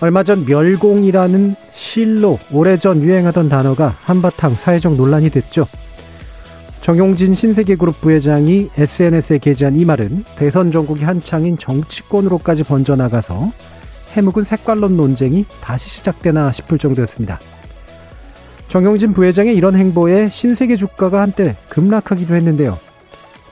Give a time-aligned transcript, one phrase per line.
[0.00, 5.66] 얼마 전 멸공이라는 실로 오래전 유행하던 단어가 한바탕 사회적 논란이 됐죠.
[6.80, 13.50] 정용진 신세계그룹 부회장이 SNS에 게재한 이 말은 대선 전국이 한창인 정치권으로까지 번져나가서
[14.12, 17.40] 해묵은 색깔론 논쟁이 다시 시작되나 싶을 정도였습니다.
[18.68, 22.78] 정용진 부회장의 이런 행보에 신세계 주가가 한때 급락하기도 했는데요.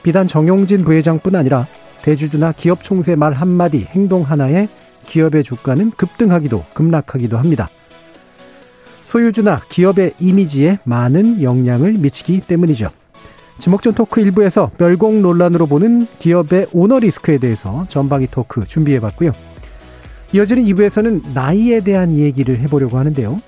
[0.01, 1.67] 비단 정용진 부회장뿐 아니라
[2.03, 4.69] 대주주나 기업 총수의 말 한마디, 행동 하나에
[5.07, 7.67] 기업의 주가는 급등하기도 급락하기도 합니다.
[9.05, 12.89] 소유주나 기업의 이미지에 많은 영향을 미치기 때문이죠.
[13.57, 19.31] 지목전 토크 1부에서 멸공 논란으로 보는 기업의 오너 리스크에 대해서 전방위 토크 준비해봤고요.
[20.33, 23.39] 이어지는 2부에서는 나이에 대한 얘기를 해보려고 하는데요.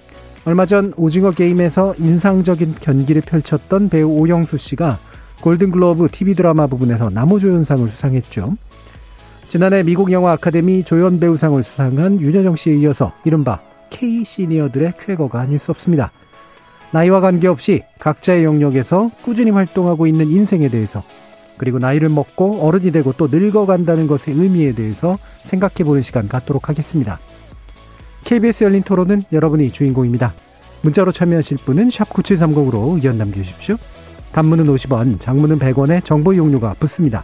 [0.46, 4.98] 얼마 전 오징어 게임에서 인상적인 경기를 펼쳤던 배우 오영수 씨가
[5.42, 8.56] 골든글로브 TV 드라마 부분에서 나무조연상을 수상했죠.
[9.50, 15.58] 지난해 미국 영화 아카데미 조연 배우상을 수상한 윤여정 씨에 이어서 이른바 K 시니어들의 쾌거가 아닐
[15.58, 16.12] 수 없습니다.
[16.92, 21.04] 나이와 관계없이 각자의 영역에서 꾸준히 활동하고 있는 인생에 대해서
[21.58, 27.18] 그리고 나이를 먹고 어른이 되고 또 늙어간다는 것의 의미에 대해서 생각해 보는 시간 갖도록 하겠습니다.
[28.26, 30.32] KBS 열린 토론은 여러분이 주인공입니다.
[30.84, 33.78] 문자로 참여하실 분은 9730으로 의견 남겨주십시오.
[34.32, 37.24] 단문은 50원, 장문은 100원의 정보 이용료가 붙습니다.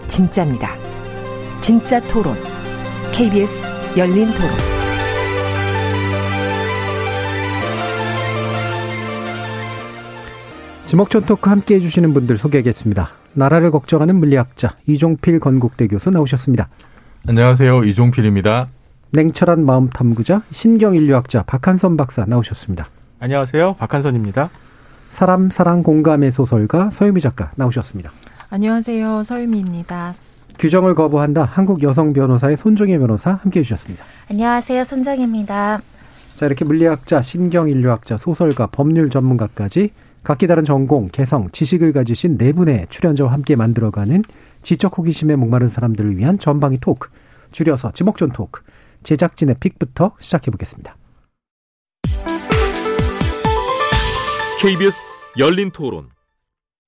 [0.11, 0.75] 진짜입니다.
[1.61, 2.35] 진짜 토론,
[3.13, 4.49] KBS 열린 토론.
[10.85, 13.09] 지목전 토크 함께 해주시는 분들 소개하겠습니다.
[13.35, 16.67] 나라를 걱정하는 물리학자 이종필 건국대 교수 나오셨습니다.
[17.29, 17.85] 안녕하세요.
[17.85, 18.67] 이종필입니다.
[19.11, 22.89] 냉철한 마음 탐구자 신경인류학자 박한선 박사 나오셨습니다.
[23.21, 23.75] 안녕하세요.
[23.75, 24.49] 박한선입니다.
[25.09, 28.11] 사람 사랑 공감의 소설가 서유미 작가 나오셨습니다.
[28.53, 29.23] 안녕하세요.
[29.23, 30.13] 서유미입니다.
[30.59, 31.45] 규정을 거부한다.
[31.45, 34.03] 한국 여성 변호사의 손정혜 변호사 함께 해주셨습니다.
[34.29, 34.83] 안녕하세요.
[34.83, 35.79] 손정혜입니다.
[36.35, 39.91] 자, 이렇게 물리학자, 신경인류학자, 소설가, 법률 전문가까지
[40.23, 44.21] 각기 다른 전공, 개성, 지식을 가지신 네 분의 출연자와 함께 만들어가는
[44.63, 47.07] 지적 호기심에 목마른 사람들을 위한 전방위 토크,
[47.51, 48.61] 줄여서 지목전 토크,
[49.03, 50.97] 제작진의 픽부터 시작해 보겠습니다.
[54.61, 54.99] KBS
[55.39, 56.09] 열린 토론.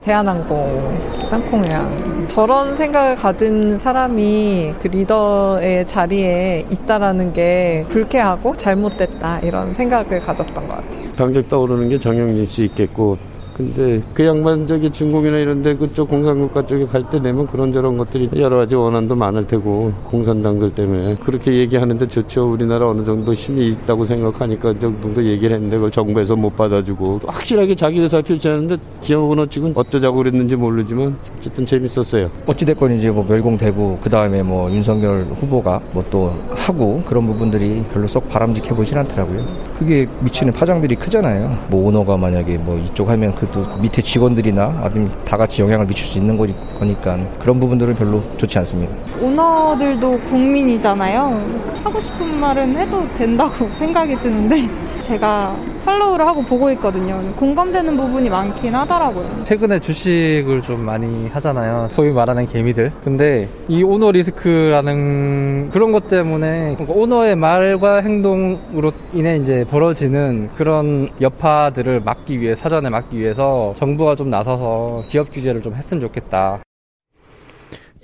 [0.04, 1.00] 대한항공,
[1.30, 2.28] 땅콩회항.
[2.28, 10.76] 저런 생각을 가진 사람이 그 리더의 자리에 있다라는 게 불쾌하고 잘못됐다 이런 생각을 가졌던 것
[10.76, 11.14] 같아요.
[11.16, 13.18] 당장 떠오르는 게 정영진 씨 있겠고
[13.56, 18.58] 근데 그 양반 저기 중공이나 이런데 그쪽 공산국가 쪽에 갈 때 내면 그런저런 것들이 여러
[18.58, 24.74] 가지 원한도 많을 테고 공산당들 때문에 그렇게 얘기하는데 좋죠 우리나라 어느 정도 힘이 있다고 생각하니까
[24.80, 30.18] 저 정도 얘기를 했는데 그걸 정부에서 못 받아주고 확실하게 자기 의사를 표시하는데 기업은 지금 어쩌자고
[30.18, 32.30] 그랬는지 모르지만 어쨌든 재밌었어요.
[32.46, 38.08] 어찌됐건 이제 뭐 멸공되고 그 다음에 뭐 윤석열 후보가 뭐 또 하고 그런 부분들이 별로
[38.08, 39.42] 썩 바람직해 보이진 않더라고요.
[39.80, 41.58] 그게 미치는 파장들이 크잖아요.
[41.70, 46.18] 뭐 오너가 만약에 뭐 이쪽 하면 그또 밑에 직원들이나 아니면 다 같이 영향을 미칠 수
[46.18, 48.94] 있는 거니까 그런 부분들은 별로 좋지 않습니다.
[49.20, 51.64] 오너들도 국민이잖아요.
[51.84, 54.68] 하고 싶은 말은 해도 된다고 생각이 드는데
[55.04, 55.56] 제가
[55.86, 57.20] 팔로우를 하고 보고 있거든요.
[57.36, 59.44] 공감되는 부분이 많긴 하더라고요.
[59.44, 61.88] 최근에 주식을 좀 많이 하잖아요.
[61.90, 62.92] 소위 말하는 개미들.
[63.04, 71.10] 근데 이 오너 리스크라는 그런 것 때문에 그러니까 오너의 말과 행동으로 인해 이제 벌어지는 그런
[71.20, 76.62] 여파들을 막기 위해 사전에 막기 위해서 정부가 좀 나서서 기업 규제를 좀 했으면 좋겠다.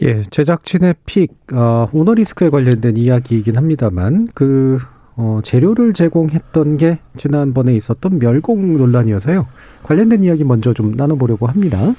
[0.01, 4.79] 예, 제작진의 픽, 어, 오너 리스크에 관련된 이야기이긴 합니다만, 그,
[5.21, 9.47] 어, 재료를 제공했던 게 지난번에 있었던 멸공 논란이어서요.
[9.83, 11.93] 관련된 이야기 먼저 좀 나눠보려고 합니다.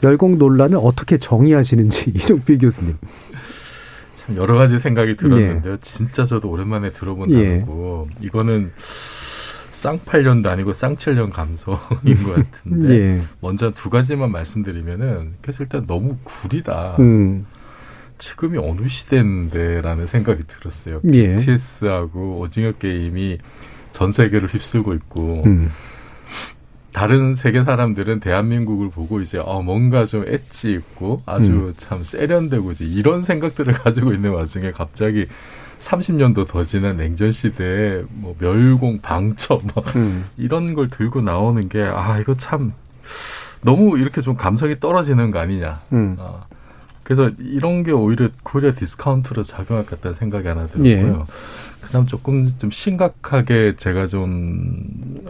[0.00, 2.96] 멸공 논란을 어떻게 정의하시는지 이종필 교수님.
[4.14, 5.74] 참 여러 가지 생각이 들었는데요.
[5.74, 5.76] 예.
[5.82, 8.24] 진짜 저도 오랜만에 들어본 단어고 예.
[8.24, 8.72] 이거는
[9.72, 12.88] 쌍팔년도 아니고 쌍칠년 감성인 것 같은데
[13.20, 13.22] 예.
[13.42, 16.96] 먼저 두 가지만 말씀드리면은 그래서 일단 너무 구리다.
[17.00, 17.44] 음.
[18.18, 21.00] 지금이 어느 시대인데라는 생각이 들었어요.
[21.12, 21.36] 예.
[21.36, 23.38] BTS하고 오징어 게임이
[23.92, 25.70] 전 세계를 휩쓸고 있고 음.
[26.92, 31.74] 다른 세계 사람들은 대한민국을 보고 이제 어 뭔가 좀 엣지 있고 아주 음.
[31.76, 35.26] 참 세련되고 이제 이런 생각들을 가지고 있는 와중에 갑자기
[35.78, 40.24] 30년도 더 지난 냉전 시대에 뭐 멸공 방첩 막 음.
[40.38, 42.72] 이런 걸 들고 나오는 게 아 이거 참
[43.62, 45.80] 너무 이렇게 좀 감성이 떨어지는 거 아니냐.
[45.92, 46.16] 음.
[46.18, 46.44] 아,
[47.06, 50.90] 그래서 이런 게 오히려 Korea discount로 작용할 것 같다는 생각이 하나 들었고요.
[50.90, 51.24] 예.
[51.80, 54.80] 그다음 조금 좀 심각하게 제가 좀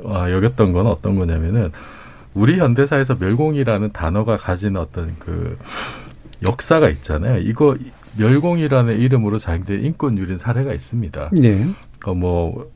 [0.07, 1.71] 아, 여겼던 건 어떤 거냐면은
[2.33, 5.59] 우리 현대사에서 멸공이라는 단어가 가진 어떤 그
[6.43, 7.41] 역사가 있잖아요.
[7.41, 7.77] 이거
[8.17, 11.31] 멸공이라는 이름으로 자행된 인권 유린 사례가 있습니다.
[11.43, 11.67] 예.
[12.07, 12.71] 어, 뭐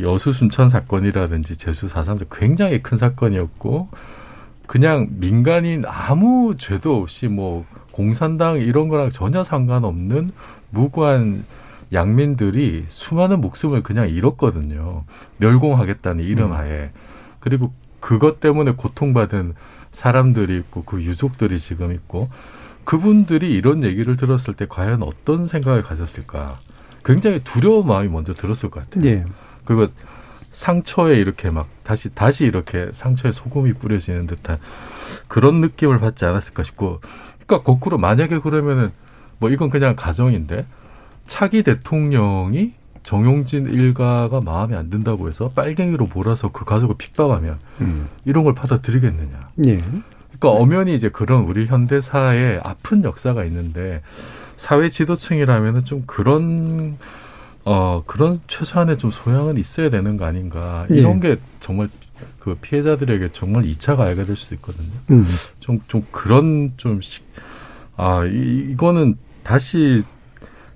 [0.00, 3.88] 여수 순천 사건이라든지 제수 사삼사 굉장히 큰 사건이었고
[4.66, 10.30] 그냥 민간인 아무 죄도 없이 뭐 공산당 이런 거랑 전혀 상관없는
[10.70, 11.44] 무고한
[11.92, 15.04] 양민들이 수많은 목숨을 그냥 잃었거든요.
[15.36, 16.90] 멸공하겠다는 이름 하에.
[17.38, 19.54] 그리고 그것 때문에 고통받은
[19.92, 22.30] 사람들이 있고 그 유족들이 지금 있고
[22.84, 26.58] 그분들이 이런 얘기를 들었을 때 과연 어떤 생각을 가졌을까?
[27.04, 29.10] 굉장히 두려운 마음이 먼저 들었을 것 같아요.
[29.10, 29.24] 예.
[29.64, 29.86] 그리고
[30.52, 34.58] 상처에 이렇게 막 다시 다시 이렇게 상처에 소금이 뿌려지는 듯한
[35.28, 37.00] 그런 느낌을 받지 않았을까 싶고
[37.52, 38.90] 그러니까 거꾸로 만약에 그러면은
[39.38, 40.64] 뭐 이건 그냥 가정인데
[41.26, 42.72] 차기 대통령이
[43.02, 48.08] 정용진 일가가 마음에 안 든다고 해서 빨갱이로 몰아서 그 가족을 핍박하면 음.
[48.24, 49.40] 이런 걸 받아들이겠느냐.
[49.66, 49.76] 예.
[49.76, 54.02] 그러니까 엄연히 이제 그런 우리 현대사의 아픈 역사가 있는데
[54.56, 56.96] 사회 지도층이라면은 좀 그런
[57.64, 61.88] 어 그런 최소한의 좀 소양은 있어야 되는 거 아닌가 이런 게 정말
[62.38, 64.90] 그 피해자들에게 정말 2차 가해가 될 수도 있거든요.
[65.10, 65.26] 음.
[65.60, 67.00] 좀좀 그런 좀
[67.96, 70.02] 아 이거는 다시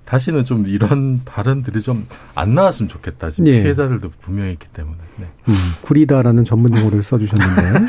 [0.05, 2.05] 다시는 좀 이런 발언들이 좀
[2.35, 3.31] 안 나왔으면 좋겠다.
[3.31, 3.63] 지금 예.
[3.63, 4.97] 피해자들도 분명히 있기 때문에.
[5.17, 5.25] 네.
[5.49, 7.87] 음, 구리다라는 전문 용어를 써주셨는데, 네.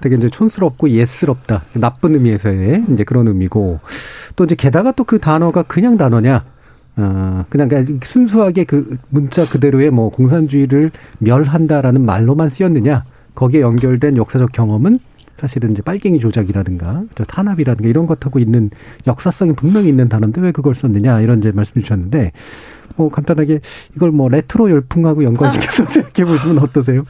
[0.00, 1.64] 되게 이제 촌스럽고 예스럽다.
[1.74, 3.80] 나쁜 의미에서의 이제 그런 의미고,
[4.36, 6.44] 또 이제 게다가 또 그 단어가 그냥 단어냐,
[7.00, 13.04] 어, 그냥 그냥 순수하게 그 문자 그대로의 뭐 공산주의를 멸한다라는 말로만 쓰였느냐,
[13.34, 14.98] 거기에 연결된 역사적 경험은
[15.38, 18.70] 사실은 이제 빨갱이 조작이라든가 저 탄압이라든가 이런 것하고 있는
[19.06, 22.32] 역사성이 분명히 있는 단어인데 왜 그걸 썼느냐 이런 이제 말씀 주셨는데
[22.96, 23.60] 뭐 간단하게
[23.96, 27.04] 이걸 뭐 레트로 열풍하고 연관시켜서 생각해 보시면 어떠세요?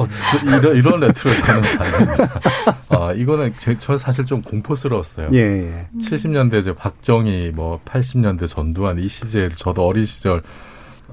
[0.00, 2.40] 어, 저 이런, 이런 레트로 가는 아닙니다.
[2.88, 5.28] 아, 이거는 제, 저 사실 좀 공포스러웠어요.
[5.32, 5.86] 예, 예.
[6.00, 10.42] 70년대 이제 박정희, 뭐 80년대 전두환 이 시절, 저도 어린 시절,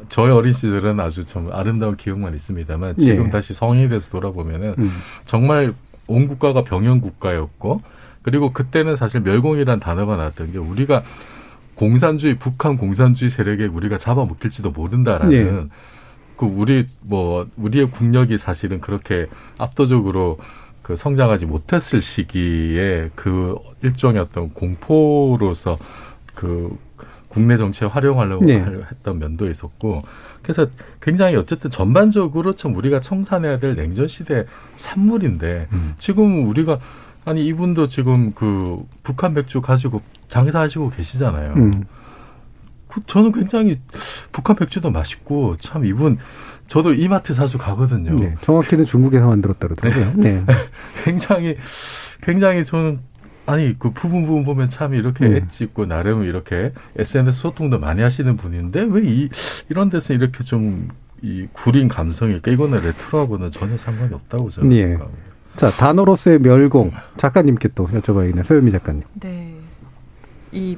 [0.10, 3.30] 저의 어린 시절은 아주 좀 아름다운 기억만 있습니다만 지금 예.
[3.30, 4.92] 다시 성인이 돼서 돌아보면은 음.
[5.26, 5.74] 정말
[6.08, 7.82] 온 국가가 병영 국가였고
[8.22, 11.04] 그리고 그때는 사실 멸공이라는 단어가 나왔던 게 우리가
[11.76, 15.78] 공산주의 북한 공산주의 세력에 우리가 잡아먹힐지도 모른다라는 예.
[16.38, 19.26] 그 우리 뭐 우리의 국력이 사실은 그렇게
[19.58, 20.38] 압도적으로
[20.82, 25.78] 그 성장하지 못했을 시기에 그 일종의 어떤 공포로서
[26.34, 26.78] 그
[27.28, 28.64] 국내 정치에 활용하려고 네.
[28.64, 30.02] 했던 면도 있었고
[30.42, 30.68] 그래서
[31.02, 34.46] 굉장히 어쨌든 전반적으로 참 우리가 청산해야 될 냉전 시대
[34.78, 35.96] 산물인데 음.
[35.98, 36.80] 지금 우리가
[37.26, 41.54] 아니 이분도 지금 그 북한 맥주 가지고 장사하시고 계시잖아요.
[41.56, 41.86] 음.
[43.00, 43.80] 그 저는 굉장히
[44.32, 46.18] 북한 맥주도 맛있고 참 이분
[46.68, 48.16] 저도 이마트 자주 가거든요.
[48.20, 50.14] 네, 정확히는 중국에서 만들었다 그러더라고요.
[50.18, 50.44] 네.
[51.04, 51.58] 굉장히
[52.22, 53.00] 굉장히 저는
[53.46, 55.36] 아니 그 부분 부분 보면 참 이렇게 음.
[55.36, 59.30] 엣지 있고 나름 이렇게 SNS 소통도 많이 하시는 분인데 왜 이
[59.70, 60.90] 이런 데서 이렇게 좀
[61.22, 64.82] 이 구린 감성일까 이거는 레트로하고는 전혀 상관이 없다고 저는 예.
[64.90, 65.28] 생각합니다.
[65.56, 66.92] 자, 단어로서의 멸공.
[67.18, 68.44] 작가님께 또 여쭤봐야겠네요.
[68.44, 69.04] 소유미 작가님.
[69.20, 69.56] 네.
[70.52, 70.78] 이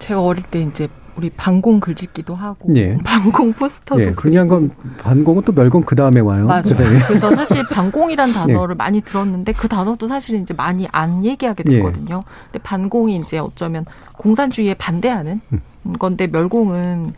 [0.00, 2.96] 제가 어릴 때 이제 우리 반공 글짓기도 하고 예.
[2.98, 6.46] 반공 포스터도 예, 중요한 건 반공은 또 멸공 그 다음에 와요.
[6.46, 6.62] 맞아요.
[6.62, 6.98] 네.
[7.06, 11.76] 그래서 사실 반공이란 단어를 많이 들었는데 그 단어도 사실 이제 많이 안 얘기하게 예.
[11.76, 12.24] 됐거든요.
[12.44, 13.84] 근데 반공이 이제 어쩌면
[14.16, 15.60] 공산주의에 반대하는 음.
[15.98, 17.14] 건데 멸공은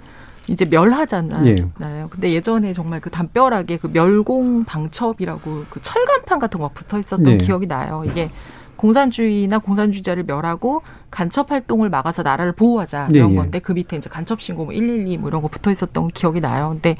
[0.48, 1.46] 이제 멸하잖아요.
[1.46, 1.56] 예.
[2.10, 7.36] 근데 예전에 정말 그 담벼락에 그 멸공 방첩이라고 그 철간판 같은 거막 붙어 있었던 예.
[7.38, 8.02] 기억이 나요.
[8.06, 8.30] 이게
[8.82, 13.36] 공산주의나 공산주의자를 멸하고 간첩 활동을 막아서 나라를 보호하자 예, 이런 예.
[13.36, 16.70] 건데 그 밑에 이제 간첩 신고 뭐 112 뭐 이런 거 붙어 있었던 기억이 나요.
[16.70, 16.96] 근데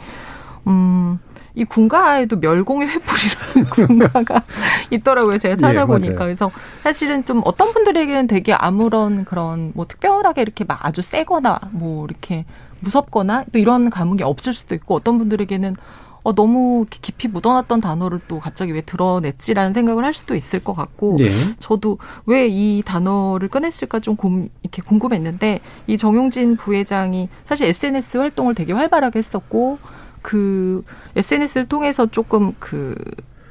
[0.68, 1.18] 음,
[1.56, 4.42] 이 군가에도 멸공의 횃불이라는 군가가
[4.90, 5.38] 있더라고요.
[5.38, 6.12] 제가 찾아보니까.
[6.12, 6.18] 예.
[6.18, 6.52] 그래서
[6.84, 12.44] 사실은 좀 어떤 분들에게는 되게 아무런 그런 뭐 특별하게 이렇게 막 아주 세거나 뭐 이렇게
[12.78, 15.74] 무섭거나 또 이런 감흥이 없을 수도 있고 어떤 분들에게는
[16.22, 21.16] 어, 너무 깊이 묻어놨던 단어를 또 갑자기 왜 드러냈지라는 생각을 할 수도 있을 것 같고
[21.18, 21.28] 네.
[21.58, 28.54] 저도 왜 이 단어를 꺼냈을까 좀 곰, 이렇게 궁금했는데 이 정용진 부회장이 사실 SNS 활동을
[28.54, 29.78] 되게 활발하게 했었고
[30.20, 30.84] 그
[31.16, 32.94] SNS를 통해서 조금 그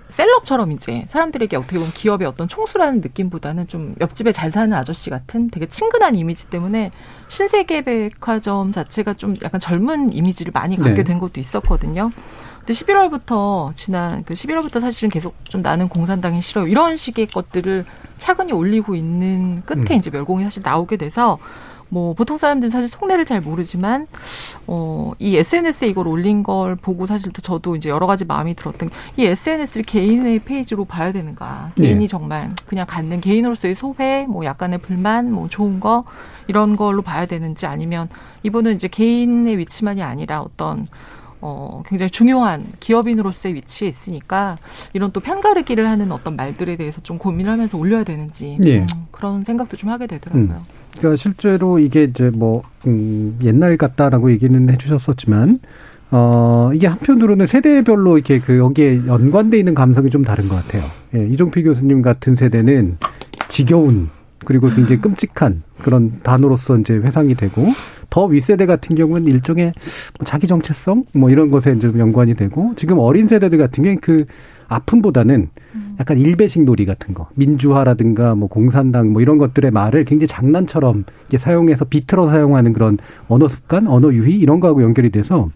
[0.07, 5.49] 셀럽처럼 이제 사람들에게 어떻게 보면 기업의 어떤 총수라는 느낌보다는 좀 옆집에 잘 사는 아저씨 같은
[5.49, 6.91] 되게 친근한 이미지 때문에
[7.29, 11.03] 신세계 백화점 자체가 좀 약간 젊은 이미지를 많이 갖게 네.
[11.03, 12.11] 된 것도 있었거든요.
[12.71, 17.85] 근데 11월부터 지난 그 11월부터 사실은 계속 좀 나는 공산당이 싫어 이런 식의 것들을
[18.17, 19.97] 차근히 올리고 있는 끝에 음.
[19.97, 21.37] 이제 멸공이 사실 나오게 돼서
[21.89, 24.07] 뭐 보통 사람들은 사실 속내를 잘 모르지만
[24.67, 29.27] 어이 SNS에 이걸 올린 걸 보고 사실 또 저도 이제 여러 가지 마음이 들었던 게이
[29.27, 31.87] SNS를 개인의 페이지로 봐야 되는가 네.
[31.87, 36.05] 개인이 정말 그냥 갖는 개인으로서의 소회 뭐 약간의 불만 뭐 좋은 거
[36.47, 38.07] 이런 걸로 봐야 되는지 아니면
[38.43, 40.87] 이분은 이제 개인의 위치만이 아니라 어떤
[41.41, 44.57] 어, 굉장히 중요한 기업인으로서의 위치에 있으니까
[44.93, 48.79] 이런 또 편가르기를 하는 어떤 말들에 대해서 좀 고민을 하면서 올려야 되는지 예.
[48.79, 50.61] 음, 그런 생각도 좀 하게 되더라고요.
[50.97, 55.59] 그러니까 실제로 이게 이제 뭐 음, 옛날 같다라고 얘기는 해주셨었지만
[56.11, 60.83] 어 이게 한편으로는 세대별로 이렇게 그 여기에 연관돼 있는 감성이 좀 다른 것 같아요.
[61.15, 62.97] 예, 이종필 교수님 같은 세대는
[63.47, 64.09] 지겨운
[64.45, 67.67] 그리고 굉장히 끔찍한 그런 단어로서 이제 회상이 되고
[68.11, 69.71] 더 윗세대 같은 경우는 일종의
[70.19, 71.05] 뭐 자기 정체성?
[71.13, 74.25] 뭐 이런 것에 좀 연관이 되고 지금 어린 세대들 같은 경우는 그
[74.67, 75.49] 아픔보다는
[75.99, 77.27] 약간 일배식 놀이 같은 거.
[77.35, 83.47] 민주화라든가 뭐 공산당 뭐 이런 것들의 말을 굉장히 장난처럼 이렇게 사용해서 비틀어 사용하는 그런 언어
[83.47, 85.49] 습관, 언어 유희 이런 거하고 연결이 돼서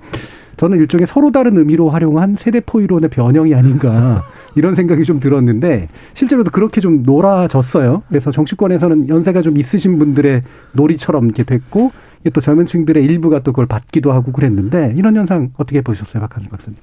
[0.57, 4.24] 저는 일종의 서로 다른 의미로 활용한 세대 포 이론의 변형이 아닌가
[4.55, 8.03] 이런 생각이 좀 들었는데 실제로도 그렇게 좀 놀아졌어요.
[8.07, 11.91] 그래서 정치권에서는 연세가 좀 있으신 분들의 놀이처럼 이렇게 됐고
[12.32, 16.77] 또 젊은 층들의 일부가 또 그걸 받기도 하고 그랬는데 이런 현상 어떻게 보셨어요, 박한수 박사님?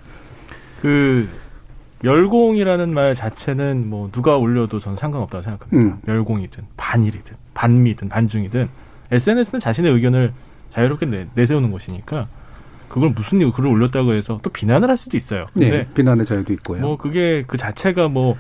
[0.80, 1.28] 그
[2.02, 5.94] 멸공이라는 말 자체는 뭐 누가 올려도 저는 상관없다고 생각합니다.
[5.94, 6.00] 음.
[6.04, 8.68] 멸공이든 반일이든 반미든 반중이든
[9.11, 10.32] SNS는 자신의 의견을
[10.70, 12.26] 자유롭게 내, 내세우는 곳이니까
[12.88, 15.46] 그걸 무슨 이유 글을 올렸다고 해서 또 비난을 할 수도 있어요.
[15.52, 16.80] 근데 네, 비난의 자유도 있고요.
[16.80, 18.37] 뭐 그게 그 자체가 뭐,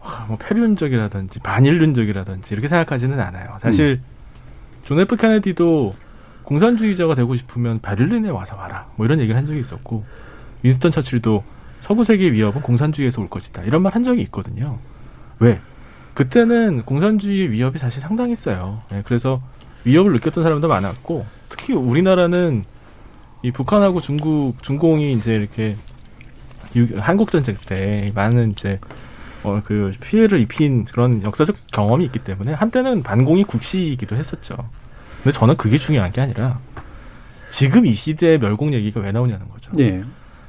[0.00, 3.56] 와, 뭐 패륜적이라든지 반인륜적이라든지 이렇게 생각하지는 않아요.
[3.60, 4.00] 사실
[4.84, 5.94] 존 F 케네디도
[6.44, 8.86] 공산주의자가 되고 싶으면 베를린에 와서 와라.
[8.96, 10.04] 뭐 이런 얘기를 한 적이 있었고
[10.62, 11.42] 윈스턴 처칠도
[11.80, 13.62] 서구 세계의 위협은 공산주의에서 올 것이다.
[13.62, 14.78] 이런 말 한 적이 있거든요.
[15.38, 15.60] 왜?
[16.14, 18.82] 그때는 공산주의의 위협이 사실 상당했어요.
[18.90, 19.42] 네, 그래서
[19.84, 22.64] 위협을 느꼈던 사람도 많았고 특히 우리나라는
[23.42, 25.76] 이 북한하고 중국 중공이 이제 이렇게
[26.76, 28.78] 유- 한국 전쟁 때 많은 이제
[29.42, 34.56] 어 그 피해를 입힌 그런 역사적 경험이 있기 때문에 한때는 반공이 국시이기도 했었죠.
[35.24, 36.58] 근데 저는 그게 중요한 게 아니라
[37.50, 39.72] 지금 이 시대의 멸공 얘기가 왜 나오냐는 거죠.
[39.78, 40.02] 예.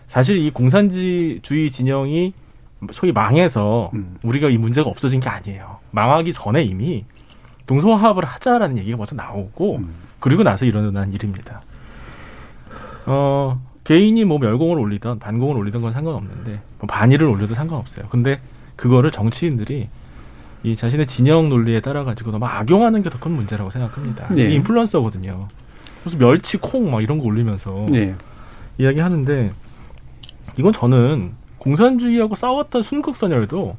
[0.07, 2.33] 사실 이 공산주의 진영이
[2.91, 4.17] 소위 망해서 음.
[4.21, 5.77] 우리가 이 문제가 없어진 게 아니에요.
[5.91, 7.05] 망하기 전에 이미
[7.67, 9.93] 동서화합을 하자라는 얘기가 먼저 나오고 음.
[10.19, 11.61] 그리고 나서 일어난 일입니다.
[13.05, 18.07] 어, 개인이 뭐 멸공을 올리던 반공을 올리던 건 상관없는데 뭐 반일을 올려도 상관없어요.
[18.09, 18.41] 근데
[18.75, 19.87] 그거를 정치인들이
[20.65, 24.27] 이 자신의 진영 논리에 따라 가지고 너무 악용하는 게 더 큰 문제라고 생각합니다.
[24.31, 24.45] 네.
[24.45, 25.47] 이게 인플루언서거든요.
[26.03, 28.15] 무슨 멸치, 콩 막 이런 거 올리면서 네.
[28.79, 29.51] 이야기하는데
[30.57, 33.77] 이건 저는 공산주의하고 싸웠던 순국선열도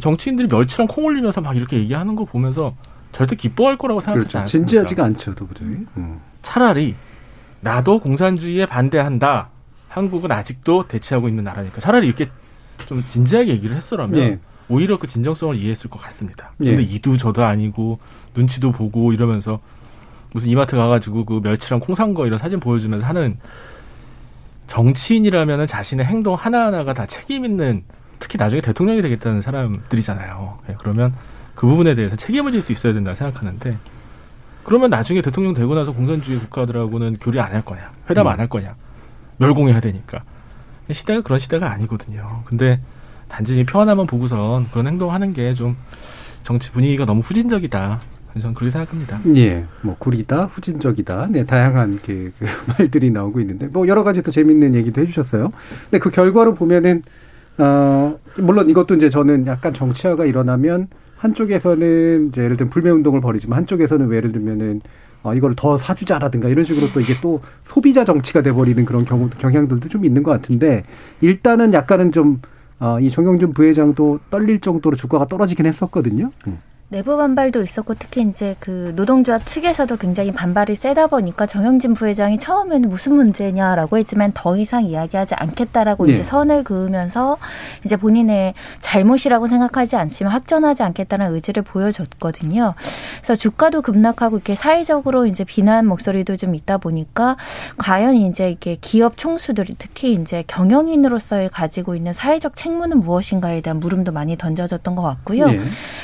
[0.00, 2.74] 정치인들이 멸치랑 콩 올리면서 막 이렇게 얘기하는 거 보면서
[3.12, 4.38] 절대 기뻐할 거라고 생각하지 그렇죠.
[4.38, 4.66] 않습니다.
[4.68, 5.76] 진지하지가 않죠, 도저히.
[5.96, 6.20] 음.
[6.42, 6.94] 차라리
[7.60, 9.48] 나도 공산주의에 반대한다.
[9.88, 12.28] 한국은 아직도 대치하고 있는 나라니까 차라리 이렇게
[12.86, 14.38] 좀 진지하게 얘기를 했어라면 예.
[14.72, 16.52] 오히려 그 진정성을 이해했을 것 같습니다.
[16.62, 16.70] 예.
[16.76, 17.98] 근데 이도 저도 아니고
[18.34, 19.60] 눈치도 보고 이러면서
[20.32, 23.36] 무슨 이마트 가가지고 그 멸치랑 콩 산 거 이런 사진 보여주면서 하는
[24.66, 27.84] 정치인이라면은 자신의 행동 하나하나가 다 책임 있는
[28.18, 30.58] 특히 나중에 대통령이 되겠다는 사람들이잖아요.
[30.70, 31.12] 예, 그러면
[31.54, 33.76] 그 부분에 대해서 책임을 질 수 있어야 된다 생각하는데
[34.64, 38.74] 그러면 나중에 대통령 되고 나서 공산주의 국가들하고는 교류 안 할 거냐, 회담 안 할 거냐,
[39.38, 40.22] 멸공해야 되니까
[40.90, 42.42] 시대가 그런 시대가 아니거든요.
[42.44, 42.80] 근데
[43.32, 45.76] 단지 이표 하나만 보고선 그런 행동하는 게 좀
[46.42, 48.00] 정치 분위기가 너무 후진적이다.
[48.40, 49.20] 저는 그렇게 생각합니다.
[49.36, 52.46] 예, 뭐 구리다, 후진적이다, 네 다양한 그, 그
[52.78, 55.52] 말들이 나오고 있는데 뭐 여러 가지 또 재밌는 얘기도 해주셨어요.
[55.84, 57.02] 근데 그 결과로 보면은
[57.58, 63.58] 어 물론 이것도 이제 저는 약간 정치화가 일어나면 한쪽에서는 이제 예를 들면 불매 운동을 벌이지만
[63.58, 64.80] 한쪽에서는 왜 예를 들면은
[65.22, 69.88] 어 이걸 더 사주자라든가 이런 식으로 또 이게 또 소비자 정치가 돼버리는 그런 경우 경향들도
[69.90, 70.84] 좀 있는 것 같은데
[71.20, 72.40] 일단은 약간은 좀
[72.82, 76.32] 어, 이 정영준 부회장도 떨릴 정도로 주가가 떨어지긴 했었거든요.
[76.48, 76.58] 음.
[76.92, 82.86] 내부 반발도 있었고 특히 이제 그 노동조합 측에서도 굉장히 반발이 세다 보니까 정영진 부회장이 처음에는
[82.90, 86.12] 무슨 문제냐라고 했지만 더 이상 이야기하지 않겠다라고 네.
[86.12, 87.38] 이제 선을 그으면서
[87.86, 92.74] 이제 본인의 잘못이라고 생각하지 않지만 확전하지 않겠다는 의지를 보여줬거든요.
[93.22, 97.38] 그래서 주가도 급락하고 이렇게 사회적으로 이제 비난 목소리도 좀 있다 보니까
[97.78, 104.12] 과연 이제 이게 기업 총수들이 특히 이제 경영인으로서의 가지고 있는 사회적 책무는 무엇인가에 대한 물음도
[104.12, 105.46] 많이 던져졌던 것 같고요.
[105.46, 105.60] 네.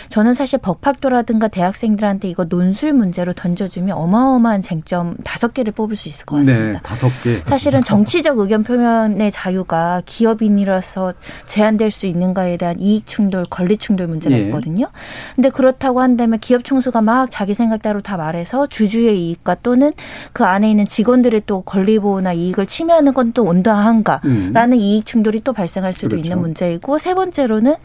[0.09, 6.09] 저는 사실 법 학도라든가 대학생들한테 이거 논술 문제로 던져주면 어마어마한 쟁점 다섯 개를 뽑을 수
[6.09, 6.73] 있을 것 같습니다.
[6.73, 7.41] 네, 다섯 개.
[7.47, 11.15] 사실은 정치적 의견 표현의 자유가 기업인이라서
[11.47, 14.43] 제한될 수 있는가에 대한 이익 충돌, 권리 충돌 문제가 예.
[14.47, 14.89] 있거든요.
[15.37, 19.93] 근데 그렇다고 한다면 기업 총수가 막 자기 생각대로 다 말해서 주주의 이익과 또는
[20.33, 24.75] 그 안에 있는 직원들의 또 권리 보호나 이익을 침해하는 건 또 온당한가라는 음.
[24.75, 26.25] 이익 충돌이 또 발생할 수도 그렇죠.
[26.25, 27.77] 있는 문제이고 세 번째로는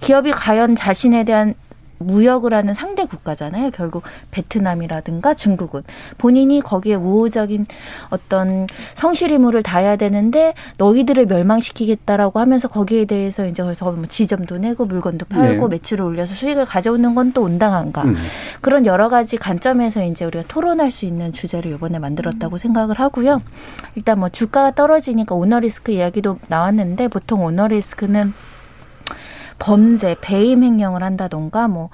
[0.00, 1.54] 기업이 과연 자신에 대한
[2.02, 3.70] 무역을 하는 상대 국가잖아요.
[3.72, 5.82] 결국 베트남이라든가 중국은
[6.18, 7.66] 본인이 거기에 우호적인
[8.10, 14.86] 어떤 성실 의무를 다해야 되는데 너희들을 멸망시키겠다라고 하면서 거기에 대해서 이제 그래서 뭐 지점도 내고
[14.86, 15.76] 물건도 팔고 네.
[15.76, 18.16] 매출을 올려서 수익을 가져오는 건 또 온당한가 음.
[18.60, 23.42] 그런 여러 가지 관점에서 이제 우리가 토론할 수 있는 주제를 이번에 만들었다고 생각을 하고요.
[23.94, 28.32] 일단 뭐 주가가 떨어지니까 오너 리스크 이야기도 나왔는데 보통 오너 리스크는
[29.62, 31.90] 범죄, 배임 행령을 한다던가 뭐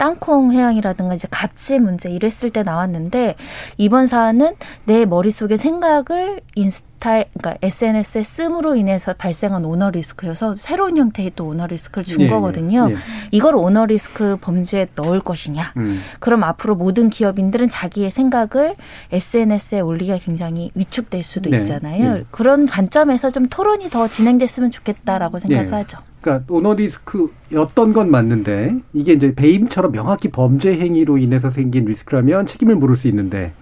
[0.00, 3.34] 땅콩 해양이라든가 이제 갑질 문제 이랬을 때 나왔는데
[3.76, 4.54] 이번 사안은
[4.86, 11.66] 내 머릿속의 생각을 인스타 그러니까 SNS에 씀으로 인해서 발생한 오너 리스크여서 새로운 형태의 또 오너
[11.66, 12.88] 리스크를 준 예, 예, 거거든요.
[12.90, 12.96] 예.
[13.30, 15.74] 이걸 오너 리스크 범죄에 넣을 것이냐?
[15.76, 16.00] 음.
[16.18, 18.76] 그럼 앞으로 모든 기업인들은 자기의 생각을
[19.12, 21.58] SNS에 올리기가 굉장히 위축될 수도 네.
[21.58, 22.14] 있잖아요.
[22.14, 22.24] 네.
[22.30, 25.76] 그런 관점에서 좀 토론이 더 진행됐으면 좋겠다라고 생각을 예.
[25.76, 25.98] 하죠.
[26.20, 32.76] 그러니까 오너 리스크였던 건 맞는데 이게 이제 배임처럼 명확히 범죄 행위로 인해서 생긴 리스크라면 책임을
[32.76, 33.52] 물을 수 있는데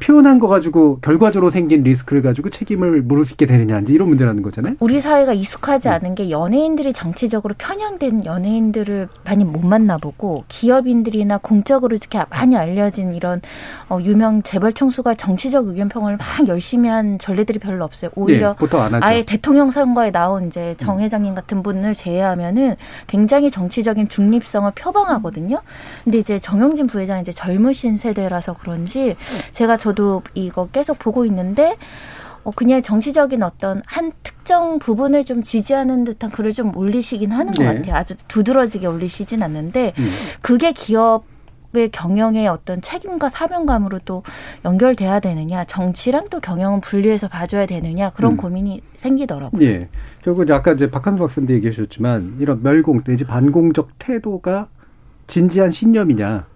[0.00, 4.74] 표현한 거 가지고 결과적으로 생긴 리스크를 가지고 책임을 물을 수 있게 되느냐 이런 문제라는 거잖아요.
[4.78, 5.92] 우리 사회가 익숙하지 음.
[5.94, 13.40] 않은 게 연예인들이 정치적으로 편향된 연예인들을 많이 못 만나보고 기업인들이나 공적으로 이렇게 많이 알려진 이런
[13.88, 18.10] 어, 유명 재벌 총수가 정치적 의견 평을 막 열심히 한 전례들이 별로 없어요.
[18.16, 19.04] 오히려 예, 보통 안 하죠.
[19.04, 25.62] 아예 대통령 선거에 나온 이제 정 회장님 같은 분을 제외하면은 굉장히 정치적인 중립성을 표방하거든요.
[26.04, 29.16] 근데 이제 정영진 부회장 이제 젊으신 세대라서 그런지
[29.52, 31.76] 제가 저도 이거 계속 보고 있는데
[32.42, 37.62] 어, 그냥 정치적인 어떤 한 특정 부분을 좀 지지하는 듯한 글을 좀 올리시긴 하는 것
[37.62, 37.74] 네.
[37.74, 37.94] 같아요.
[37.94, 40.08] 아주 두드러지게 올리시진 않는데 음.
[40.40, 41.24] 그게 기업
[41.72, 44.24] 의 경영의 어떤 책임과 사명감으로 또
[44.64, 48.36] 연결돼야 되느냐 정치랑 또 경영은 분리해서 봐줘야 되느냐 그런 음.
[48.36, 49.64] 고민이 생기더라고요.
[49.64, 49.88] 예.
[50.20, 54.66] 결국 아까 이제 박한수 박사님도 얘기해 주셨지만 이런 멸공 내지 반공적 태도가
[55.28, 56.46] 진지한 신념이냐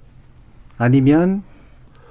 [0.78, 1.44] 아니면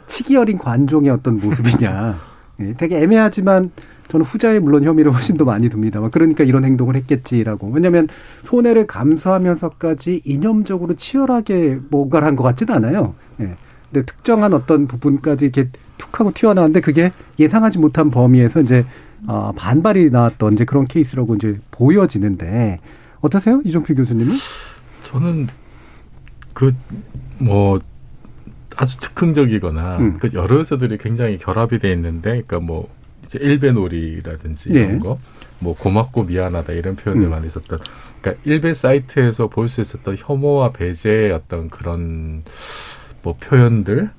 [0.08, 2.20] 치기 어린 관종의 어떤 모습이냐.
[2.62, 3.72] 예, 되게 애매하지만
[4.10, 7.72] 저는 후자에 물론 혐의를 훨씬 더 많이 듭니다만 그러니까 이런 행동을 했겠지라고.
[7.72, 8.08] 왜냐하면
[8.44, 13.16] 손해를 감수하면서까지 이념적으로 치열하게 뭔가를 한 것 같지는 않아요.
[13.40, 13.56] 예.
[13.92, 18.86] 근데 특정한 어떤 부분까지 이렇게 툭 하고 튀어나왔는데 그게 예상하지 못한 범위에서 이제
[19.28, 22.80] 어, 반발이 나왔던 이제 그런 케이스라고 이제 보여지는데
[23.22, 23.62] 어떠세요?
[23.64, 24.34] 이종필 교수님은?
[25.06, 25.48] 저는
[26.54, 26.72] 그
[27.40, 27.80] 뭐
[28.76, 30.18] 아주 즉흥적이거나 음.
[30.20, 32.90] 그 여러 요소들이 굉장히 결합이 돼 있는데, 그러니까 뭐
[33.26, 34.82] 이제 일배놀이라든지 네.
[34.82, 35.20] 이런 거,
[35.60, 37.32] 뭐 고맙고 미안하다 이런 표현들 음.
[37.32, 37.80] 많이 썼던.
[38.22, 42.44] 그러니까 일배 사이트에서 볼 수 있었던 혐오와 배제의 어떤 그런
[43.22, 44.10] 뭐 표현들.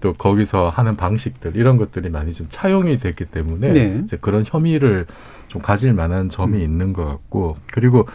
[0.00, 4.00] 또 거기서 하는 방식들 이런 것들이 많이 좀 차용이 됐기 때문에 네.
[4.04, 5.06] 이제 그런 혐의를
[5.46, 6.60] 좀 가질 만한 점이 음.
[6.60, 8.08] 있는 것 같고 그리고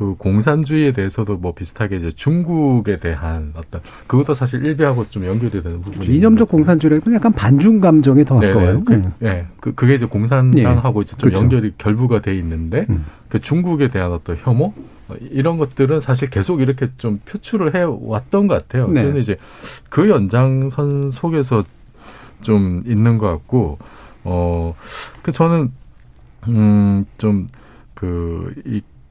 [0.00, 5.82] 그 공산주의에 대해서도 뭐 비슷하게 이제 중국에 대한 어떤 그것도 사실 일베하고 좀 연결이 되는
[5.82, 8.82] 부분이 이념적 공산주의라기보다 약간 반중 감정에 더 가까워요.
[8.88, 9.10] 네, 네.
[9.18, 11.42] 그, 예, 그, 그게 이제 공산당하고 이제 좀 그렇죠.
[11.42, 13.04] 연결이 결부가 돼 있는데 음.
[13.28, 14.72] 그 중국에 대한 어떤 혐오
[15.08, 18.86] 어, 이런 것들은 사실 계속 이렇게 좀 표출을 해 왔던 것 같아요.
[18.86, 19.02] 네.
[19.02, 19.36] 저는 이제
[19.90, 21.62] 그 연장선 속에서
[22.40, 23.76] 좀 있는 것 같고
[24.24, 25.70] 어그 저는
[26.48, 27.50] 음좀그이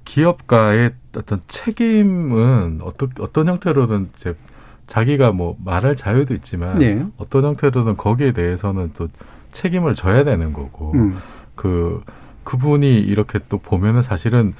[0.09, 4.35] 기업가의 어떤 책임은 어떤 어떤 형태로든 이제
[4.87, 7.05] 자기가 뭐 말할 자유도 있지만 네.
[7.17, 9.07] 어떤 형태로든 거기에 대해서는 또
[9.51, 11.19] 책임을 져야 되는 거고 음.
[11.53, 12.03] 그
[12.43, 14.53] 그분이 이렇게 또 보면은 사실은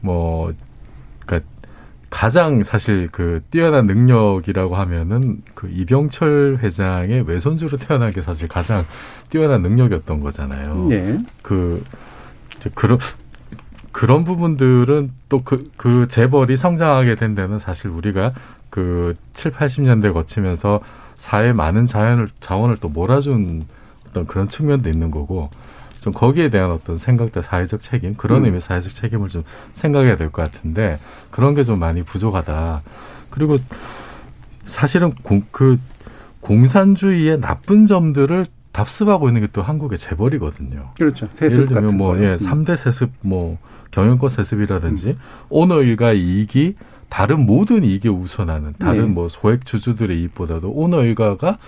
[0.00, 0.52] 뭐
[1.24, 1.48] 그러니까
[2.10, 8.84] 가장 사실 그 뛰어난 능력이라고 하면은 그 이병철 회장의 외손주로 태어난 게 사실 가장
[9.30, 10.88] 뛰어난 능력이었던 거잖아요.
[10.88, 11.20] 네.
[11.42, 11.80] 그
[12.74, 12.98] 그런
[13.94, 18.32] 그런 부분들은 또 그, 그 재벌이 성장하게 된 데는 사실 우리가
[18.68, 20.80] 그 7, 80년대 거치면서
[21.16, 23.64] 사회 많은 자연을, 자원을 또 몰아준
[24.08, 25.48] 어떤 그런 측면도 있는 거고
[26.00, 28.46] 좀 거기에 대한 어떤 생각들 사회적 책임 그런 음.
[28.46, 30.98] 의미의 사회적 책임을 좀 생각해야 될 것 같은데
[31.30, 32.82] 그런 게 좀 많이 부족하다.
[33.30, 33.58] 그리고
[34.64, 35.78] 사실은 공, 그
[36.40, 40.90] 공산주의의 나쁜 점들을 답습하고 있는 게 또 한국의 재벌이거든요.
[40.98, 41.28] 그렇죠.
[41.40, 42.24] 예를 들면 같은 뭐 거요.
[42.24, 42.38] 예, 음.
[42.38, 43.56] 삼대 세습 뭐
[43.94, 45.16] 경영권 세습이라든지
[45.50, 46.74] 오너 일가 이익이
[47.08, 49.06] 다른 모든 이익에 우선하는 다른 네.
[49.06, 51.58] 뭐 소액 주주들의 이익보다도 오너 일가가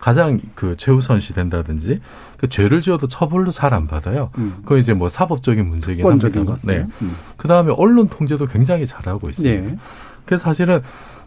[0.00, 2.00] 가장 그 최우선시 된다든지
[2.36, 4.30] 그 죄를 지어도 처벌도 잘 안 받아요.
[4.38, 4.56] 음.
[4.62, 6.54] 그건 이제 뭐 사법적인 문제긴 원적인 합니다.
[6.60, 6.66] 것.
[6.66, 6.86] 네.
[7.02, 7.16] 음.
[7.36, 9.70] 그 다음에 언론 통제도 굉장히 잘하고 있습니다.
[9.70, 9.76] 네.
[10.24, 10.82] 그래서 사실은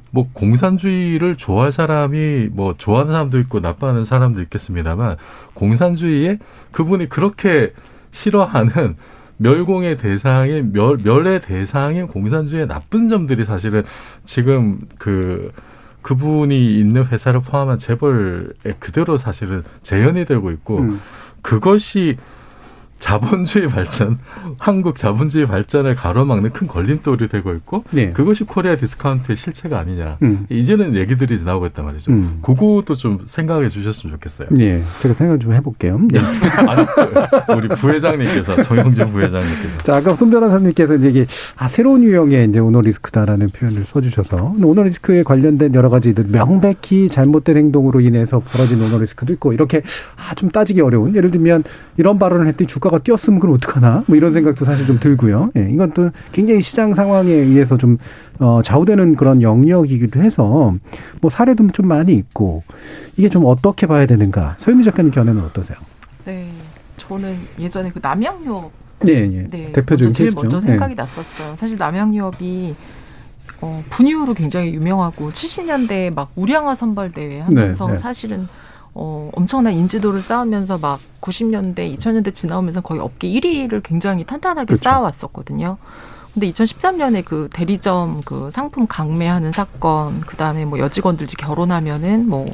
[0.09, 5.15] 뭐 공산주의를 좋아할 사람이 뭐 좋아하는 사람도 있고 나빠하는 사람도 있겠습니다만
[5.53, 6.39] 공산주의에
[6.71, 7.73] 그분이 그렇게
[8.11, 8.97] 싫어하는
[9.41, 13.83] 멸공의 대상인 멸, 멸의 대상인 공산주의의 나쁜 점들이 사실은
[14.23, 15.51] 지금 그
[16.01, 21.01] 그분이 있는 회사를 포함한 재벌에 그대로 사실은 재현이 되고 있고 음.
[21.41, 22.17] 그것이
[23.01, 24.19] 자본주의 발전,
[24.59, 28.11] 한국 자본주의 발전을 가로막는 큰 걸림돌이 되고 있고 네.
[28.11, 30.17] 그것이 Korea discount의 실체가 아니냐.
[30.21, 30.45] 음.
[30.49, 32.11] 이제는 얘기들이 나오고 있단 말이죠.
[32.11, 32.39] 음.
[32.43, 34.49] 그것도 좀 생각해 주셨으면 좋겠어요.
[34.59, 35.99] 예, 제가 생각 좀 해볼게요.
[36.09, 36.19] 네.
[36.69, 41.25] 아니, 그 우리 부회장님께서 정용진 부회장님께서 자, 아까 손 변호사님께서 이제 이게
[41.57, 47.57] 아, 새로운 유형의 이제 오너 리스크다라는 표현을 써주셔서 오너 리스크에 관련된 여러 가지들 명백히 잘못된
[47.57, 49.81] 행동으로 인해서 벌어진 오너 리스크도 있고 이렇게
[50.17, 51.63] 아, 좀 따지기 어려운 예를 들면
[51.97, 55.51] 이런 발언을 했더니 주가 가 뛰었으면 그럼 어떡하나 뭐 이런 생각도 사실 좀 들고요.
[55.57, 57.97] 예, 이건 또 굉장히 시장 상황에 의해서 좀
[58.39, 60.75] 어, 좌우되는 그런 영역이기도 해서
[61.21, 62.63] 뭐 사례도 좀 많이 있고
[63.17, 65.77] 이게 좀 어떻게 봐야 되는가 소유미 작가님 견해는 어떠세요?
[66.25, 66.47] 네.
[66.97, 68.71] 저는 예전에 그 남양유업
[69.07, 69.47] 예, 예.
[69.49, 70.41] 네, 대표적인 제일 케이스죠.
[70.41, 70.71] 먼저 예.
[70.71, 71.55] 생각이 났었어요.
[71.57, 72.75] 사실 남양유업이
[73.61, 77.99] 어, 분유로 굉장히 유명하고 70년대에 막 우량화 선발 대회 하면서 네, 네.
[77.99, 78.47] 사실은
[78.93, 84.83] 어, 엄청난 인지도를 쌓으면서 막 90년대, 2000년대 지나오면서 거의 업계 1위를 굉장히 탄탄하게 그렇죠.
[84.83, 85.77] 쌓아왔었거든요.
[86.33, 92.45] 근데 2013년에 그 대리점 그 상품 강매하는 사건, 그 다음에 뭐 여직원들 이제 결혼하면은 뭐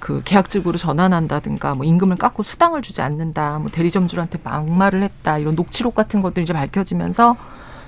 [0.00, 5.94] 그 계약직으로 전환한다든가 뭐 임금을 깎고 수당을 주지 않는다, 뭐 대리점주한테 막말을 했다 이런 녹취록
[5.94, 7.36] 같은 것들이 이제 밝혀지면서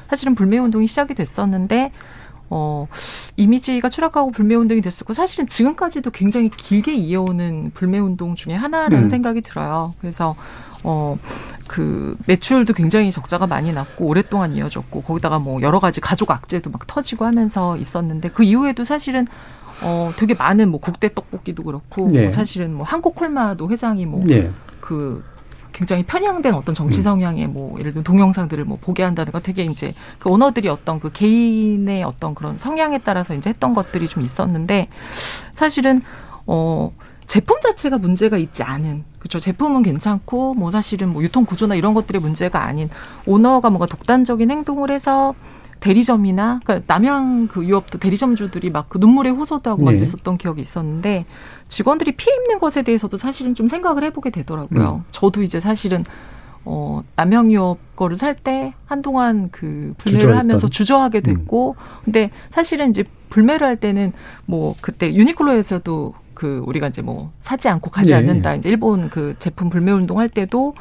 [0.08, 1.90] 사실은 불매 운동이 시작이 됐었는데
[2.54, 2.86] 어
[3.36, 9.08] 이미지가 추락하고 불매 운동이 됐었고 사실은 지금까지도 굉장히 길게 이어오는 불매 운동 중에 하나라는 음.
[9.08, 9.94] 생각이 들어요.
[10.00, 10.36] 그래서
[10.84, 11.16] 어
[11.72, 16.86] 그 매출도 굉장히 적자가 많이 났고 오랫동안 이어졌고 거기다가 뭐 여러 가지 가족 악재도 막
[16.86, 19.26] 터지고 하면서 있었는데 그 이후에도 사실은
[19.82, 22.24] 어 되게 많은 뭐 국대 떡볶이도 그렇고 네.
[22.24, 24.50] 뭐 사실은 뭐 한국 콜마도 회장이 뭐 예.
[24.80, 25.24] 그
[25.72, 27.02] 굉장히 편향된 어떤 정치 음.
[27.02, 32.04] 성향의 뭐 예를 들면 동영상들을 뭐 보게 한다든가 되게 이제 그 오너들이 어떤 그 개인의
[32.04, 34.88] 어떤 그런 성향에 따라서 이제 했던 것들이 좀 있었는데
[35.54, 36.02] 사실은
[36.46, 36.92] 어
[37.26, 42.20] 제품 자체가 문제가 있지 않은 그렇죠 제품은 괜찮고 뭐 사실은 뭐 유통 구조나 이런 것들의
[42.20, 42.90] 문제가 아닌
[43.26, 45.34] 오너가 뭔가 독단적인 행동을 해서
[45.82, 49.98] 대리점이나 그러니까 남양 그 유업도 대리점주들이 막 그 눈물에 호소도 하고 막 네.
[49.98, 51.24] 이랬었던 기억이 있었는데
[51.68, 55.04] 직원들이 피해 입는 것에 대해서도 사실은 좀 생각을 해보게 되더라고요.
[55.10, 56.04] 저도 이제 사실은
[56.64, 60.38] 어 남양유업 거를 살 때 한동안 그 불매를 주저했던.
[60.38, 64.12] 하면서 주저하게 됐고 근데 사실은 이제 불매를 할 때는
[64.46, 68.58] 뭐 그때 유니클로에서도 그 우리가 이제 뭐 사지 않고 가지 예, 않는다 예.
[68.58, 70.74] 이제 일본 그 제품 불매 운동 할 때도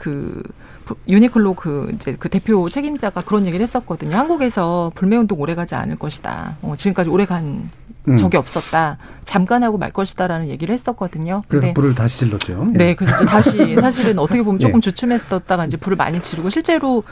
[0.00, 0.42] 그
[0.86, 4.16] 부- 유니클로 그 이제 그 대표 책임자가 그런 얘기를 했었거든요.
[4.16, 6.56] 한국에서 불매 운동 오래 가지 않을 것이다.
[6.62, 7.68] 어, 지금까지 오래 간
[8.08, 8.16] 음.
[8.16, 8.96] 적이 없었다.
[9.26, 11.42] 잠깐 하고 말 것이다라는 얘기를 했었거든요.
[11.48, 12.72] 그래서 근데 불을 다시 질렀죠.
[12.72, 12.78] 예.
[12.78, 14.80] 네, 그래서 이제 다시 사실은 어떻게 보면 조금 예.
[14.80, 17.04] 주춤했었다가 이제 불을 많이 지르고 실제로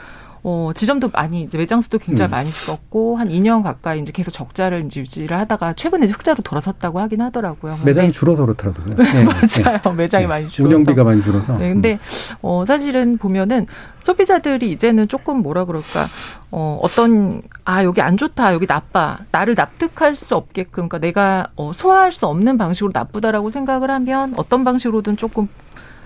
[0.43, 2.33] 어 지점도 많이 이제 매장 수도 굉장히 음.
[2.33, 7.01] 많이 썼고 한 2년 가까이 이제 계속 적자를 이제 유지를 하다가 최근에 이제 흑자로 돌아섰다고
[7.01, 7.79] 하긴 하더라고요.
[7.85, 8.97] 매장이 줄어서 그렇더라고요.
[8.99, 9.25] 예.
[9.25, 9.97] 맞아요.
[9.97, 10.69] 매장이 많이 줄어서.
[10.69, 11.59] 운영비가 많이 줄어서.
[11.59, 11.99] 네, 근데
[12.43, 13.67] 어 사실은 보면은
[14.03, 16.07] 소비자들이 이제는 조금 뭐라 그럴까
[16.51, 21.73] 어 어떤 아 여기 안 좋다 여기 나빠 나를 납득할 수 없게끔 그러니까 내가 어
[21.75, 25.49] 소화할 수 없는 방식으로 나쁘다라고 생각을 하면 어떤 방식으로든 조금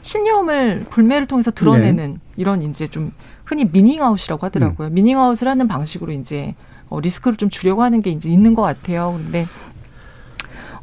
[0.03, 3.13] 신념을 불매를 통해서 드러내는 이런 이제 좀
[3.45, 4.91] 흔히 미닝아웃이라고 하더라고요.
[4.91, 6.55] 미닝아웃을 하는 방식으로 이제
[6.89, 9.19] 어, 리스크를 좀 주려고 하는 게 이제 있는 것 같아요.
[9.23, 9.47] 근데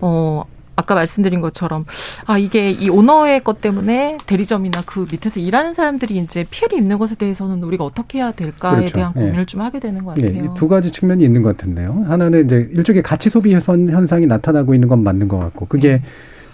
[0.02, 0.44] 어
[0.76, 1.86] 아까 말씀드린 것처럼
[2.26, 7.16] 아 이게 이 오너의 것 때문에 대리점이나 그 밑에서 일하는 사람들이 이제 피해를 입는 것에
[7.16, 8.96] 대해서는 우리가 어떻게 해야 될까에 그렇죠.
[8.96, 9.20] 대한 예.
[9.20, 10.54] 고민을 좀 하게 되는 것 예, 같아요.
[10.56, 12.06] 이두 가지 측면이 있는 것 같은데요.
[12.08, 16.02] 하나는 이제 일종의 가치 소비 현- 현상이 나타나고 있는 건 맞는 것 같고, 그게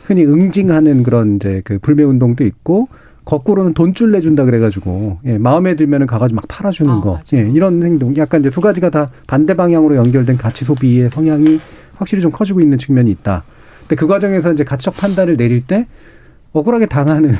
[0.06, 2.88] 흔히 응징하는 그런 이제 그 불매 운동도 있고,
[3.26, 7.46] 거꾸로는 돈줄 내준다 그래가지고 예, 마음에 들면은 가가지고 막 팔아주는 아, 거, 맞아요.
[7.46, 11.60] 예, 이런 행동, 약간 이제 두 가지가 다 반대 방향으로 연결된 가치 소비의 성향이
[11.96, 13.44] 확실히 좀 커지고 있는 측면이 있다.
[13.82, 15.88] 근데 그 과정에서 이제 가치적 판단을 내릴 때
[16.54, 17.32] 억울하게 당하는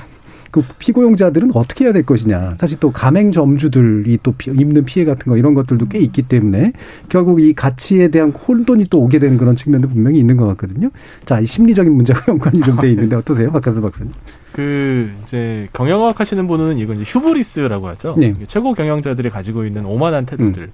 [0.56, 2.56] 그 피고용자들은 어떻게 해야 될 것이냐.
[2.62, 6.72] 사실 또 가맹점주들이 또 피- 입는 피해 같은 거 이런 것들도 꽤 있기 때문에
[7.10, 10.90] 결국 이 가치에 대한 혼돈이 또 오게 되는 그런 측면도 분명히 있는 것 같거든요.
[11.26, 14.14] 자, 이 심리적인 문제와 연관이 좀 돼 있는데 어떠세요, 박한수 박사님?
[14.54, 18.16] 그 이제 경영학 하시는 분은 이건 이제 휴브리스라고 하죠.
[18.18, 18.34] 네.
[18.48, 20.70] 최고 경영자들이 가지고 있는 오만한 태도들.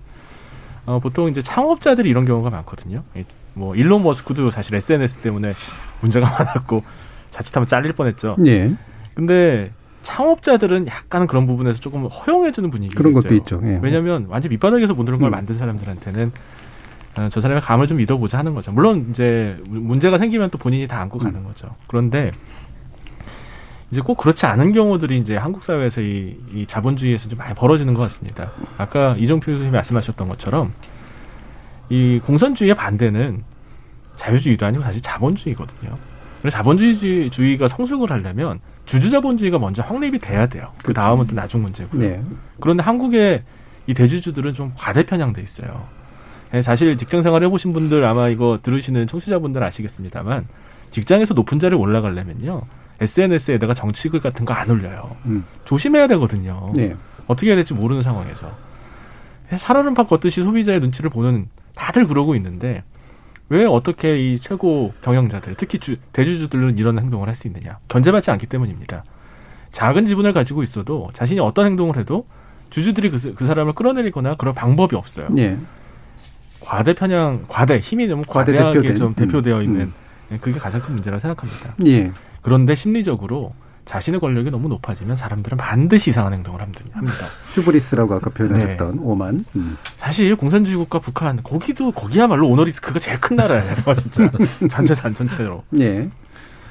[0.85, 3.01] 어, 보통 이제 창업자들이 이런 경우가 많거든요.
[3.15, 3.23] 이-
[3.55, 5.51] 뭐 일론 머스크도 사실 SNS 때문에
[6.01, 6.83] 문제가 많았고
[7.31, 8.35] 자칫하면 잘릴 뻔했죠.
[8.45, 8.71] 예.
[9.13, 9.71] 근데
[10.03, 13.21] 창업자들은 약간 그런 부분에서 조금 허용해주는 분위기가 그런 있어요.
[13.23, 13.59] 것도 있죠.
[13.63, 13.79] 예.
[13.81, 15.31] 왜냐하면 완전 밑바닥에서 모든 걸 음.
[15.31, 16.31] 만든 사람들한테는
[17.17, 18.71] 어, 저 사람의 감을 좀 믿어보자 하는 거죠.
[18.71, 21.23] 물론 이제 문제가 생기면 또 본인이 다 안고 음.
[21.23, 21.75] 가는 거죠.
[21.87, 22.31] 그런데
[23.91, 28.01] 이제 꼭 그렇지 않은 경우들이 이제 한국 사회에서 이, 이 자본주의에서 좀 많이 벌어지는 것
[28.03, 28.51] 같습니다.
[28.77, 30.73] 아까 이종필 교수님이 말씀하셨던 것처럼
[31.89, 33.43] 이 공산주의의 반대는
[34.15, 35.97] 자유주의도 아니고 사실 자본주의거든요.
[36.41, 40.71] 그래서 자본주의가 성숙을 하려면 주주자본주의가 먼저 확립이 돼야 돼요.
[40.83, 42.01] 그 다음은 또 나중 문제고요.
[42.01, 42.21] 네.
[42.59, 43.43] 그런데 한국의
[43.87, 45.85] 이 대주주들은 좀 과대 편향돼 있어요.
[46.53, 50.47] 예, 사실 직장 생활 해보신 분들 아마 이거 들으시는 청취자분들 아시겠습니다만
[50.91, 52.63] 직장에서 높은 자리에 올라가려면요
[52.99, 55.15] SNS에다가 정치글 같은 거 안 올려요.
[55.25, 55.45] 음.
[55.65, 56.71] 조심해야 되거든요.
[56.75, 56.95] 네.
[57.27, 58.51] 어떻게 해야 될지 모르는 상황에서
[59.55, 62.83] 살얼음 팍 걷듯이 소비자의 눈치를 보는 다들 그러고 있는데
[63.51, 68.47] 왜 어떻게 이 최고 경영자들 특히 주, 대주주들은 이런 행동을 할 수 있느냐 견제받지 않기
[68.47, 69.03] 때문입니다.
[69.73, 72.25] 작은 지분을 가지고 있어도 자신이 어떤 행동을 해도
[72.69, 75.27] 주주들이 그, 그 사람을 끌어내리거나 그럴 방법이 없어요.
[75.37, 75.57] 예.
[76.61, 78.95] 과대 편향, 과대 힘이 너무 과대 과대하게 대표된.
[78.95, 79.93] 좀 대표되어 음, 있는 음.
[80.29, 81.75] 네, 그게 가장 큰 문제라 고 생각합니다.
[81.87, 82.11] 예.
[82.41, 83.51] 그런데 심리적으로
[83.91, 87.25] 자신의 권력이 너무 높아지면 사람들은 반드시 이상한 행동을 함- 합니다.
[87.53, 88.33] 휴브리스라고 아까 네.
[88.35, 89.43] 표현하셨던 오만.
[89.57, 89.77] 음.
[89.97, 94.31] 사실 공산주의 국가 북한 거기도 거기야말로 오너 리스크가 제일 큰 나라예요, 진짜
[94.69, 95.65] 전체 산 전체로.
[95.77, 96.09] 예.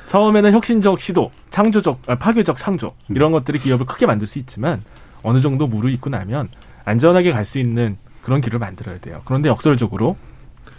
[0.06, 4.82] 처음에는 혁신적 시도, 창조적, 아, 파괴적 창조 이런 것들이 기업을 크게 만들 수 있지만
[5.22, 6.48] 어느 정도 무르익고 나면
[6.86, 9.20] 안전하게 갈 수 있는 그런 길을 만들어야 돼요.
[9.26, 10.16] 그런데 역설적으로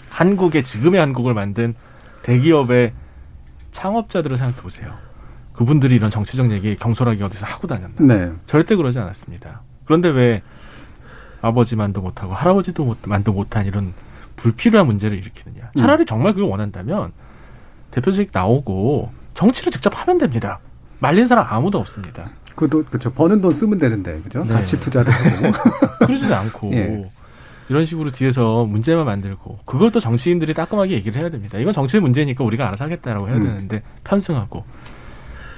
[0.10, 1.76] 한국의 지금의 한국을 만든
[2.24, 2.94] 대기업의
[3.74, 4.92] 창업자들을 생각해 보세요.
[5.62, 7.94] 그분들이 이런 정치적 얘기 경솔하게 어디서 하고 다녔나?
[8.00, 8.32] 네.
[8.48, 9.62] 절대 그러지 않았습니다.
[9.86, 10.42] 그런데 왜
[11.42, 13.94] 아버지만도 못하고 할아버지도 못, 만도 못한 이런
[14.38, 15.70] 불필요한 문제를 일으키느냐?
[15.78, 17.12] 차라리 정말 그걸 원한다면
[17.92, 20.60] 대표직 나오고 정치를 직접 하면 됩니다.
[20.98, 22.32] 말린 사람 아무도 없습니다.
[22.56, 23.12] 그도 그렇죠.
[23.12, 24.44] 버는 돈 쓰면 되는데 그죠?
[24.44, 24.56] 네.
[24.56, 25.58] 가치 투자를 하고.
[26.08, 27.06] 그러지도 않고 예.
[27.70, 31.58] 이런 식으로 뒤에서 문제만 만들고 그걸 또 정치인들이 따끔하게 얘기를 해야 됩니다.
[31.60, 33.44] 이건 정치의 문제니까 우리가 알아서 하겠다라고 해야 음.
[33.44, 34.81] 되는데 편승하고 좀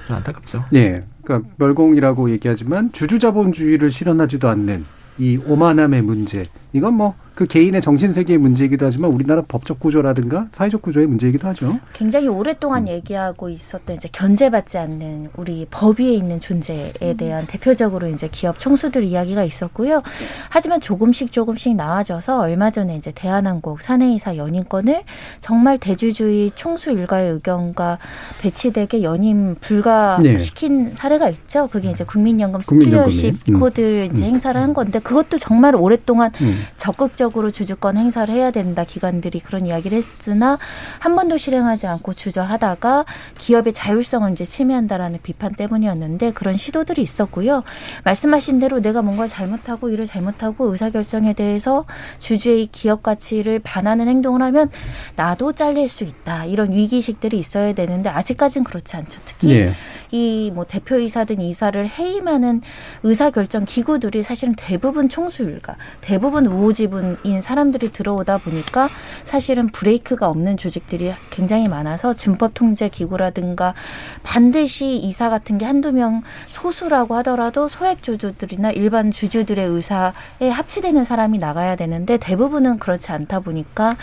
[0.08, 0.64] 안타깝죠.
[0.74, 1.04] 예.
[1.22, 4.84] 그러니까 멸공이라고 얘기하지만 주주자본주의를 실현하지도 않는
[5.18, 6.44] 이 오만함의 문제.
[6.74, 11.80] 이건 뭐 그 개인의 정신 세계의 문제이기도 하지만 우리나라 법적 구조라든가 사회적 구조의 문제이기도 하죠.
[11.92, 18.28] 굉장히 오랫동안 얘기하고 있었던 이제 견제받지 않는 우리 법 위에 있는 존재에 대한 대표적으로 이제
[18.30, 20.00] 기업 총수들 이야기가 있었고요.
[20.48, 25.02] 하지만 조금씩 조금씩 나아져서 얼마 전에 이제 대한항공 사내이사 연임권을
[25.40, 27.98] 정말 대주주의 총수 일가의 의견과
[28.42, 31.66] 배치되게 연임 불가시킨 사례가 있죠.
[31.66, 32.62] 그게 이제 국민연금.
[32.62, 33.58] 스튜어십 음.
[33.58, 34.28] 코드를 이제 음.
[34.28, 36.63] 행사를 한 건데 그것도 정말 오랫동안 음.
[36.76, 40.58] 적극적으로 주주권 행사를 해야 된다 기관들이 그런 이야기를 했으나
[40.98, 43.04] 한 번도 실행하지 않고 주저하다가
[43.38, 47.62] 기업의 자율성을 이제 침해한다라는 비판 때문이었는데 그런 시도들이 있었고요.
[48.04, 51.84] 말씀하신 대로 내가 뭔가 잘못하고 일을 잘못하고 의사결정에 대해서
[52.18, 54.70] 주주의 기업 가치를 반하는 행동을 하면
[55.16, 56.44] 나도 잘릴 수 있다.
[56.44, 59.20] 이런 위기의식들이 있어야 되는데 아직까지는 그렇지 않죠.
[59.24, 59.72] 특히 예.
[60.14, 62.62] 이 뭐 대표이사든 이사를 해임하는
[63.02, 68.88] 의사결정 기구들이 사실은 대부분 총수일가, 대부분 우호지분인 사람들이 들어오다 보니까
[69.24, 73.74] 사실은 브레이크가 없는 조직들이 굉장히 많아서 준법 통제 기구라든가
[74.22, 81.38] 반드시 이사 같은 게 한두 명 소수라고 하더라도 소액 주주들이나 일반 주주들의 의사에 합치되는 사람이
[81.38, 83.96] 나가야 되는데 대부분은 그렇지 않다 보니까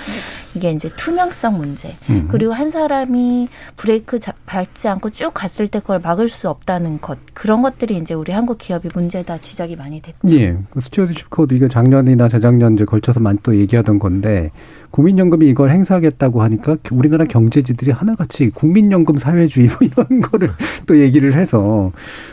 [0.55, 2.27] 이게 이제 투명성 문제 음.
[2.29, 7.17] 그리고 한 사람이 브레이크 자- 밟지 않고 쭉 갔을 때 그걸 막을 수 없다는 것
[7.33, 10.37] 그런 것들이 이제 우리 한국 기업이 문제다 지적이 많이 됐죠.
[10.37, 10.57] 예.
[10.71, 14.51] 그 stewardship code 이게 작년이나 재작년 이제 걸쳐서 많이 또 얘기하던 건데
[14.91, 20.51] 국민연금이 이걸 행사하겠다고 하니까 우리나라 경제지들이 하나같이 국민연금 사회주의 뭐 이런 거를
[20.85, 21.91] 또 얘기를 해서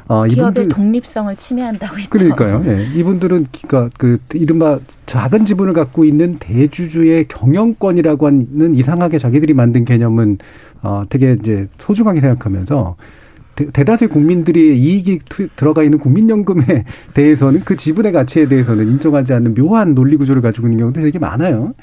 [0.08, 2.10] 어 기업의 이분들 독립성을 침해한다고 했죠.
[2.10, 2.62] 그러니까요.
[2.66, 2.88] 예.
[2.94, 10.38] 이분들은 그러니까 그 이른바 작은 지분을 갖고 있는 대주주의 경영권이라고 하는 이상하게 자기들이 만든 개념은
[10.82, 12.96] 어 되게 이제 소중하게 생각하면서
[13.72, 19.54] 대, 다수의 국민들이 이익이 투, 들어가 있는 국민연금에 대해서는 그 지분의 가치에 대해서는 인정하지 않는
[19.54, 21.74] 묘한 논리 구조를 가지고 있는 경우도 되게 많아요.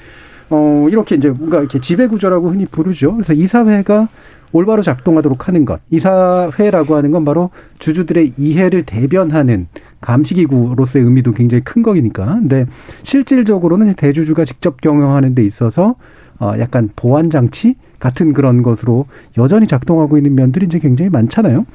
[0.50, 3.14] 어, 이렇게 이제 뭔가 이렇게 지배구조라고 흔히 부르죠.
[3.14, 4.08] 그래서 이사회가
[4.52, 5.80] 올바로 작동하도록 하는 것.
[5.90, 9.66] 이사회라고 하는 건 바로 주주들의 이해를 대변하는
[10.00, 12.26] 감시기구로서의 의미도 굉장히 큰 거니까.
[12.26, 12.66] 근데
[13.02, 15.96] 실질적으로는 대주주가 직접 경영하는 데 있어서
[16.38, 19.06] 어 약간 보안 장치 같은 그런 것으로
[19.38, 21.66] 여전히 작동하고 있는 면들이 이제 굉장히 많잖아요.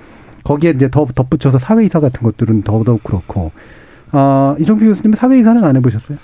[0.44, 3.52] 거기에 이제 더 덧붙여서 사회이사 같은 것들은 더더욱 그렇고.
[4.12, 6.18] 어, 이종필 교수님은 사회이사는 안 해보셨어요?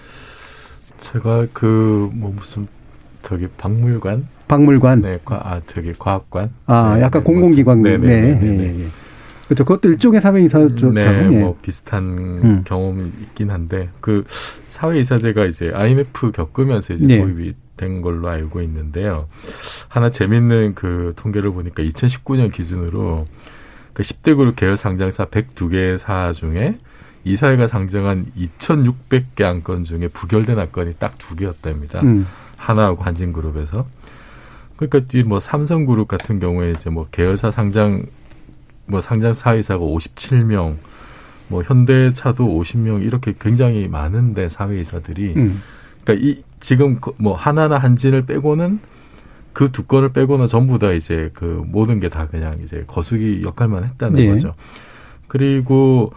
[1.02, 2.68] 제가 그 뭐 무슨
[3.22, 5.02] 저기 박물관 박물관.
[5.02, 6.52] 네, 과, 아 저기 과학관.
[6.68, 7.82] 아, 네, 약간 네, 공공기관.
[7.82, 8.84] 네, 네, 네, 네, 예, 네.
[8.86, 8.88] 예.
[9.46, 9.64] 그렇죠.
[9.66, 11.02] 그것도 일종의 사회이사 쪽 네.
[11.02, 11.40] 예.
[11.40, 12.64] 뭐 비슷한 음.
[12.66, 14.24] 경험이 있긴 한데 그
[14.68, 17.22] 사회이사제가 이제 IMF 겪으면서 이제 네.
[17.22, 19.28] 도입이 된 걸로 알고 있는데요.
[19.88, 23.28] 하나 재밌는 그 통계를 보니까 2019년 기준으로
[23.94, 25.98] 그 10대 그룹 계열 상장사 102개
[26.34, 26.78] 중에
[27.24, 32.02] 이사회가 상정한 2,600개 안건 중에 부결된 안건이 딱 두 개였답니다.
[32.02, 32.26] 음.
[32.56, 33.86] 하나하고 한진그룹에서.
[34.78, 38.06] 그러니까 이뭐 삼성그룹 같은 경우에 이제 뭐 계열사 상장
[38.86, 40.78] 뭐 상장 사회이사가 57명,
[41.50, 45.62] 뭐 현대차도 50명 이렇게 굉장히 많은데 사회이사들이 음.
[46.04, 48.80] 그러니까 이 지금 그뭐 하나나 한진을 빼고는
[49.54, 53.84] 그 두 건을 빼고는 전부 다 이제 그 모든 게 다 그냥 이제 거수기 역할만
[53.86, 54.28] 했다는 네.
[54.28, 54.54] 거죠.
[55.28, 56.14] 그리고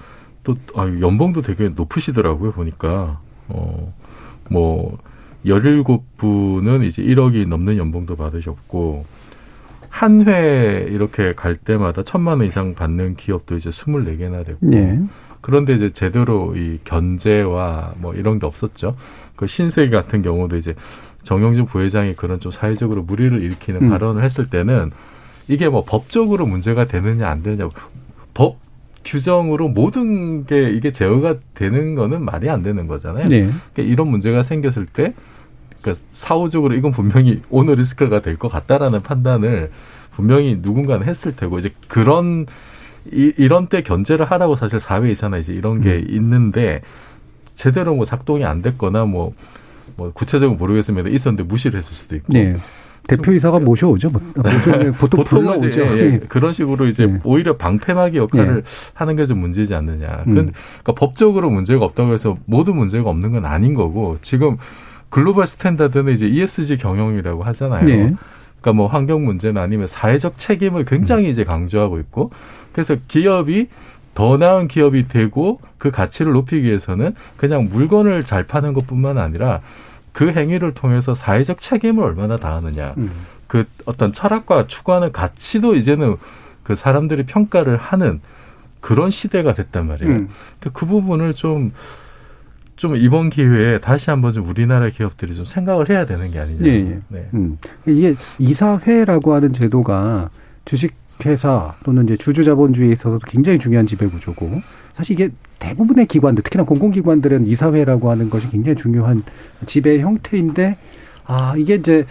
[0.66, 4.98] 또 아, 연봉도 되게 높으시더라고요 보니까 어뭐
[5.44, 9.04] 17분은 이제 1억이 넘는 연봉도 받으셨고
[9.90, 15.00] 한 회 이렇게 갈 때마다 천만 원 이상 받는 기업도 이제 24개나 됐고 예.
[15.40, 18.96] 그런데 이제 제대로 이 견제와 뭐 이런 게 없었죠.
[19.36, 20.74] 그 신세계 같은 경우도 이제
[21.22, 23.90] 정영진 부회장이 그런 좀 사회적으로 무리를 일으키는 음.
[23.90, 24.92] 발언을 했을 때는
[25.48, 27.68] 이게 뭐 법적으로 문제가 되느냐 안 되느냐
[28.32, 28.58] 법
[29.04, 33.28] 규정으로 모든 게 이게 제어가 되는 거는 말이 안 되는 거잖아요.
[33.28, 33.40] 네.
[33.72, 35.14] 그러니까 이런 문제가 생겼을 때
[35.80, 39.70] 그러니까 사후적으로 이건 분명히 오너 리스크가 될 것 같다라는 판단을
[40.12, 42.46] 분명히 누군가는 했을 테고 이제 그런
[43.12, 46.06] 이, 이런 때 견제를 하라고 사실 사회 이사나 이제 이런 게 음.
[46.10, 46.82] 있는데
[47.54, 49.32] 제대로 뭐 작동이 안 됐거나 뭐,
[49.96, 51.08] 뭐 구체적으로 모르겠습니다.
[51.08, 52.32] 있었는데 무시를 했을 수도 있고.
[52.32, 52.56] 네.
[53.06, 54.10] 대표이사가 모셔오죠.
[54.10, 55.68] 뭐, 모셔오면 보통 보통은 불러오죠.
[55.68, 56.18] 이제 예, 예.
[56.28, 57.20] 그런 식으로 이제 네.
[57.24, 58.62] 오히려 방패막이 역할을 네.
[58.94, 60.24] 하는 게 좀 문제지 않느냐.
[60.26, 60.34] 음.
[60.34, 64.56] 그 그러니까 법적으로 문제가 없다고 해서 모두 문제가 없는 건 아닌 거고 지금
[65.08, 67.84] global standard는 이제 ESG 경영이라고 하잖아요.
[67.84, 67.94] 네.
[68.60, 72.30] 그러니까 뭐 환경 문제나 아니면 사회적 책임을 굉장히 이제 강조하고 있고
[72.72, 73.68] 그래서 기업이
[74.14, 79.60] 더 나은 기업이 되고 그 가치를 높이기 위해서는 그냥 물건을 잘 파는 것뿐만 아니라
[80.12, 82.94] 그 행위를 통해서 사회적 책임을 얼마나 다하느냐.
[82.98, 83.10] 음.
[83.46, 86.16] 그 어떤 철학과 추구하는 가치도 이제는
[86.62, 88.20] 그 사람들이 평가를 하는
[88.80, 90.12] 그런 시대가 됐단 말이에요.
[90.12, 90.28] 음.
[90.60, 91.72] 근데 그 부분을 좀,
[92.76, 96.66] 좀 이번 기회에 다시 한번 좀 우리나라 기업들이 좀 생각을 해야 되는 게 아니냐.
[96.66, 97.00] 예, 예.
[97.08, 97.28] 네.
[97.34, 97.58] 음.
[97.86, 100.30] 이게 이사회라고 하는 제도가
[100.64, 104.62] 주식회사 또는 이제 주주자본주의에 있어서도 굉장히 중요한 지배구조고
[105.00, 109.22] 사실 이게 대부분의 기관들 특히나 공공기관들은 이사회라고 하는 것이 굉장히 중요한
[109.64, 110.76] 지배 형태인데
[111.24, 112.04] 아 이게 이제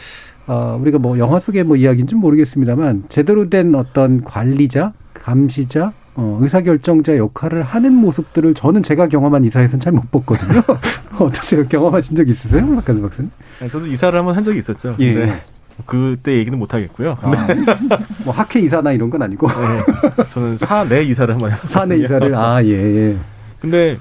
[0.47, 6.39] 어 우리가 뭐 영화 속의 뭐 이야기인지 는 모르겠습니다만 제대로 된 어떤 관리자 감시자 어,
[6.41, 10.63] 의사결정자 역할을 하는 모습들을 저는 제가 경험한 이사회에서는 잘 못 봤거든요.
[11.19, 11.67] 어떠세요?
[11.67, 12.65] 경험하신 적 있으세요?
[12.75, 13.31] 박가수 박사님?
[13.61, 14.95] 네, 저도 이사를 한번 한 적이 있었죠.
[14.99, 15.13] 예.
[15.13, 15.41] 네.
[15.85, 17.17] 그때 얘기는 못 하겠고요.
[17.21, 17.47] 아,
[18.23, 20.25] 뭐 학회 이사나 이런 건 아니고 네.
[20.29, 21.71] 저는 사내 이사를 한번 해봤거든요.
[21.71, 22.69] 사내 이사를 아 예.
[22.69, 23.17] 예.
[23.59, 23.97] 근데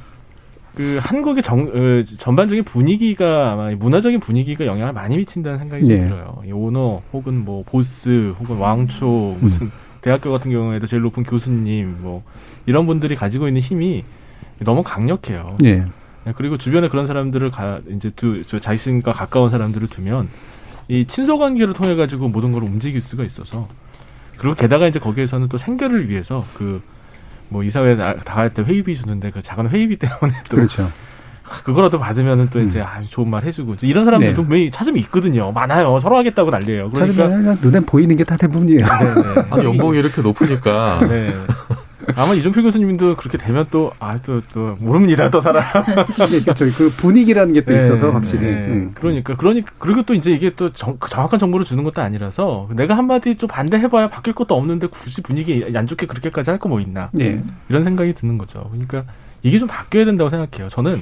[0.75, 5.99] 그 한국의 정, 어, 전반적인 분위기가 아마 문화적인 분위기가 영향을 많이 미친다는 생각이 좀 네.
[5.99, 6.41] 들어요.
[6.47, 9.73] 이 오너 혹은 뭐 보스 혹은 왕초 무슨 음.
[10.01, 12.23] 대학교 같은 경우에도 제일 높은 교수님 뭐
[12.67, 14.05] 이런 분들이 가지고 있는 힘이
[14.61, 15.57] 너무 강력해요.
[15.65, 15.85] 예.
[16.25, 20.29] 네, 그리고 주변에 그런 사람들을 가 이제 두저 자신과 가까운 사람들을 두면
[20.89, 23.69] 이 친소 관계를 통해 가지고 모든 걸 움직일 수가 있어서
[24.39, 26.81] 그리고 게다가 이제 거기에서는 또 생계를 위해서 그
[27.51, 30.91] 뭐 이사회 나- 나갈 때 회의비 주는데 그 작은 회의비 때문에 또 그렇죠.
[31.65, 34.47] 그거라도 받으면은 또 이제 아주 좋은 말 해주고 이런 사람들도 네.
[34.47, 35.51] 분명히 찾으면 있거든요.
[35.53, 35.99] 많아요.
[35.99, 36.91] 서로 하겠다고 난리예요.
[36.91, 38.85] 그러니까 찾으면 그냥 눈에 보이는 게 다 대부분이에요.
[39.51, 41.01] 아니, 연봉이 이렇게 높으니까.
[41.09, 41.33] 네.
[42.17, 45.63] 아마 이종필 교수님도 그렇게 되면 또, 아, 또, 또, 모릅니다, 또 사람.
[46.31, 46.65] 네, 그렇죠.
[46.77, 48.47] 그 분위기라는 게또 네, 있어서 확실히.
[48.47, 48.53] 네.
[48.69, 48.91] 음.
[48.95, 52.97] 그러니까, 그러니까, 그리고 또 이제 이게 또 정, 그 정확한 정보를 주는 것도 아니라서 내가
[52.97, 57.09] 한마디 좀 반대해봐야 바뀔 것도 없는데 굳이 분위기 안 좋게 그렇게까지 할 거 뭐 있나.
[57.13, 57.43] 네.
[57.69, 58.69] 이런 생각이 드는 거죠.
[58.71, 59.05] 그러니까
[59.43, 60.69] 이게 좀 바뀌어야 된다고 생각해요.
[60.69, 61.01] 저는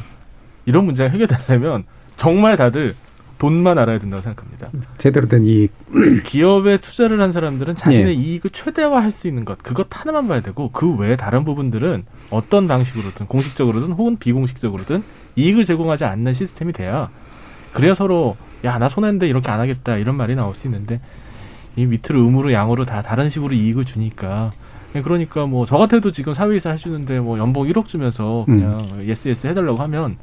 [0.66, 1.84] 이런 문제가 해결되려면
[2.16, 2.94] 정말 다들
[3.38, 4.68] 돈만 알아야 된다고 생각합니다.
[4.98, 5.72] 제대로 된 이익.
[6.24, 8.12] 기업에 투자를 한 사람들은 자신의 예.
[8.14, 13.26] 이익을 최대화할 수 있는 것 그것 하나만 봐야 되고 그 외에 다른 부분들은 어떤 방식으로든
[13.26, 15.02] 공식적으로든 혹은 비공식적으로든
[15.36, 17.10] 이익을 제공하지 않는 시스템이 돼야
[17.72, 21.00] 그래야 서로 야 나 손해인데 이렇게 안 하겠다 이런 말이 나올 수 있는데
[21.76, 24.50] 이 밑으로 음으로 양으로 다 다른 식으로 이익을 주니까
[24.94, 29.76] 그러니까 뭐 저 같아도 지금 사외이사 하시는데 뭐 연봉 1억 주면서 그냥 yes yes 해달라고
[29.82, 30.16] 하면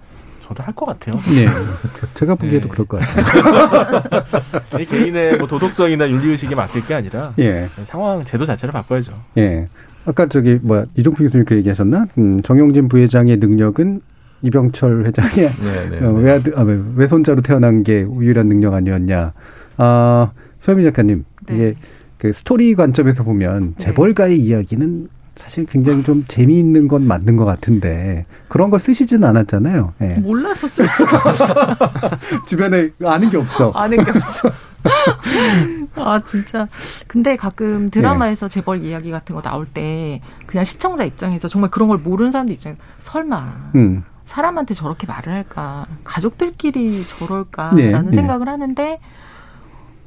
[0.43, 1.15] 저도 할 것 같아요.
[1.29, 1.47] 네.
[2.15, 2.69] 제가 보기에도 네.
[2.69, 4.23] 그럴 것 같아요.
[4.81, 7.69] 이 개인의 뭐 도덕성이나 윤리의식에 맡길 게 아니라 예.
[7.85, 9.13] 상황 제도 자체를 바꿔야죠.
[9.37, 9.67] 예.
[10.05, 12.07] 아까 저기 뭐야 이종필 교수님 그 얘기하셨나?
[12.17, 14.01] 음, 정용진 부회장의 능력은
[14.41, 15.31] 이병철 회장의
[15.61, 16.21] 네, 네, 어, 네.
[16.23, 19.31] 외아들, 아, 외- 외손자로 태어난 게 유일한 능력 아니었냐?
[19.77, 21.55] 아, 서민 작가님 네.
[21.55, 21.75] 이게
[22.17, 28.69] 그 스토리 관점에서 보면 재벌가의 이야기는 사실 굉장히 좀 재미있는 건 맞는 것 같은데 그런
[28.69, 29.93] 걸 쓰시진 않았잖아요.
[30.01, 30.15] 예.
[30.15, 31.55] 몰라서 쓸 수가 없어.
[32.45, 33.71] 주변에 아는 게 없어.
[33.71, 34.51] 아는 게 없어.
[35.95, 36.67] 아 진짜.
[37.07, 41.97] 근데 가끔 드라마에서 재벌 이야기 같은 거 나올 때 그냥 시청자 입장에서 정말 그런 걸
[41.97, 44.03] 모르는 사람들 입장에서 설마 음.
[44.25, 45.85] 사람한테 저렇게 말을 할까?
[46.03, 48.15] 가족들끼리 네, 저럴까라는 네.
[48.15, 48.99] 생각을 하는데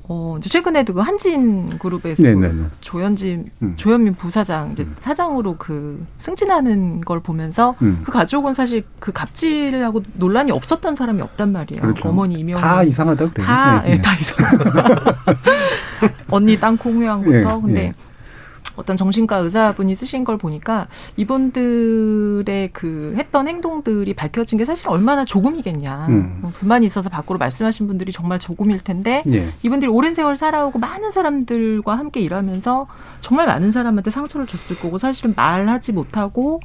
[0.08, 2.64] 어 이제 최근에도 그 한진 그룹에서 네, 그 네, 네.
[2.80, 3.74] 조현진 음.
[3.76, 8.00] 조현민 부사장 이제 사장으로 그 승진하는 걸 보면서 음.
[8.04, 11.80] 그 가족은 사실 그 갑질하고 논란이 없었던 사람이 없단 말이에요.
[11.82, 12.08] 그렇죠.
[12.08, 13.46] 어머니 이명 다 이상하다 그래요.
[13.46, 14.02] 다, 네, 예, 네.
[14.02, 14.46] 다 이상.
[16.30, 17.36] 언니 땅콩 회왕부터.
[17.36, 17.94] 예, 근데 예.
[18.76, 26.06] 어떤 정신과 의사분이 쓰신 걸 보니까 이분들의 그 했던 행동들이 밝혀진 게 사실 얼마나 조금이겠냐.
[26.08, 26.38] 음.
[26.40, 29.48] 뭐 불만이 있어서 밖으로 말씀하신 분들이 정말 조금일 텐데 예.
[29.62, 32.86] 이분들이 오랜 세월 살아오고 많은 사람들과 함께 일하면서
[33.20, 36.60] 정말 많은 사람한테 상처를 줬을 거고 사실은 말하지 못하고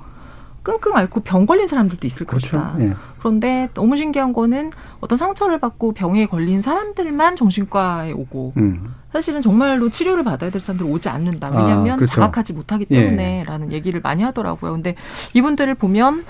[0.64, 2.57] 끙끙 앓고 병 걸린 사람들도 있을 그렇죠.
[2.57, 2.76] 것이다.
[2.80, 2.93] 예.
[3.20, 8.95] 그런데 너무 신기한 거는 어떤 상처를 받고 병에 걸린 사람들만 정신과에 오고 음.
[9.12, 11.47] 사실은 정말로 치료를 받아야 될 사람들 오지 않는다.
[11.47, 12.14] 아, 왜냐하면 그렇죠.
[12.16, 12.95] 자각하지 못하기 예.
[12.95, 14.72] 때문에라는 얘기를 많이 하더라고요.
[14.74, 14.95] 근데
[15.34, 16.24] 이분들을 보면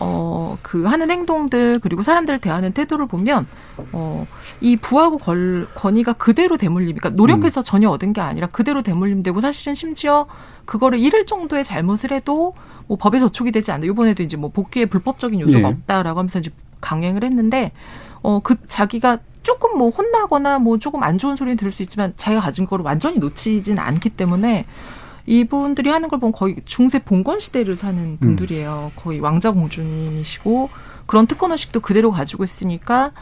[0.00, 3.46] 어, 그 하는 행동들 그리고 사람들을 대하는 태도를 보면
[3.92, 4.26] 어,
[4.60, 7.62] 이 부하고 걸, 건의가 그대로 대물림, 그러니까 노력해서 음.
[7.62, 10.26] 전혀 얻은 게 아니라 그대로 대물림되고 사실은 심지어
[10.64, 12.54] 그거를 잃을 정도의 잘못을 해도
[12.86, 13.92] 뭐 법에 저촉이 되지 않는다.
[13.92, 15.66] 이번에도 이제 뭐 복귀에 불법적인 요소가 네.
[15.66, 17.72] 없다라고 하면서 이제 강행을 했는데
[18.22, 22.40] 어, 그 자기가 조금 뭐 혼나거나 뭐 조금 안 좋은 소리는 들을 수 있지만 자기가
[22.40, 24.66] 가진 거를 완전히 놓치진 않기 때문에
[25.26, 28.92] 이분들이 하는 걸 보면 거의 중세 봉건 시대를 사는 분들이에요.
[28.96, 30.70] 거의 왕자 공주님이시고
[31.06, 33.12] 그런 특권 의식도 그대로 가지고 있으니까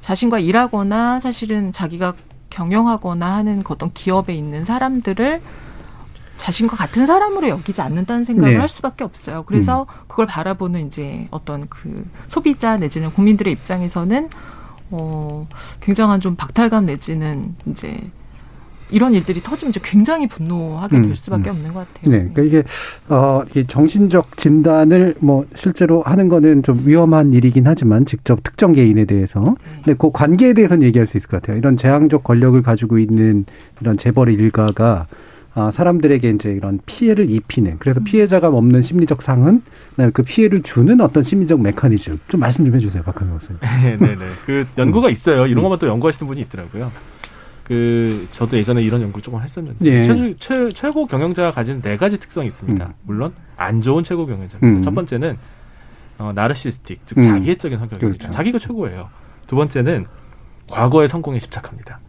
[0.00, 2.14] 자신과 일하거나 사실은 자기가
[2.50, 5.40] 경영하거나 하는 그 어떤 기업에 있는 사람들을
[6.36, 8.58] 자신과 같은 사람으로 여기지 않는다는 생각을 네.
[8.58, 9.42] 할 수밖에 없어요.
[9.44, 14.30] 그래서 그걸 바라보는 이제 어떤 그 소비자 내지는 국민들의 입장에서는
[14.90, 15.46] 어
[15.80, 17.98] 굉장한 좀 박탈감 내지는 이제
[18.90, 21.56] 이런 일들이 터지면 이제 굉장히 분노하게 음, 될 수밖에 음.
[21.56, 22.12] 없는 것 같아요.
[22.12, 22.62] 네, 그러니까 이게
[23.08, 29.04] 어, 이 정신적 진단을 뭐 실제로 하는 거는 좀 위험한 일이긴 하지만 직접 특정 개인에
[29.04, 31.58] 대해서, 근데 그 관계에 대해서는 얘기할 수 있을 것 같아요.
[31.58, 33.44] 이런 재앙적 권력을 가지고 있는
[33.80, 35.06] 이런 재벌의 일가가
[35.54, 41.24] 아, 사람들에게 이제 이런 피해를 입히는 그래서 피해자가 없는 심리적 그다음에 그 피해를 주는 어떤
[41.24, 43.60] 심리적 메커니즘 좀 말씀 좀 해주세요, 박한호 교수님.
[43.98, 44.24] 네네.
[44.46, 45.42] 그 연구가 있어요.
[45.42, 45.48] 음.
[45.48, 46.92] 이런 것만 또 연구하시는 분이 있더라고요.
[47.68, 50.02] 그 저도 예전에 이런 연구 조금 했었는데 예.
[50.02, 52.84] 최, 최, 최고 경영자가 가진 네 가지 특성이 있습니다.
[52.84, 52.94] 음.
[53.04, 54.66] 물론 안 좋은 최고 경영자입니다.
[54.66, 54.82] 음.
[54.82, 55.36] 첫 번째는
[56.18, 57.22] 어, 나르시스틱, 즉 음.
[57.22, 58.18] 자기애적인 성격입니다.
[58.18, 58.32] 그렇죠.
[58.34, 59.10] 자기가 최고예요.
[59.46, 60.06] 두 번째는
[60.70, 62.00] 과거의 성공에 집착합니다.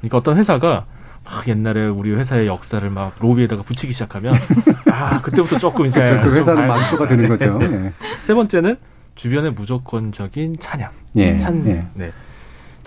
[0.00, 0.84] 그러니까 어떤 회사가
[1.24, 4.34] 막 옛날에 우리 회사의 역사를 막 로비에다가 붙이기 시작하면
[4.92, 6.20] 아 그때부터 조금 이제 그렇죠.
[6.20, 7.58] 그좀 회사는 만조가 되는 거죠.
[7.58, 7.66] 네.
[7.66, 7.92] 예.
[8.24, 8.76] 세 번째는
[9.14, 10.90] 주변의 무조건적인 찬양.
[11.16, 11.38] 예.
[11.38, 11.86] 찬, 예.
[11.94, 12.12] 네.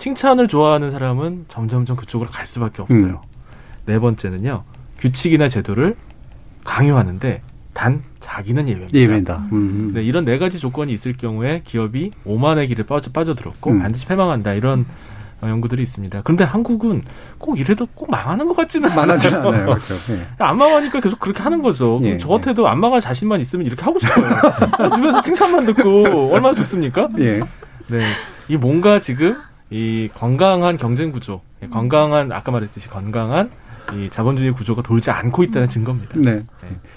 [0.00, 3.02] 칭찬을 좋아하는 사람은 점점점 그쪽으로 갈 수밖에 없어요.
[3.02, 3.16] 음.
[3.84, 4.64] 네 번째는요.
[4.98, 5.94] 규칙이나 제도를
[6.64, 7.42] 강요하는데
[7.74, 8.98] 단 자기는 예외입니다.
[8.98, 9.46] 예외다.
[9.52, 9.92] 음.
[9.94, 13.80] 네, 이런 네 가지 조건이 있을 경우에 기업이 오만의 길에 빠져, 빠져들었고 음.
[13.80, 14.54] 반드시 패망한다.
[14.54, 14.86] 이런
[15.42, 16.22] 어, 연구들이 있습니다.
[16.24, 17.02] 그런데 한국은
[17.38, 19.48] 꼭 이래도 꼭 망하는 것 같지는 많아지 않아요.
[19.48, 19.66] 않아요.
[19.66, 19.94] 그렇죠.
[20.10, 20.26] 예.
[20.42, 21.98] 안 망하니까 계속 그렇게 하는 거죠.
[21.98, 24.30] 그럼 예, 저 같아도 안 망할 자신만 있으면 이렇게 하고 싶어요.
[24.94, 27.08] 주변에서 칭찬만 듣고 얼마나 좋습니까?
[27.18, 27.40] 예.
[27.88, 28.12] 네.
[28.48, 29.36] 이 뭔가 지금
[29.70, 33.50] 이 건강한 경쟁 구조, 예, 건강한 아까 말했듯이 건강한
[33.94, 36.14] 이 자본주의 구조가 돌지 않고 있다는 증거입니다.
[36.16, 36.44] 네.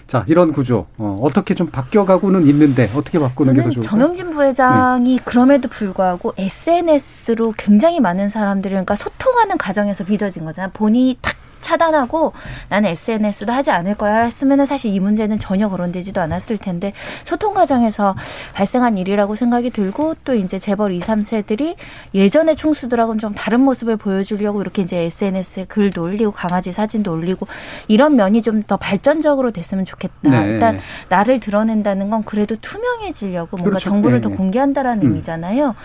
[0.05, 3.89] 자, 이런 구조, 어, 어떻게 좀 바뀌어가고는 있는데, 어떻게 바꾸는 게 더 좋을까요?
[3.89, 10.69] 정영진 부회장이 그럼에도 불구하고 SNS로 굉장히 많은 사람들이 그러니까 소통하는 과정에서 빚어진 거잖아요.
[10.73, 12.33] 본인이 탁 차단하고
[12.69, 16.93] 나는 SNS도 하지 않을 거야 했으면은 사실 이 문제는 전혀 거론되지도 않았을 텐데
[17.23, 18.15] 소통 과정에서
[18.53, 21.75] 발생한 일이라고 생각이 들고 또 이제 재벌 2, 3세들이
[22.13, 27.47] 예전의 총수들하고는 좀 다른 모습을 보여주려고 이렇게 이제 SNS에 글도 올리고 강아지 사진도 올리고
[27.87, 30.15] 이런 면이 좀 더 발전적으로 됐으면 좋겠다.
[30.21, 30.47] 네.
[30.47, 33.89] 일단 나를 드러낸다는 건 그래도 투명해지려고 뭔가 그렇죠.
[33.89, 34.35] 정보를 네, 더 네.
[34.35, 35.07] 공개한다라는 음.
[35.11, 35.75] 의미잖아요.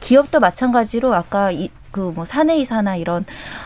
[0.00, 3.24] 기업도 마찬가지로 아까 이 그 뭐 사내 이사나 이런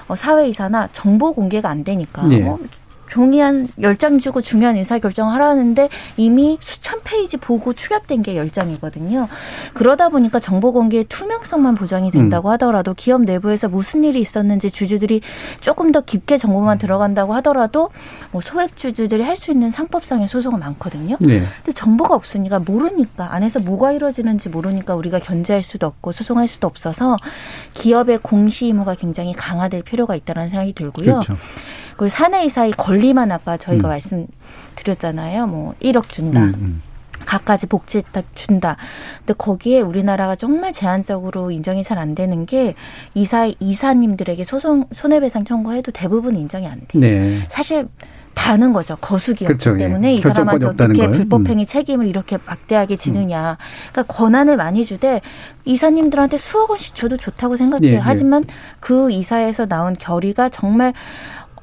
[0.09, 2.39] 어, 사회 이사나 정보 공개가 안 되니까 예.
[2.39, 2.59] 뭐
[3.11, 9.28] 종이 한 열 장 주고 중요한 의사결정을 하라는데 이미 수천 페이지 보고 추격된 게 열장이거든요
[9.74, 12.52] 그러다 보니까 정보 공개의 투명성만 보장이 된다고 음.
[12.52, 15.20] 하더라도 기업 내부에서 무슨 일이 있었는지 주주들이
[15.61, 17.90] 조금 더 깊게 정보만 들어간다고 하더라도
[18.32, 21.16] 뭐 소액 주주들이 할 수 있는 상법상의 소송은 많거든요.
[21.20, 21.40] 네.
[21.40, 27.16] 근데 정보가 없으니까 모르니까 안에서 뭐가 이루어지는지 모르니까 우리가 견제할 수도 없고 소송할 수도 없어서
[27.72, 31.22] 기업의 공시 의무가 굉장히 강화될 필요가 있다는 생각이 들고요.
[31.24, 31.36] 그렇죠.
[32.01, 33.90] 그리고 사내이사의 권리만 아까 저희가 음.
[33.90, 35.46] 말씀드렸잖아요.
[35.48, 36.44] 뭐 1억 준다.
[36.44, 36.82] 음, 음.
[37.26, 38.78] 각가지 복지 혜택 준다.
[39.18, 42.74] 근데 거기에 우리나라가 정말 제한적으로 인정이 잘 안 되는 게
[43.12, 47.01] 이사 이사님들에게 소송 손해배상 청구해도 대부분 인정이 안 돼요.
[47.03, 47.44] 네.
[47.51, 47.86] 사실
[48.32, 48.96] 다는 거죠.
[48.96, 49.84] 거수기였기 그렇죠, 예.
[49.84, 51.09] 때문에 이 결정권이 사람한테 어떻게 걸.
[51.09, 51.12] 음.
[51.12, 53.59] 불법행위 책임을 이렇게 막대하게 지느냐.
[53.92, 55.20] 그러니까 권한을 많이 주되
[55.66, 57.90] 이사님들한테 수억 원씩 줘도 좋다고 생각해요.
[57.90, 57.98] 예, 예.
[57.98, 58.44] 하지만
[58.78, 60.94] 그 이사에서 나온 결의가 정말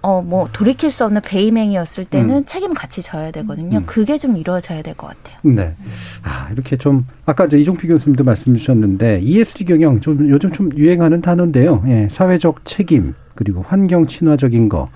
[0.08, 2.46] 어 뭐 돌이킬 수 없는 배임행위였을 때는 음.
[2.46, 3.80] 책임 같이 져야 되거든요.
[3.80, 3.84] 음.
[3.86, 5.38] 그게 좀 이루어져야 될 것 같아요.
[5.44, 5.76] 네.
[6.24, 11.22] 아, 이렇게 좀, 아까 저 이종필 교수님도 말씀 주셨는데, ESG 경영, 좀 요즘 좀 유행하는
[11.22, 11.84] 단어인데요.
[11.88, 14.88] 예, 사회적 책임, 그리고 환경 친화적인 거,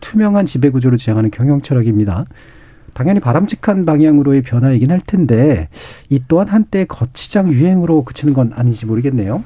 [0.00, 2.26] 투명한 지배구조를 지향하는 경영 철학입니다.
[2.92, 5.68] 당연히 바람직한 방향으로의 변화이긴 할 텐데,
[6.10, 9.42] 이 또한 한때 거치장 유행으로 그치는 건 아닌지 모르겠네요.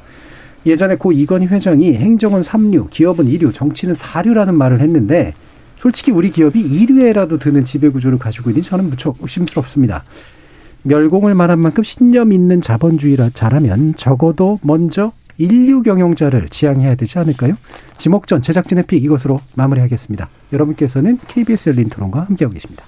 [0.65, 5.35] 예전에 고 이건희 회장이 행정은 삼류, 기업은 이류, 정치는 사류라는 말을 했는데,
[5.77, 10.05] 솔직히 우리 기업이 이류에라도 드는 지배구조를 가지고 있는 저는 무척 의심스럽습니다.
[10.85, 17.55] 멸공을 말한 만큼 신념 있는 자본주의라 잘하면 적어도 먼저 인류 경영자를 지향해야 되지 않을까요?
[17.97, 20.29] 지목전 제작진의 픽 이것으로 마무리하겠습니다.
[20.53, 22.85] 여러분께서는 KBS 열린 토론과 함께하고 계십니다.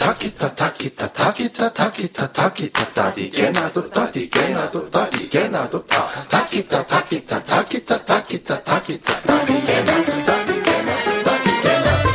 [0.00, 7.96] Takita takita takita takita takita tadige nado tadige nado tadige nado ta takita takita takita
[8.08, 12.08] takita takita tadige nado tadige nado tadige nado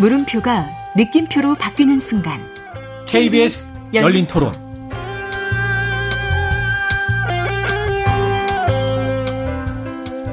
[0.00, 2.38] 물음표가 느낌표로 바뀌는 순간
[3.08, 4.52] KBS 열린 토론.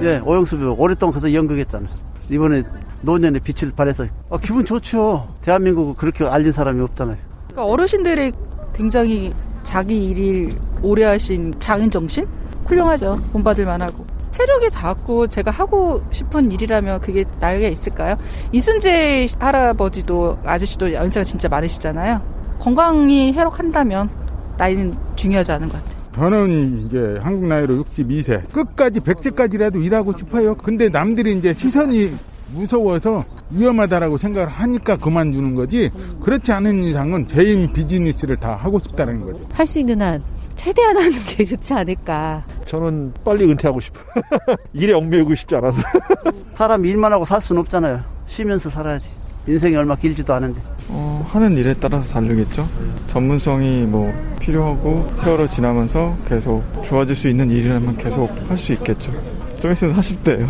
[0.02, 1.88] 예, 오영수 배우 오랫동안 가서 연극했잖아.
[2.30, 2.64] 이번에
[3.04, 5.28] 노년의 빛을 발해서 아, 기분 좋죠.
[5.44, 7.18] 대한민국을 그렇게 알린 사람이 없잖아요.
[7.48, 8.32] 그러니까 어르신들이
[8.74, 9.34] 굉장히
[9.64, 12.26] 자기 일을 오래 하신 장인 정신
[12.66, 13.20] 훌륭하죠.
[13.32, 18.18] 본받을 만하고 체력이 닿고 제가 하고 싶은 일이라면 그게 나에게 있을까요?
[18.52, 22.20] 이순재 할아버지도 아저씨도 연세가 진짜 많으시잖아요.
[22.60, 24.10] 건강이 해롭한다면
[24.58, 26.04] 나이는 중요하지 않은 것 같아요.
[26.16, 30.56] 저는 이제 한국 나이로 62세 끝까지 100세까지라도 일하고 싶어요.
[30.56, 32.14] 근데 남들이 이제 시선이
[32.54, 35.90] 무서워서 위험하다라고 생각을 하니까 그만두는 거지.
[36.22, 39.40] 그렇지 않은 이상은 개인 비즈니스를 다 하고 싶다는 거죠.
[39.54, 40.22] 할 수 있는 한
[40.56, 42.44] 최대한 하는 게 좋지 않을까.
[42.66, 44.06] 저는 빨리 은퇴하고 싶어요.
[44.74, 45.82] 일에 얽매이고 싶지 않아서.
[46.54, 48.00] 사람 일만 하고 살 수는 없잖아요.
[48.28, 49.08] 쉬면서 살아야지.
[49.48, 50.62] 인생이 얼마 길지도 않은데.
[50.90, 52.66] 어, 하는 일에 따라서 다르겠죠.
[53.08, 59.12] 전문성이 뭐 필요하고 세월호 지나면서 계속 좋아질 수 있는 일이라면 계속 할 수 있겠죠.
[59.60, 60.48] 좀 있으면 40대예요.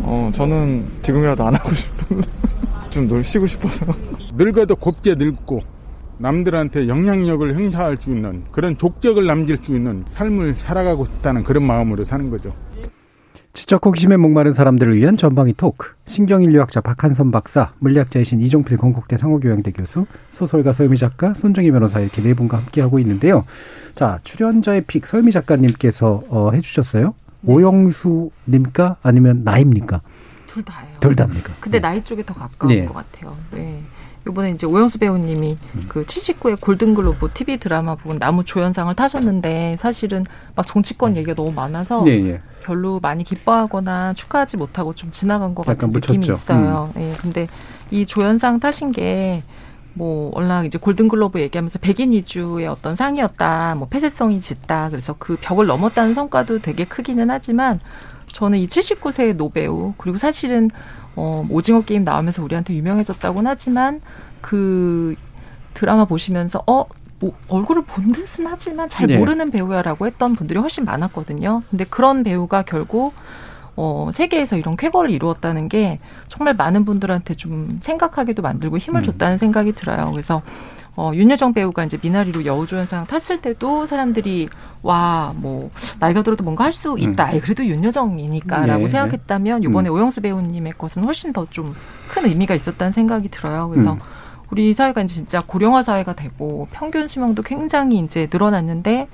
[0.00, 2.22] 어, 저는 지금이라도 안 하고 싶은
[2.90, 3.86] 좀놀 쉬고 싶어서.
[4.34, 5.62] 늙어도 곱게 늙고
[6.18, 12.04] 남들한테 영향력을 행사할 수 있는 그런 족적을 남길 수 있는 삶을 살아가고 싶다는 그런 마음으로
[12.04, 12.52] 사는 거죠.
[13.52, 15.92] 지적 호기심에 목마른 사람들을 위한 전방위 토크.
[16.06, 22.34] 신경인류학자 박한선 박사, 물리학자이신 이종필 건국대 상호교양대 교수, 소설가 서유미 작가, 손정희 변호사 이렇게 네
[22.34, 23.44] 분과 함께 하고 있는데요.
[23.94, 27.14] 자, 출연자의 픽 서유미 작가님께서 어, 해주셨어요.
[27.46, 30.00] 오영수님까 아니면 나입니까?
[30.46, 30.96] 둘 다예요.
[31.00, 31.52] 둘 다입니까?
[31.60, 32.84] 근데 나이 쪽에 더 가까운 네.
[32.84, 33.36] 것 같아요.
[33.52, 33.82] 네.
[34.26, 35.56] 이번에 이제 오영수 배우님이
[35.88, 40.24] 그 79회 골든글로브 TV 드라마 부분 나무 조연상을 타셨는데 사실은
[40.54, 42.40] 막 정치권 얘기가 너무 많아서 네, 예.
[42.60, 46.26] 별로 많이 기뻐하거나 축하하지 못하고 좀 지나간 것 같은 느낌이.
[46.26, 46.90] 있어요.
[46.96, 47.14] 예.
[47.20, 47.46] 근데
[47.90, 49.42] 이 조연상 타신 게
[49.98, 55.66] 뭐 워낙 이제 골든글로브 얘기하면서 백인 위주의 어떤 상이었다, 뭐 폐쇄성이 짙다, 그래서 그 벽을
[55.66, 57.80] 넘었다는 성과도 되게 크기는 하지만
[58.32, 60.70] 저는 이 79세의 노배우 그리고 사실은
[61.16, 64.00] 어 오징어 게임 나오면서 우리한테 유명해졌다고는 하지만
[64.40, 65.16] 그
[65.74, 66.84] 드라마 보시면서 어
[67.18, 69.18] 뭐, 얼굴을 본 듯은 하지만 잘 네.
[69.18, 71.62] 모르는 배우야라고 했던 분들이 훨씬 많았거든요.
[71.68, 73.14] 근데 그런 배우가 결국
[73.80, 79.02] 어, 세계에서 이런 쾌거를 이루었다는 게 정말 많은 분들한테 좀 생각하게도 만들고 힘을 음.
[79.04, 80.10] 줬다는 생각이 들어요.
[80.10, 80.42] 그래서
[80.96, 84.48] 어, 윤여정 배우가 이제 미나리로 여우조연상 탔을 때도 사람들이
[84.82, 85.70] 와, 뭐,
[86.00, 87.30] 나이가 들어도 뭔가 할 수 있다.
[87.34, 87.40] 음.
[87.40, 89.94] 그래도 윤여정이니까 라고 네, 생각했다면 이번에 음.
[89.94, 91.72] 오영수 배우님의 것은 훨씬 더 좀
[92.08, 93.68] 큰 의미가 있었다는 생각이 들어요.
[93.68, 93.98] 그래서 음.
[94.50, 99.08] 우리 사회가 진짜 고령화 사회가 되고 평균 수명도 굉장히 이제 늘어났는데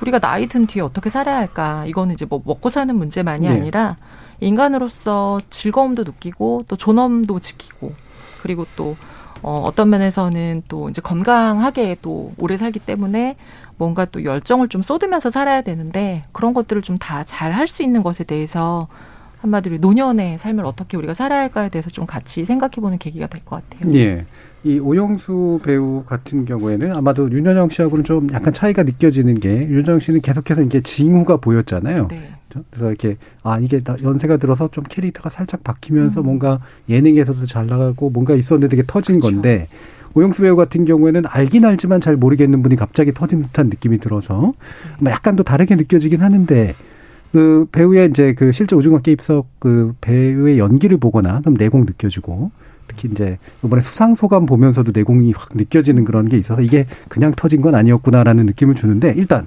[0.00, 1.84] 우리가 나이 든 뒤에 어떻게 살아야 할까?
[1.86, 3.54] 이거는 이제 뭐 먹고 사는 문제만이 네.
[3.54, 3.96] 아니라
[4.40, 7.92] 인간으로서 즐거움도 느끼고 또 존엄도 지키고
[8.42, 8.96] 그리고 또
[9.42, 13.36] 어, 어떤 면에서는 또 이제 건강하게 또 오래 살기 때문에
[13.76, 18.02] 뭔가 또 열정을 좀 쏟으면서 살아야 되는데 그런 것들을 좀 다 잘 할 수 있는
[18.02, 18.88] 것에 대해서
[19.40, 23.94] 한마디로 노년의 삶을 어떻게 우리가 살아야 할까에 대해서 좀 같이 생각해보는 계기가 될 것 같아요.
[23.94, 24.24] 예.
[24.64, 30.22] 이 오영수 배우 같은 경우에는 아마도 윤여정 씨하고는 좀 약간 차이가 느껴지는 게 윤여정 씨는
[30.22, 32.08] 계속해서 이게 징후가 보였잖아요.
[32.08, 32.30] 네.
[32.70, 36.26] 그래서 이렇게 아 이게 나- 연세가 들어서 좀 캐릭터가 살짝 바뀌면서 음.
[36.26, 39.68] 뭔가 예능에서도 잘 나가고 뭔가 있었는데 이게 터진 건데
[40.14, 44.54] 오영수 배우 같은 경우에는 알긴 알지만 잘 모르겠는 분이 갑자기 터진 듯한 느낌이 들어서
[45.00, 46.74] 아마 약간 또 다르게 느껴지긴 하는데
[47.32, 52.52] 그 배우의 이제 그 실제 오징어 게임석 그 배우의 연기를 보거나 그럼 내공 느껴지고
[52.86, 57.60] 특히 이제 이번에 수상 소감 보면서도 내공이 확 느껴지는 그런 게 있어서 이게 그냥 터진
[57.60, 59.46] 건 아니었구나라는 느낌을 주는데 일단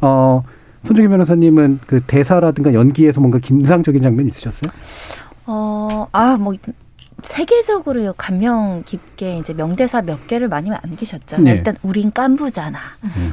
[0.00, 0.42] 어
[0.82, 4.72] 손정희 변호사님은 그 대사라든가 연기에서 뭔가 인상적인 장면 있으셨어요?
[5.46, 6.54] 어, 아, 뭐,
[7.22, 11.44] 세계적으로 감명 깊게 이제 명대사 몇 개를 많이 남기셨잖아요.
[11.44, 11.50] 네.
[11.58, 12.78] 일단 우린 깐부잖아.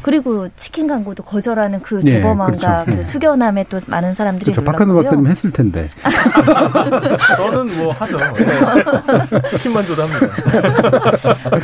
[0.01, 2.85] 그리고 치킨 광고도 거절하는 그 네, 대범함과 그렇죠.
[2.85, 3.03] 그 네.
[3.03, 4.63] 수견함에 또 많은 사람들이 그렇죠.
[4.63, 5.09] 박한우 놀랐고요.
[5.11, 5.89] 박사님 했을 텐데.
[7.37, 8.17] 저는 뭐 하죠.
[8.17, 9.49] 네.
[9.49, 10.35] 치킨만 줘도 합니다.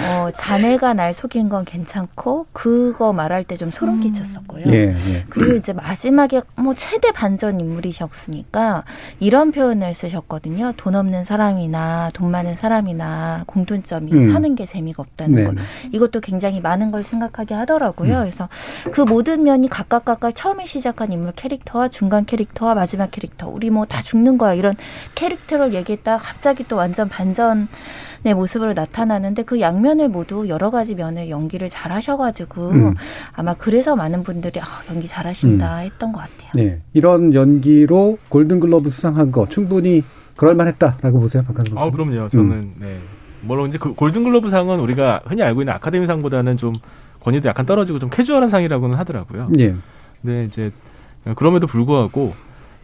[0.10, 4.64] 어, 자네가 날 속인 건 괜찮고 그거 말할 때 좀 소름 끼쳤었고요.
[4.68, 5.26] 예, 예.
[5.30, 8.86] 그리고 이제 마지막에 뭐 최대 반전 인물이셨으니까
[9.20, 10.74] 이런 표현을 쓰셨거든요.
[10.78, 14.32] 돈 없는 사람이나 돈 많은 사람이나 공통점이 음.
[14.32, 15.54] 사는 게 재미가 없다는 네, 것.
[15.56, 15.62] 네.
[15.92, 18.14] 이것도 굉장히 많은 걸 생각하게 하더라고요.
[18.16, 18.20] 음.
[18.22, 18.50] 그래서
[18.92, 23.86] 그 모든 면이 각각 각각 처음에 시작한 인물 캐릭터와 중간 캐릭터와 마지막 캐릭터 우리 뭐
[23.92, 24.76] 다 죽는 거야 이런
[25.16, 27.68] 캐릭터를 얘기했다가 갑자기 또 완전 반전의
[28.36, 32.96] 모습으로 나타나는데 그 양면을 모두 여러 가지 면을 연기를 잘 하셔가지고 음.
[33.34, 36.52] 아마 그래서 많은 분들이 아, 연기 잘하신다 했던 것 같아요.
[36.56, 36.80] 네.
[36.94, 40.04] 이런 연기로 골든글러브 수상한 거 충분히
[40.38, 41.64] 그럴만했다라고 보세요, 박사.
[41.76, 42.30] 아, 그럼요.
[42.30, 42.98] 저는 네.
[43.42, 46.74] 물론 이제 그 골든글러브 상은 우리가 흔히 알고 있는 아카데미 상보다는 좀
[47.24, 49.50] 권위도 약간 떨어지고 좀 캐주얼한 상이라고는 하더라고요.
[49.60, 49.76] 예.
[50.22, 50.72] 근데 이제
[51.36, 52.34] 그럼에도 불구하고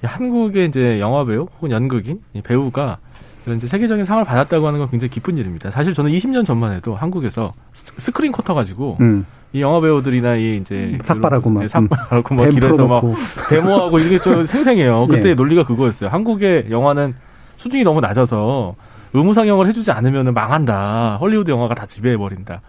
[0.03, 2.97] 이 한국의 이제 영화 배우 혹은 연극인 이 배우가
[3.45, 5.71] 이런 이제 세계적인 상을 받았다고 하는 건 굉장히 기쁜 일입니다.
[5.71, 9.25] 사실 저는 20년 전만 해도 한국에서 스- 스크린 쿼터 가지고 음.
[9.53, 11.61] 이 영화 배우들이나 이 이제 삭발하고 막.
[11.61, 13.03] 네, 삭발하고 막뱀 길에서 막.
[13.49, 15.07] 데모하고 이게 좀 생생해요.
[15.07, 15.33] 그때 예.
[15.33, 16.09] 논리가 그거였어요.
[16.09, 17.15] 한국의 영화는
[17.57, 18.75] 수준이 너무 낮아서
[19.13, 21.17] 의무 상영을 해주지 않으면 망한다.
[21.19, 22.61] 헐리우드 영화가 다 지배해 버린다.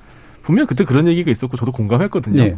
[0.42, 2.42] 분명 히 그때 그런 얘기가 있었고 저도 공감했거든요.
[2.42, 2.56] 예.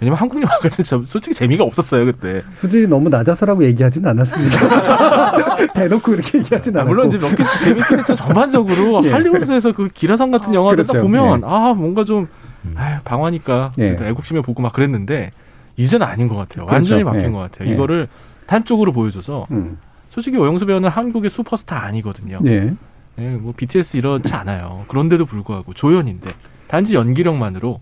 [0.00, 2.42] 왜냐면 한국 영화가 진짜 솔직히 재미가 없었어요 그때.
[2.54, 5.66] 수준이 너무 낮아서라고 얘기하진 않았습니다.
[5.74, 6.94] 대놓고 그렇게 얘기하진 아, 않았고.
[6.94, 9.10] 물론 이제 몇개 재밌긴 했지만 전반적으로 예.
[9.10, 11.06] 할리우드에서 그 기라성 같은 영화들 딱 그렇죠.
[11.06, 11.44] 보면 예.
[11.46, 12.28] 아 뭔가 좀
[12.76, 13.96] 아유, 방화니까 예.
[14.00, 15.32] 애국심에 보고 막 그랬는데
[15.76, 16.66] 이제는 아닌 것 같아요.
[16.66, 16.74] 그렇죠.
[16.74, 17.28] 완전히 바뀐 예.
[17.30, 17.68] 것 같아요.
[17.68, 17.74] 예.
[17.74, 18.08] 이거를
[18.46, 19.78] 단쪽으로 보여줘서 음.
[20.18, 22.40] 솔직히 오영수 배우는 한국의 슈퍼스타 아니거든요.
[22.46, 22.74] 예.
[23.18, 24.84] 예, 뭐 BTS 이렇지 않아요.
[24.88, 26.28] 그런데도 불구하고 조연인데
[26.66, 27.80] 단지 연기력만으로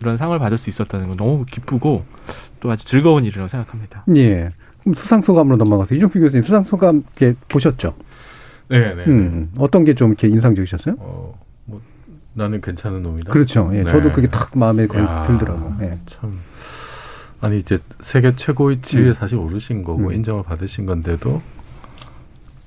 [0.00, 2.04] 이런 상을 받을 수 있었다는 건 너무 기쁘고
[2.60, 4.04] 또 아주 즐거운 일이라고 생각합니다.
[4.14, 4.50] 예.
[4.80, 7.94] 그럼 수상 소감으로 넘어가서 이종필 교수님 수상 소감 이렇게 보셨죠?
[8.68, 9.04] 네, 네.
[9.06, 9.50] 음.
[9.58, 10.96] 어떤 게 좀 이렇게 인상적이셨어요?
[10.98, 11.80] 어, 뭐
[12.34, 13.32] 나는 괜찮은 놈이다.
[13.32, 13.70] 그렇죠.
[13.72, 13.84] 예.
[13.84, 13.90] 네.
[13.90, 15.72] 저도 그게 딱 마음에 거의 야, 들더라고.
[15.80, 15.98] 예.
[16.10, 16.38] 참
[17.40, 19.14] 아니 이제 세계 최고의 지위에 음.
[19.14, 20.12] 사실 오르신 거고 음.
[20.12, 21.40] 인정을 받으신 건데도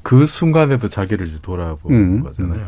[0.08, 2.24] 그 순간에도 자기를 이제 돌아보는 음.
[2.24, 2.68] 거잖아요.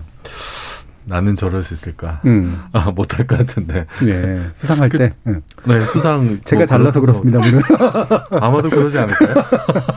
[1.06, 2.20] 나는 저럴 수 있을까?
[2.26, 2.62] 음.
[2.74, 3.86] 아, 못할 것 같은데.
[4.06, 4.42] 예.
[4.56, 5.14] 수상할 그- 때.
[5.26, 5.42] 응.
[5.66, 6.38] 네, 수상.
[6.44, 7.40] 제가 뭐 잘나서 그렇습니다.
[8.42, 9.36] 아마도 그러지 않을까요?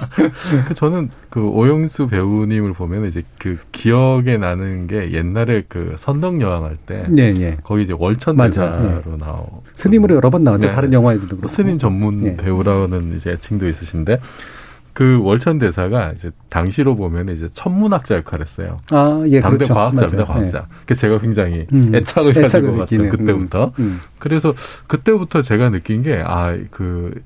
[0.69, 6.63] 그 저는 그 오영수 배우님을 보면 이제 그 기억에 나는 게 옛날에 그 선덕 여왕
[6.63, 7.05] 할 때.
[7.19, 7.57] 예, 예.
[7.65, 9.63] 거기 이제 월천 맞아, 대사로 나오.
[9.75, 10.69] 스님으로 여러 번 나왔죠.
[10.69, 10.73] 네.
[10.73, 11.49] 다른 영화에도 그렇고.
[11.49, 12.37] 스님 전문 예.
[12.37, 14.21] 배우라는 이제 애칭도 있으신데
[14.93, 18.79] 그 월천 대사가 이제 당시로 보면 이제 천문학자 역할을 했어요.
[18.91, 19.75] 아, 예, 당대 그렇죠.
[19.75, 20.27] 과학자입니다, 맞아요.
[20.27, 20.67] 과학자.
[20.87, 21.95] 그 제가 굉장히 음.
[21.95, 23.19] 애착을 애착을 가지고 느끼는, 갔어요.
[23.19, 23.65] 그때부터.
[23.79, 24.01] 음, 음.
[24.19, 24.55] 그래서
[24.87, 27.23] 그때부터 제가 느낀 게 아 그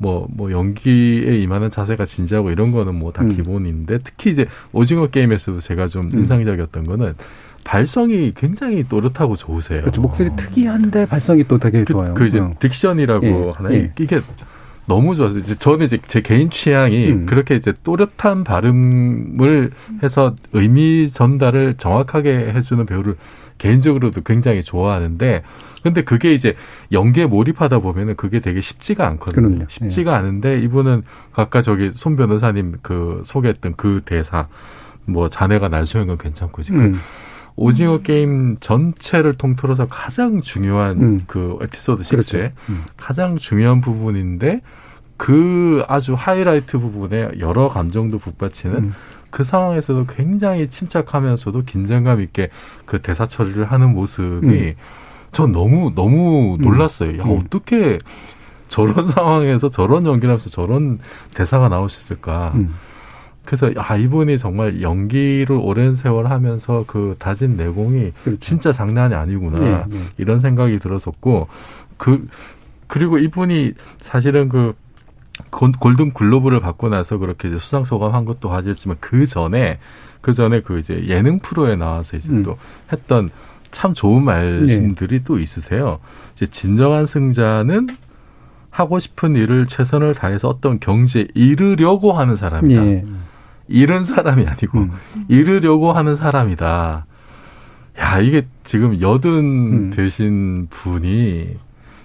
[0.00, 3.34] 뭐, 뭐, 연기에 임하는 자세가 진지하고 이런 거는 뭐다 음.
[3.34, 6.20] 기본인데, 특히 이제 오징어 게임에서도 제가 좀 음.
[6.20, 7.14] 인상적이었던 거는
[7.64, 9.80] 발성이 굉장히 또렷하고 좋으세요.
[9.80, 10.00] 그렇죠.
[10.00, 12.14] 목소리 특이한데 발성이 또 되게 그, 좋아요.
[12.14, 12.54] 그 이제 응.
[12.54, 13.92] 딕션이라고 예, 하나 예.
[13.98, 14.20] 이게
[14.88, 15.38] 너무 좋았어요.
[15.38, 17.26] 이제 저는 이제 제 개인 취향이 음.
[17.26, 19.70] 그렇게 이제 또렷한 발음을
[20.02, 23.16] 해서 의미 전달을 정확하게 해주는 배우를
[23.58, 25.42] 개인적으로도 굉장히 좋아하는데
[25.82, 26.56] 근데 그게 이제
[26.90, 29.48] 연기에 몰입하다 보면은 그게 되게 쉽지가 않거든요.
[29.48, 29.64] 그럼요.
[29.68, 31.02] 쉽지가 않은데 이분은
[31.34, 34.48] 아까 저기 손 변호사님 그 소개했던 그 대사
[35.04, 36.98] 뭐 자네가 날 수행은 괜찮고 지금 음.
[37.58, 41.20] 오징어 게임 전체를 통틀어서 가장 중요한 음.
[41.26, 42.38] 그 에피소드 6에 그렇죠.
[42.68, 42.84] 음.
[42.96, 44.60] 가장 중요한 부분인데
[45.16, 48.94] 그 아주 하이라이트 부분에 여러 감정도 북받치는 음.
[49.30, 52.50] 그 상황에서도 굉장히 침착하면서도 긴장감 있게
[52.86, 54.74] 그 대사 처리를 하는 모습이 음.
[55.32, 57.18] 전 너무 너무 놀랐어요.
[57.18, 57.40] 야 음.
[57.40, 57.98] 어떻게
[58.68, 61.00] 저런 상황에서 저런 연기를 하면서 저런
[61.34, 62.52] 대사가 나올 수 있을까?
[62.54, 62.74] 음.
[63.48, 69.86] 그래서 아 이분이 정말 연기를 오랜 세월 하면서 그 다진 내공이 진짜 장난이 아니구나 그렇죠.
[69.90, 70.02] 예, 예.
[70.18, 71.48] 이런 생각이 들었었고
[71.96, 72.28] 그
[72.88, 73.72] 그리고 이분이
[74.02, 74.74] 사실은 그
[75.48, 79.78] 골- 골든 글로브를 받고 나서 그렇게 이제 수상 소감한 것도 하셨지만 그 전에
[80.20, 82.42] 그 전에 그 이제 예능 프로에 나와서 이제 음.
[82.42, 82.58] 또
[82.92, 83.30] 했던
[83.70, 86.00] 참 좋은 말씀들이 또 있으세요.
[86.34, 87.88] 이제 진정한 승자는
[88.68, 92.86] 하고 싶은 일을 최선을 다해서 어떤 경지에 이르려고 하는 사람이다.
[92.86, 93.04] 예.
[93.68, 94.92] 이런 사람이 아니고 음.
[95.28, 97.06] 이르려고 하는 사람이다.
[98.00, 99.90] 야 이게 지금 여든 음.
[99.90, 101.56] 되신 분이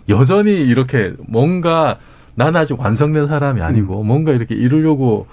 [0.09, 1.97] 여전히 이렇게 뭔가
[2.36, 4.07] 난 아직 완성된 사람이 아니고 음.
[4.07, 5.28] 뭔가 이렇게 이루려고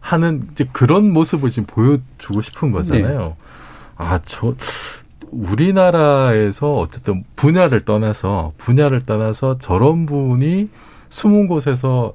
[0.00, 3.18] 하는 이제 그런 모습을 지금 보여주고 싶은 거잖아요.
[3.18, 3.34] 네.
[3.96, 4.54] 아 저
[5.30, 10.68] 우리나라에서 어쨌든 분야를 떠나서 분야를 떠나서 저런 분이
[11.08, 12.14] 숨은 곳에서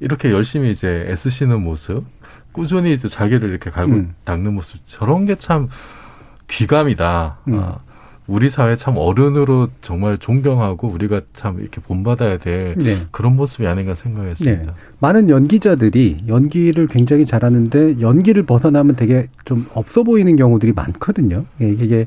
[0.00, 2.04] 이렇게 열심히 이제 애쓰시는 모습,
[2.52, 4.14] 꾸준히 또 자기를 이렇게 갈고 음.
[4.24, 5.68] 닦는 모습 저런 게 참
[6.48, 7.38] 귀감이다.
[7.48, 7.54] 음.
[7.58, 7.78] 아,
[8.26, 12.96] 우리 사회 참 어른으로 정말 존경하고 우리가 참 이렇게 본받아야 될 네.
[13.10, 14.62] 그런 모습이 아닌가 생각했습니다.
[14.64, 14.72] 네.
[15.00, 21.44] 많은 연기자들이 연기를 굉장히 잘하는데 연기를 벗어나면 되게 좀 없어 보이는 경우들이 많거든요.
[21.60, 22.06] 예, 이게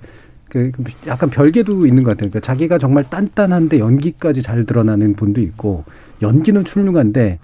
[0.49, 0.71] 그
[1.05, 2.29] 약간 별개도 있는 것 같아요.
[2.29, 5.83] 그러니까 자기가 정말 단단한데 연기까지 잘 드러나는 분도 있고
[6.21, 7.39] 연기는 훌륭한데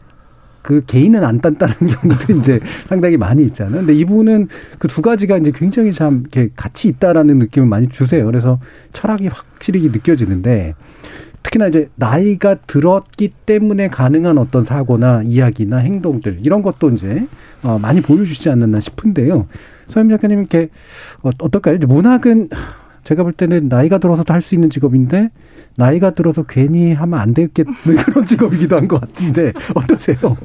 [0.61, 3.77] 그 개인은 안 단단한 경우들이 이제 상당히 많이 있잖아요.
[3.79, 4.47] 근데 이분은
[4.79, 8.25] 그 두 가지가 이제 굉장히 참 이렇게 같이 있다라는 느낌을 많이 주세요.
[8.25, 8.59] 그래서
[8.93, 10.75] 철학이 확실히 느껴지는데
[11.43, 17.25] 특히나 이제 나이가 들었기 때문에 가능한 어떤 사고나 이야기나 행동들 이런 것도 이제
[17.63, 19.47] 어 많이 보여주시지 않았나 싶은데요.
[19.87, 20.69] 서임 작가님 이렇게
[21.23, 21.79] 어, 어떨까요?
[21.87, 22.49] 문학은
[23.03, 25.29] 제가 볼 때는 나이가 들어서도 할 수 있는 직업인데
[25.75, 27.73] 나이가 들어서 괜히 하면 안 되겠는
[28.05, 30.17] 그런 직업이기도 한 것 같은데 어떠세요?
[30.23, 30.37] 어,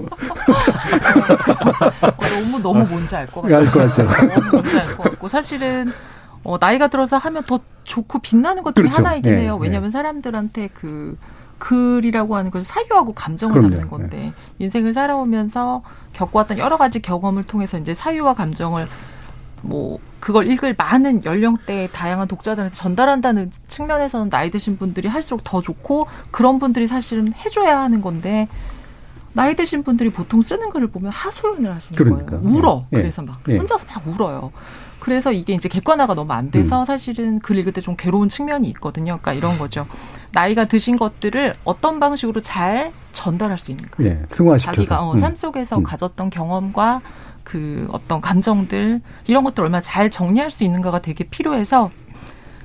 [2.31, 3.57] 너무 너무 뭔지 알 것 같아요.
[3.59, 4.05] 알 것 같죠.
[4.07, 5.91] 너무 뭔지 알 것 같고 사실은
[6.45, 8.99] 어, 나이가 들어서 하면 더 좋고 빛나는 것 중에 그렇죠.
[8.99, 9.59] 하나이긴 예, 해요.
[9.61, 11.17] 왜냐하면 사람들한테 그
[11.59, 13.75] 글이라고 하는 것을 사유하고 감정을 그럼요.
[13.75, 18.87] 담는 건데 인생을 살아오면서 겪어왔던 여러 가지 경험을 통해서 이제 사유와 감정을
[19.67, 26.07] 뭐 그걸 읽을 많은 연령대의 다양한 독자들한테 전달한다는 측면에서는 나이 드신 분들이 할수록 더 좋고
[26.31, 28.49] 그런 분들이 사실은 해줘야 하는 건데
[29.33, 32.41] 나이 드신 분들이 보통 쓰는 글을 보면 하소연을 하시는 그러니까.
[32.41, 32.49] 거예요.
[32.57, 32.87] 울어.
[32.95, 32.97] 예.
[32.97, 33.59] 그래서 막 예.
[33.59, 34.51] 혼자서 막 울어요.
[34.99, 39.19] 그래서 이게 이제 객관화가 너무 안 돼서 사실은 글 읽을 때 좀 괴로운 측면이 있거든요.
[39.21, 39.87] 그러니까 이런 거죠.
[40.33, 44.03] 나이가 드신 것들을 어떤 방식으로 잘 전달할 수 있는가.
[44.05, 44.75] 예, 승화시켜서.
[44.75, 45.19] 자기가 어, 음.
[45.19, 45.83] 삶 속에서 음.
[45.83, 47.03] 가졌던 경험과
[47.47, 51.93] 그 어떤 감정들 이런 것들 얼마나 잘 정리할 수 있는가가 되게 필요해서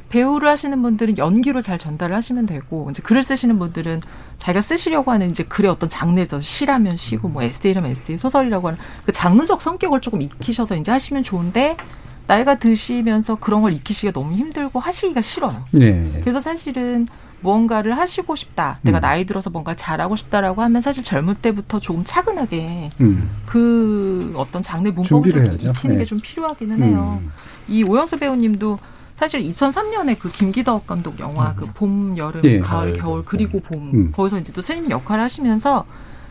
[0.09, 4.01] 배우를 하시는 분들은 연기로 잘 전달을 하시면 되고 이제 글을 쓰시는 분들은
[4.37, 8.79] 자기가 쓰시려고 하는 이제 글의 어떤 장르에 더 시라면 시고 뭐 에세이라면 에세이 소설이라고 하는
[9.05, 11.77] 그 장르적 성격을 조금 익히셔서 이제 하시면 좋은데
[12.25, 15.63] 나이가 드시면서 그런 걸 익히시기가 너무 힘들고 하시기가 싫어요.
[15.71, 16.11] 네.
[16.21, 17.07] 그래서 사실은
[17.41, 18.79] 무언가를 하시고 싶다.
[18.81, 19.01] 내가 음.
[19.01, 23.29] 나이 들어서 뭔가 잘하고 싶다라고 하면 사실 젊을 때부터 조금 차근하게 음.
[23.45, 25.69] 그 어떤 장르 문법을 좀 해야죠.
[25.71, 26.03] 익히는 네.
[26.03, 27.19] 게좀 필요하기는 해요.
[27.21, 27.29] 음.
[27.67, 28.79] 이 오영수 배우님도
[29.15, 32.59] 사실 2003년에 그 김기덕 감독 영화 그 봄, 여름, 예.
[32.59, 34.11] 가을, 네, 겨울 그리고 봄 음.
[34.11, 35.85] 거기서 이제 또 스님 역할을 하시면서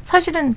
[0.04, 0.54] 사실은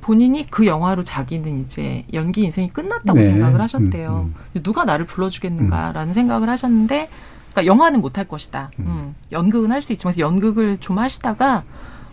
[0.00, 3.30] 본인이 그 영화로 자기는 이제 연기 인생이 끝났다고 네.
[3.32, 4.30] 생각을 하셨대요.
[4.32, 7.08] 음, 누가 나를 불러주겠는가라는 생각을 하셨는데,
[7.56, 8.70] 그러니까 영화는 못 할 것이다.
[8.80, 11.64] 음, 연극은 할 수 있지만 연극을 좀 하시다가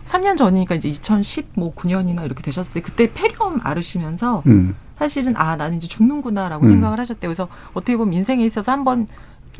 [0.08, 4.74] 3년 전이니까 이제 2010뭐 9년이나 이렇게 되셨을 때 그때 폐렴 앓으시면서 음.
[4.96, 6.68] 사실은 아 나는 이제 죽는구나라고 음.
[6.68, 7.28] 생각을 하셨대요.
[7.28, 9.06] 그래서 어떻게 보면 인생에 있어서 한번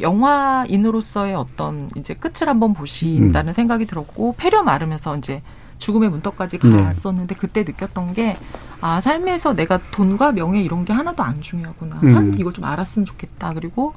[0.00, 5.42] 영화인으로서의 어떤 이제 끝을 한번 보신다는 생각이 들었고 폐렴 앓으면서 이제
[5.78, 6.82] 죽음의 문턱까지 네.
[6.82, 8.36] 갔었는데 그때 느꼈던 게
[8.80, 12.00] 아 삶에서 내가 돈과 명예 이런 게 하나도 안 중요하구나.
[12.02, 12.08] 음.
[12.08, 13.54] 사람들이 이걸 좀 알았으면 좋겠다.
[13.54, 13.94] 그리고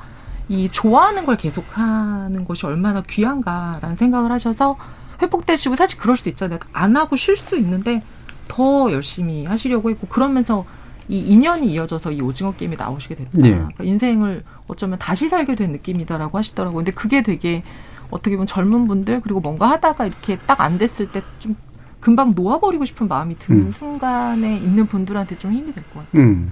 [0.49, 4.77] 이 좋아하는 걸 계속하는 것이 얼마나 귀한가라는 생각을 하셔서
[5.21, 6.59] 회복되시고 사실 그럴 수 있잖아요.
[6.73, 8.01] 안 하고 쉴 수 있는데
[8.47, 10.65] 더 열심히 하시려고 했고 그러면서
[11.09, 13.31] 이 인연이 이어져서 이 오징어 게임에 나오시게 됐다.
[13.47, 13.51] 예.
[13.51, 16.77] 그러니까 인생을 어쩌면 다시 살게 된 느낌이다라고 하시더라고요.
[16.77, 17.63] 근데 그게 되게
[18.09, 21.55] 어떻게 보면 젊은 분들 그리고 뭔가 하다가 이렇게 딱 안 됐을 때 좀
[21.99, 23.71] 금방 놓아버리고 싶은 마음이 드는 음.
[23.71, 26.21] 순간에 있는 분들한테 좀 힘이 될 것 같아요.
[26.23, 26.51] 음.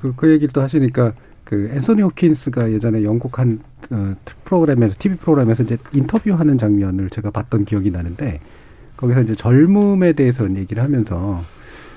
[0.00, 1.12] 그, 그 얘기를 또 하시니까
[1.44, 4.14] 그 앤서니 호킨스가 예전에 영국 한 어,
[4.44, 8.40] 프로그램에서 TV 프로그램에서 이제 인터뷰하는 장면을 제가 봤던 기억이 나는데
[8.96, 11.42] 거기서 이제 젊음에 대해서 얘기를 하면서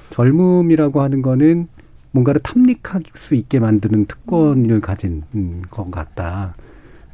[0.10, 1.68] 젊음이라고 하는 거는
[2.12, 6.56] 뭔가를 탐닉할 수 있게 만드는 특권을 가진 음, 것 같다.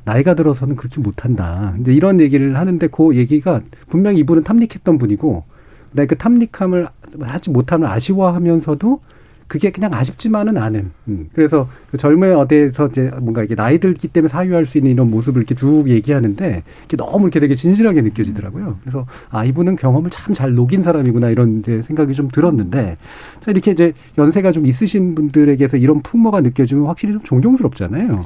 [0.05, 1.75] 나이가 들어서는 그렇게 못한다.
[1.79, 5.43] 이제 이런 얘기를 하는데 그 얘기가 분명히 이분은 탐닉했던 분이고,
[5.91, 6.87] 근데 그 탐닉함을
[7.21, 8.99] 하지 못함을 아쉬워하면서도
[9.47, 10.91] 그게 그냥 아쉽지만은 않은.
[11.09, 11.29] 음.
[11.33, 15.41] 그래서 그 젊은 어대에서 이제 뭔가 이게 나이 들기 때문에 사유할 수 있는 이런 모습을
[15.41, 18.77] 이렇게 쭉 얘기하는데 이게 너무 이렇게 되게 진실하게 느껴지더라고요.
[18.81, 22.97] 그래서 아 이분은 경험을 참 잘 녹인 사람이구나 이런 이제 생각이 좀 들었는데
[23.41, 28.23] 자 이렇게 이제 연세가 좀 있으신 분들에게서 이런 풍모가 느껴지면 확실히 좀 존경스럽잖아요.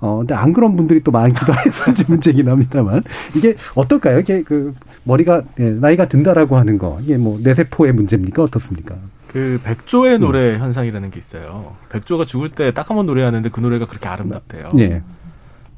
[0.00, 3.02] 어, 근데 안 그런 분들이 또 많기도 해서 문제긴 합니다만.
[3.34, 4.20] 이게 어떨까요?
[4.20, 7.00] 이게 그 머리가, 예, 나이가 든다라고 하는 거.
[7.02, 8.44] 이게 뭐 뇌세포의 문제입니까?
[8.44, 8.94] 어떻습니까?
[9.38, 11.76] 그 백조의 노래 현상이라는 게 있어요.
[11.90, 14.68] 백조가 죽을 때 딱 한 번 노래하는데 그 노래가 그렇게 아름답대요.
[14.78, 15.00] 예.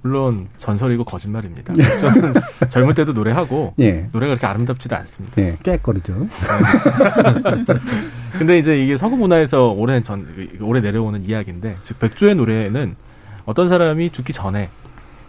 [0.00, 1.74] 물론 전설이고 거짓말입니다.
[1.74, 2.32] 저는
[2.70, 4.08] 젊을 때도 노래하고 예.
[4.12, 5.42] 노래가 그렇게 아름답지도 않습니다.
[5.42, 6.26] 예, 깨거리죠.
[8.38, 10.26] 근데 이제 이게 서구 문화에서 오래 전
[10.62, 12.96] 오래 내려오는 이야기인데 즉 백조의 노래는
[13.44, 14.70] 어떤 사람이 죽기 전에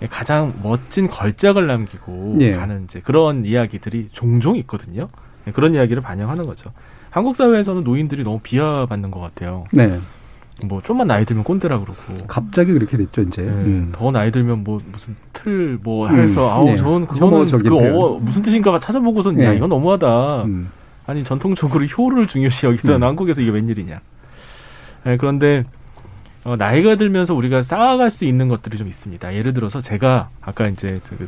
[0.10, 2.54] 가장 멋진 걸작을 남기고 예.
[2.54, 5.10] 가는 이제 그런 이야기들이 종종 있거든요.
[5.44, 6.72] 네, 그런 이야기를 반영하는 거죠.
[7.12, 9.66] 한국 사회에서는 노인들이 너무 비하받는 것 같아요.
[9.72, 10.00] 네.
[10.64, 11.98] 뭐 좀만 나이 들면 꼰대라 그러고
[12.28, 13.42] 갑자기 그렇게 됐죠, 이제.
[13.42, 13.90] 네, 음.
[13.92, 16.78] 더 나이 들면 뭐 무슨 틀뭐 음, 해서 아우 네.
[16.78, 17.78] 저는 그거는 그.
[17.78, 19.58] 어, 무슨 뜻인가 봐 찾아보고선 야 네.
[19.58, 20.44] 이건 너무하다.
[20.44, 20.70] 음.
[21.06, 23.04] 아니 전통적으로 효를 중요시 여기서 음.
[23.04, 24.00] 한국에서 이게 웬일이냐.
[25.04, 25.66] 네, 그런데
[26.44, 29.36] 어, 나이가 들면서 우리가 쌓아갈 수 있는 것들이 좀 있습니다.
[29.36, 31.28] 예를 들어서 제가 아까 이제 그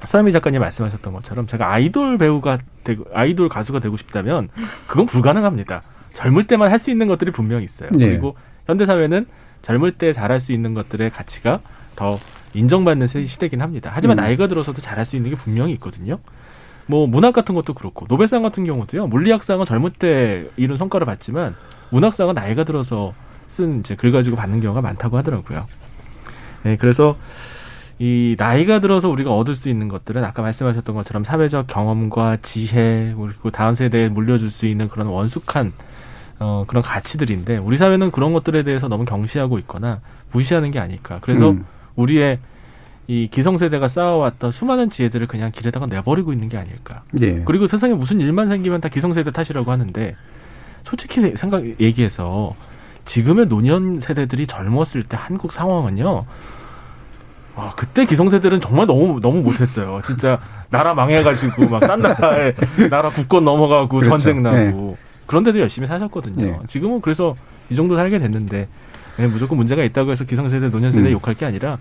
[0.00, 4.48] 서, 서현미 작가님 말씀하셨던 것처럼 제가 아이돌 배우가 되고 아이돌 가수가 되고 싶다면
[4.86, 5.82] 그건 불가능합니다.
[6.14, 7.90] 젊을 때만 할 수 있는 것들이 분명히 있어요.
[7.94, 8.06] 네.
[8.06, 8.36] 그리고
[8.66, 9.26] 현대 사회는
[9.62, 11.60] 젊을 때 잘할 수 있는 것들의 가치가
[11.96, 12.18] 더
[12.54, 13.90] 인정받는 세- 시대긴 합니다.
[13.92, 14.22] 하지만 음.
[14.24, 16.18] 나이가 들어서도 잘할 수 있는 게 분명히 있거든요.
[16.86, 19.08] 뭐 문학 같은 것도 그렇고 노벨상 같은 경우도요.
[19.08, 21.54] 물리학상은 젊을 때 이룬 성과를 받지만
[21.90, 23.12] 문학상은 나이가 들어서
[23.46, 25.66] 쓴 이제 글 가지고 받는 경우가 많다고 하더라고요.
[26.62, 27.16] 네, 그래서
[27.98, 33.50] 이 나이가 들어서 우리가 얻을 수 있는 것들은 아까 말씀하셨던 것처럼 사회적 경험과 지혜 그리고
[33.50, 35.72] 다음 세대에 물려줄 수 있는 그런 원숙한
[36.38, 41.18] 어, 그런 가치들인데 우리 사회는 그런 것들에 대해서 너무 경시하고 있거나 무시하는 게 아닐까.
[41.20, 41.66] 그래서 음.
[41.96, 42.38] 우리의
[43.08, 47.02] 이 기성세대가 쌓아왔던 수많은 지혜들을 그냥 길에다가 내버리고 있는 게 아닐까.
[47.20, 47.42] 예.
[47.44, 50.14] 그리고 세상에 무슨 일만 생기면 다 기성세대 탓이라고 하는데
[50.84, 52.54] 솔직히 생각 얘기해서
[53.06, 56.26] 지금의 노년 세대들이 젊었을 때 한국 상황은요.
[57.58, 60.00] 와, 그때 기성세대는 정말 너무 너무 못했어요.
[60.04, 60.38] 진짜
[60.70, 62.54] 나라 망해가지고 막 딴 나라에
[62.88, 64.16] 나라 국권 넘어가고 그렇죠.
[64.16, 64.96] 전쟁 나고
[65.26, 66.44] 그런데도 열심히 사셨거든요.
[66.44, 66.58] 네.
[66.68, 67.34] 지금은 그래서
[67.68, 68.68] 이 정도 살게 됐는데
[69.16, 71.12] 네, 무조건 문제가 있다고 해서 기성세대 노년세대 음.
[71.12, 71.78] 욕할 게 아니라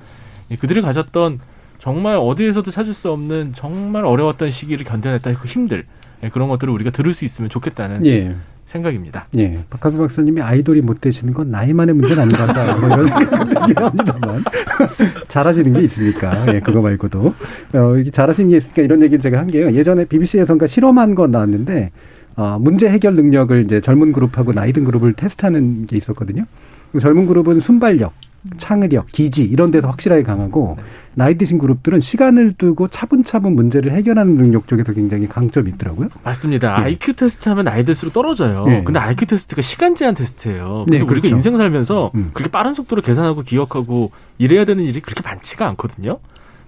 [0.49, 1.39] 이 그들이 가졌던
[1.77, 5.85] 정말 어디에서도 찾을 수 없는 정말 어려웠던 시기를 견뎌냈던 그 힘들
[6.21, 8.35] 네, 그런 것들을 우리가 들을 수 있으면 좋겠다는 예.
[8.67, 9.27] 생각입니다.
[9.37, 9.57] 예.
[9.69, 12.75] 박하수 박사님이 아이돌이 못 되시는 건 나이만의 문제는 아니란다.
[12.77, 14.43] 뭐 이런 생각이 들긴 합니다만.
[15.27, 16.53] 잘하시는 게 있으니까.
[16.53, 17.33] 예, 그거 말고도.
[17.73, 19.71] 어, 이게 잘하시는 게 있으니까 이런 얘기를 제가 한 게요.
[19.73, 21.91] 예전에 BBC에선가 실험한 건 나왔는데,
[22.35, 26.43] 어, 문제 해결 능력을 이제 젊은 그룹하고 나이 든 그룹을 테스트하는 게 있었거든요.
[26.91, 28.13] 그 젊은 그룹은 순발력,
[28.57, 30.77] 창의력, 기지 이런 데서 확실하게 강하고
[31.15, 36.09] 나이 드신 그룹들은 시간을 두고 차분차분 문제를 해결하는 능력 쪽에서 굉장히 강점이 있더라고요.
[36.23, 36.77] 맞습니다.
[36.79, 36.83] 예.
[36.85, 38.65] IQ 테스트 하면 나이 들수록 떨어져요.
[38.69, 38.83] 예.
[38.83, 40.85] 근데 IQ 테스트가 시간 제한 테스트예요.
[40.87, 41.27] 네, 우리가 그렇죠.
[41.29, 42.29] 인생 살면서 음.
[42.33, 46.19] 그렇게 빠른 속도로 계산하고 기억하고 이래야 되는 일이 그렇게 많지가 않거든요.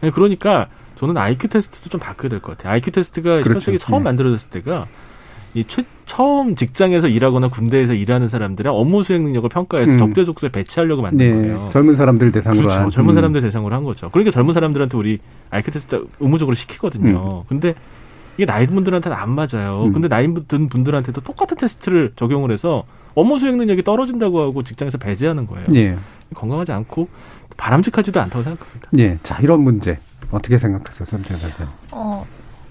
[0.01, 2.73] 네, 그러니까 저는 IQ 테스트도 좀 바뀌어야 될 것 같아요.
[2.73, 3.71] IQ 테스트가 그렇죠.
[3.71, 4.03] 18세기 처음 예.
[4.03, 4.87] 만들어졌을 때가
[5.59, 9.97] 이 최, 처음 직장에서 일하거나 군대에서 일하는 사람들의 업무 수행 능력을 평가해서 음.
[9.97, 11.33] 적재적소에 배치하려고 만든 네.
[11.33, 11.69] 거예요.
[11.71, 12.79] 젊은 사람들 대상으로 그렇죠.
[12.79, 12.89] 한.
[12.89, 13.15] 젊은 음.
[13.15, 14.09] 사람들 대상으로 한 거죠.
[14.09, 16.55] 그러니까 젊은 사람들한테 우리 IQ 테스트 의무적으로 음.
[16.55, 17.43] 시키거든요.
[17.47, 17.75] 근데
[18.37, 19.83] 이게 나이 든 분들한테는 안 맞아요.
[19.83, 19.91] 음.
[19.91, 25.45] 근데 나이 든 분들한테도 똑같은 테스트를 적용을 해서 업무 수행 능력이 떨어진다고 하고 직장에서 배제하는
[25.45, 25.65] 거예요.
[25.75, 25.97] 예.
[26.33, 27.09] 건강하지 않고
[27.57, 28.89] 바람직하지도 않다고 생각합니다.
[28.99, 29.17] 예.
[29.23, 29.97] 자, 이런 문제
[30.31, 31.67] 어떻게 생각하세요, 선재 선생?
[31.91, 32.25] 어,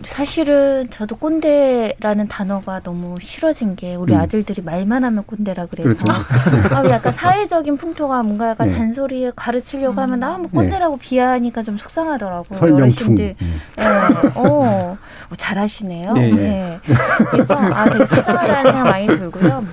[0.04, 4.20] 사실은 저도 꼰대라는 단어가 너무 싫어진 게 우리 음.
[4.20, 6.12] 아들들이 말만 하면 꼰대라 그래서 그렇죠.
[6.74, 8.76] 아, 약간 사회적인 풍토가 뭔가 약간 네.
[8.76, 12.58] 잔소리 가르치려고 하면 나뭐 꼰대라고 비하하니까 좀 속상하더라고요.
[12.58, 13.12] 설명충.
[13.12, 13.16] 음.
[13.16, 13.34] 네.
[14.34, 14.96] 어,
[15.30, 16.14] 어, 잘하시네요.
[16.16, 16.32] 예, 예.
[16.32, 16.80] 네.
[17.30, 19.64] 그래서 아 되게 속상하다는 생각 많이 들고요.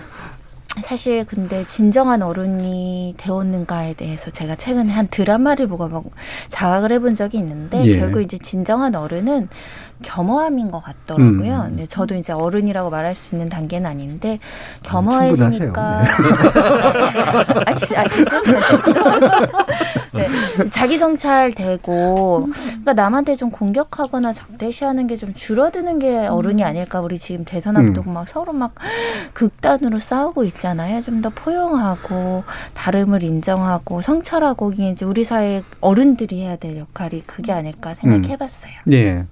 [0.84, 6.04] 사실 근데 진정한 어른이 되었는가에 대해서 제가 최근에 한 드라마를 보고 막
[6.50, 7.98] 자각을 해본 적이 있는데 예.
[7.98, 9.48] 결국 이제 진정한 어른은
[10.04, 11.54] 겸허함인 것 같더라고요.
[11.54, 11.68] 음.
[11.70, 14.40] 근데 저도 이제 어른이라고 말할 수 있는 단계는 아닌데
[14.84, 15.36] 충분하세요.
[15.36, 16.02] 겸허해지니까
[17.66, 18.10] 아니, 아니,
[20.14, 20.28] 네.
[20.72, 27.46] 자기 성찰되고 그러니까 남한테 좀 공격하거나 적대시하는 게 좀 줄어드는 게 어른이 아닐까 우리 지금
[27.46, 28.14] 대선 앞두고 음.
[28.16, 28.74] 막 서로 막
[29.34, 32.44] 극단으로 싸우고 있잖아요 좀 더 포용하고
[32.74, 38.74] 다름을 인정하고 성찰하고 이게 이제 우리 사회 어른들이 해야 될 역할이 그게 아닐까 생각해봤어요.
[38.92, 39.26] 예.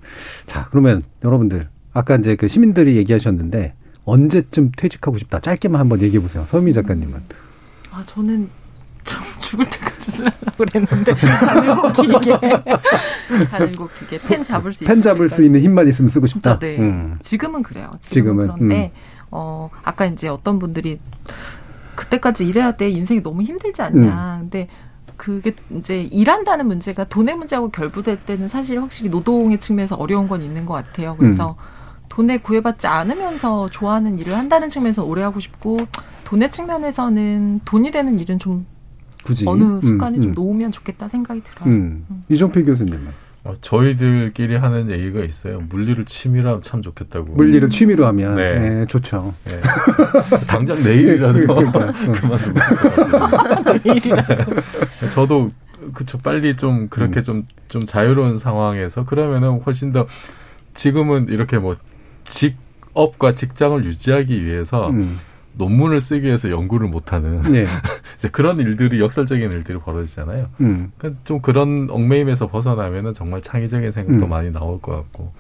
[0.54, 3.74] 자, 그러면 여러분들 아까 이제 그 시민들이 얘기하셨는데
[4.06, 5.40] 언제쯤 퇴직하고 싶다.
[5.40, 6.46] 짧게만 한번 얘기해 보세요.
[6.46, 7.22] 서미 작가님은.
[7.92, 8.48] 아 저는
[9.04, 12.40] 좀 죽을 때까지 하려고 그랬는데 가늘고 길게
[13.50, 16.60] 가늘고 길게 펜 잡을 수 펜 잡을 수 있는 힘만 있으면 쓰고 싶다.
[16.60, 16.78] 진짜 네.
[16.78, 17.18] 음.
[17.24, 17.90] 지금은 그래요.
[18.00, 19.00] 지금은, 지금은, 그런데 음.
[19.32, 21.00] 어 아까 이제 어떤 분들이
[21.96, 24.36] 그때까지 일해야 돼 인생이 너무 힘들지 않냐.
[24.38, 24.42] 음.
[24.42, 24.68] 근데
[25.18, 30.66] 그게 이제 일한다는 문제가 돈의 문제하고 결부될 때는 사실 확실히 노동의 측면에서 어려운 건 있는
[30.66, 31.16] 것 같아요.
[31.18, 32.04] 그래서 음.
[32.10, 35.78] 돈에 구애받지 않으면서 좋아하는 일을 한다는 측면에서 오래 하고 싶고
[36.26, 38.66] 돈의 측면에서는 돈이 되는 일은 좀
[39.24, 40.36] 굳이 어느 순간에 음, 좀 음.
[40.36, 41.70] 놓으면 좋겠다 생각이 들어요.
[41.70, 42.06] 음.
[42.30, 43.08] 이종필 교수님은
[43.46, 45.60] 어, 저희들끼리 하는 얘기가 있어요.
[45.70, 47.34] 물리를 취미로 하면 참 좋겠다고.
[47.34, 48.58] 물리를 취미로 하면 네.
[48.58, 49.34] 네, 좋죠.
[49.46, 49.60] 네.
[50.48, 52.12] 당장 내일이라도 그러니까, 음.
[52.14, 52.60] 그만두고
[54.06, 54.46] 싶어요.
[55.12, 55.50] 저도
[55.94, 57.44] 그쵸 빨리 좀 그렇게 음.
[57.68, 60.08] 좀좀 자유로운 상황에서 그러면은 훨씬 더
[60.74, 61.76] 지금은 이렇게 뭐
[62.24, 65.20] 직업과 직장을 유지하기 위해서 음.
[65.56, 67.66] 논문을 쓰기 위해서 연구를 못하는 네.
[68.18, 70.50] 이제 그런 일들이 역설적인 일들이 벌어지잖아요.
[70.62, 70.92] 음.
[70.98, 74.30] 그러니까 좀 그런 얽매임에서 벗어나면은 정말 창의적인 생각도 음.
[74.30, 75.32] 많이 나올 것 같고.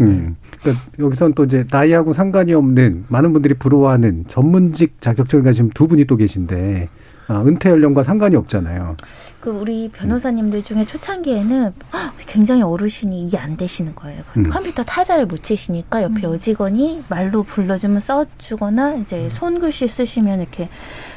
[0.00, 0.36] 음.
[0.60, 6.06] 그러니까 여기서는 또 이제 나이하고 상관이 없는 많은 분들이 부러워하는 전문직 자격증을 가진 두 분이
[6.06, 7.01] 또 계신데 아,
[7.40, 8.96] 은퇴 연령과 상관이 없잖아요.
[9.40, 14.22] 그 우리 변호사님들 중에 초창기에는 헉, 굉장히 어르신이 이해 안 되시는 거예요.
[14.36, 14.44] 음.
[14.44, 20.68] 컴퓨터 타자를 못 치시니까 옆에 여직원이 말로 불러주면 써주거나 이제 손글씨 쓰시면 이렇게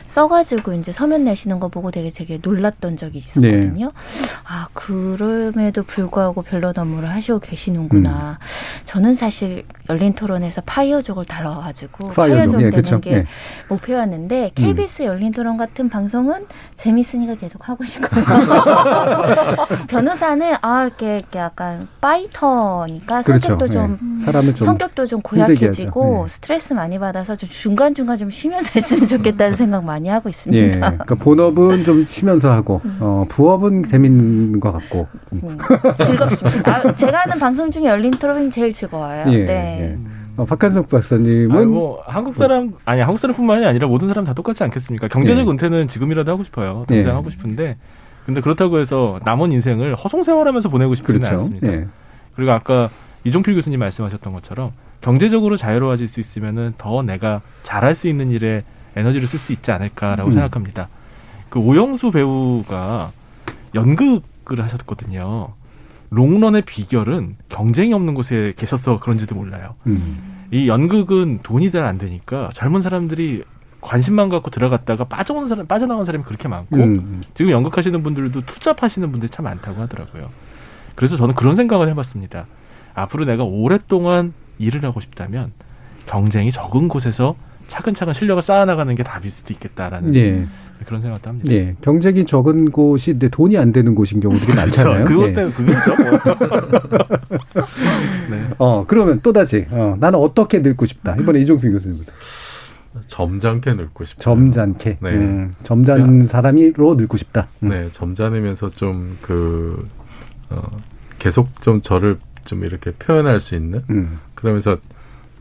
[0.05, 3.91] 써가지고 이제 서면 내시는 거 보고 되게 되게 놀랐던 적이 있었거든요.
[4.47, 8.39] 아 그럼에도 불구하고 변론 업무를 하시고 계시는구나.
[8.85, 12.99] 저는 사실 열린 토론에서 파이어족을 달아가지고 파이어족, 예, 되는 그쵸.
[13.01, 13.25] 게 예.
[13.67, 14.49] 목표였는데 음.
[14.55, 16.45] KBS 열린 토론 같은 방송은
[16.75, 18.23] 재밌으니까 계속 하고 싶고요.
[19.87, 23.47] 변호사는 아 이렇게, 이렇게 약간 파이터니까 그렇죠.
[23.47, 23.69] 성격도 예.
[23.69, 26.27] 좀 사람을 좀 성격도 좀 고약해지고 하죠.
[26.27, 30.29] 스트레스 많이 받아서 좀 중간 중간 좀 쉬면서 했으면 좋겠다는 생각 많이 하고 예.
[30.29, 30.79] 있습니다.
[30.79, 35.07] 그러니까 본업은 좀 쉬면서 하고 어, 부업은 재밌는 것 같고.
[35.33, 35.57] 음,
[36.03, 36.75] 즐겁습니다.
[36.75, 39.23] 아, 제가 하는 방송 중에 열린 토론이 제일 즐거워요.
[39.27, 39.45] 예.
[39.45, 39.79] 네.
[39.81, 39.97] 예.
[40.37, 44.63] 어, 박한석 박사님은 아니, 뭐 한국 사람 아니 한국 사람뿐만이 아니라 모든 사람 다 똑같지
[44.63, 45.07] 않겠습니까?
[45.07, 45.51] 경제적 예.
[45.51, 46.85] 은퇴는 지금이라도 하고 싶어요.
[46.87, 47.15] 당장 예.
[47.15, 47.77] 하고 싶은데
[48.25, 51.35] 근데 그렇다고 해서 남은 인생을 허송세월하면서 보내고 싶지는 그렇죠.
[51.35, 51.67] 않습니다.
[51.67, 51.87] 예.
[52.35, 52.89] 그리고 아까
[53.23, 54.71] 이종필 교수님 말씀하셨던 것처럼
[55.01, 58.63] 경제적으로 자유로워질 수 있으면은 더 내가 잘할 수 있는 일에
[58.95, 60.31] 에너지를 쓸 수 있지 않을까라고 음.
[60.31, 60.87] 생각합니다.
[61.49, 63.11] 그 오영수 배우가
[63.73, 65.49] 연극을 하셨거든요.
[66.09, 69.75] 롱런의 비결은 경쟁이 없는 곳에 계셔서 그런지도 몰라요.
[69.87, 70.45] 음.
[70.51, 73.43] 이 연극은 돈이 잘 안 되니까 젊은 사람들이
[73.81, 77.21] 관심만 갖고 들어갔다가 빠져오는 사람, 빠져나온 사람이 그렇게 많고 음.
[77.33, 80.23] 지금 연극하시는 분들도 투잡하시는 분들이 참 많다고 하더라고요.
[80.95, 82.45] 그래서 저는 그런 생각을 해봤습니다.
[82.93, 85.51] 앞으로 내가 오랫동안 일을 하고 싶다면
[86.05, 87.35] 경쟁이 적은 곳에서
[87.67, 90.47] 차근차근 실력을 쌓아나가는 게 답일 수도 있겠다라는 예.
[90.85, 91.51] 그런 생각도 합니다.
[91.53, 95.05] 예, 경쟁이 적은 곳이 근데 돈이 안 되는 곳인 경우들이 많잖아요.
[95.05, 95.33] 그것 예.
[95.33, 95.95] 때문에 그거죠.
[96.03, 96.11] 뭐.
[98.29, 98.49] 네.
[98.57, 101.15] 어, 그러면 또다시, 어, 나는 어떻게 늙고 싶다.
[101.15, 102.11] 이번에 이종필 교수님부터.
[103.07, 104.21] 점잖게 늙고 싶어요.
[104.21, 104.97] 점잖게.
[105.01, 105.09] 네.
[105.09, 107.47] 음, 점잖은 사람이로 늙고 싶다.
[107.63, 107.69] 음.
[107.69, 109.85] 네, 점잖으면서 좀 그,
[110.49, 110.61] 어,
[111.19, 113.83] 계속 좀 저를 좀 이렇게 표현할 수 있는?
[113.89, 114.19] 음.
[114.33, 114.77] 그러면서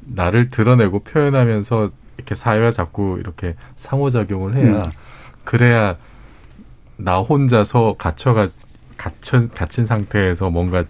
[0.07, 4.91] 나를 드러내고 표현하면서 이렇게 사회와 자꾸 이렇게 상호작용을 해야, 음.
[5.45, 5.97] 그래야
[6.97, 8.49] 나 혼자서 갇혀가,
[8.97, 10.85] 갇혀, 갇힌 상태에서 뭔가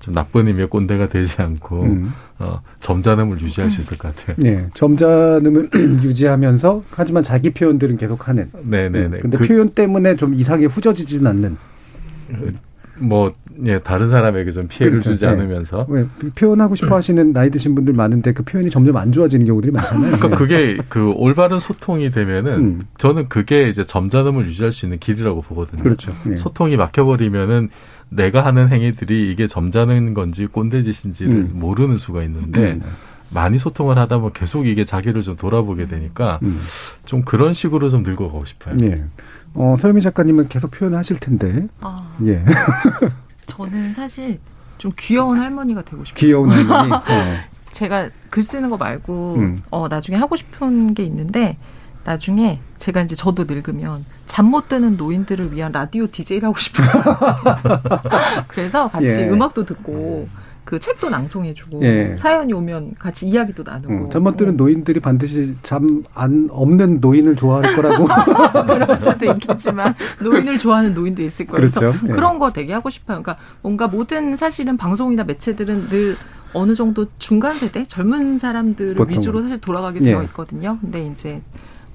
[0.00, 2.12] 좀 나쁜 의미의 꼰대가 되지 않고, 음.
[2.38, 4.36] 어, 점잖음을 유지할 수 있을 것 같아요.
[4.44, 5.70] 예, 점잖음을
[6.02, 8.50] 유지하면서 하지만 자기 표현들은 계속 하는.
[8.62, 9.16] 네네네.
[9.16, 11.56] 음, 근데 그- 표현 때문에 좀 이상하게 후져지진 않는.
[13.00, 13.32] 뭐
[13.66, 15.12] 예, 다른 사람에게 좀 피해를 그렇죠.
[15.12, 15.32] 주지 네.
[15.32, 19.72] 않으면서 왜 표현하고 싶어 하시는 나이 드신 분들 많은데 그 표현이 점점 안 좋아지는 경우들이
[19.72, 20.16] 많잖아요.
[20.18, 20.34] 그러니까 네.
[20.34, 22.82] 그게 그 올바른 소통이 되면은 음.
[22.98, 25.82] 저는 그게 이제 점잖음을 유지할 수 있는 길이라고 보거든요.
[25.82, 26.14] 그렇죠.
[26.30, 26.36] 예.
[26.36, 27.70] 소통이 막혀버리면은
[28.10, 31.50] 내가 하는 행위들이 이게 점잖은 건지 꼰대짓인지를 음.
[31.54, 32.82] 모르는 수가 있는데 음.
[33.30, 36.60] 많이 소통을 하다 보면 계속 이게 자기를 좀 돌아보게 되니까 음.
[37.06, 38.76] 좀 그런 식으로 좀 늙어가고 싶어요.
[38.82, 39.04] 예.
[39.54, 41.66] 어, 서유미 작가님은 계속 표현하실 텐데.
[41.80, 42.44] 아, 예.
[43.46, 44.38] 저는 사실
[44.78, 46.18] 좀 귀여운 할머니가 되고 싶어요.
[46.18, 46.92] 귀여운 할머니.
[46.92, 47.02] 어.
[47.72, 49.58] 제가 글 쓰는 거 말고 음.
[49.70, 51.56] 어 나중에 하고 싶은 게 있는데
[52.04, 56.88] 나중에 제가 이제 저도 늙으면 잠 못 드는 노인들을 위한 라디오 DJ를 하고 싶어요.
[58.48, 59.28] 그래서 같이 예.
[59.28, 60.28] 음악도 듣고
[60.70, 62.14] 그 책도 낭송해주고 예.
[62.16, 67.74] 사연이 오면 같이 이야기도 나누고 어, 잠못 드는 노인들이 반드시 잠 안 없는 노인을 좋아할
[67.74, 68.06] 거라고.
[68.66, 71.70] 그럴 수도 있겠지만 노인을 좋아하는 노인도 있을 거예요.
[71.70, 71.98] 그렇죠.
[72.06, 72.12] 예.
[72.12, 73.20] 그런 거 되게 하고 싶어요.
[73.20, 76.16] 그러니까 뭔가 모든 사실은 방송이나 매체들은 늘
[76.52, 79.18] 어느 정도 중간 세대 젊은 사람들을 보통은.
[79.18, 80.04] 위주로 사실 돌아가게 예.
[80.04, 80.78] 되어 있거든요.
[80.80, 81.42] 근데 이제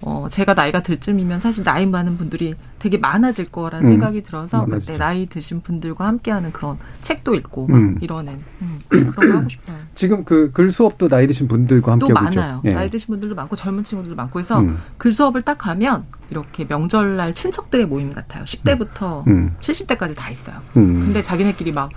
[0.02, 4.60] 어 제가 나이가 들 쯤이면 사실 나이 많은 분들이 되게 많아질 거라는 음, 생각이 들어서
[4.66, 4.92] 많아지죠.
[4.94, 7.98] 그때 나이 드신 분들과 함께하는 그런 책도 읽고 막 음.
[8.02, 9.78] 이러는 음, 그런 거 하고 싶어요.
[9.96, 12.14] 지금 그 글 수업도 나이 드신 분들과 함께 또.
[12.14, 12.62] 많아요.
[12.66, 12.74] 예.
[12.74, 14.78] 나이 드신 분들도 많고 젊은 친구들도 많고 해서 음.
[14.98, 18.44] 글 수업을 딱 가면 이렇게 명절날 친척들의 모임 같아요.
[18.44, 19.56] 10대부터 음.
[19.60, 20.58] 70대까지 다 있어요.
[20.78, 21.06] 음.
[21.06, 21.90] 근데 자기네끼리 막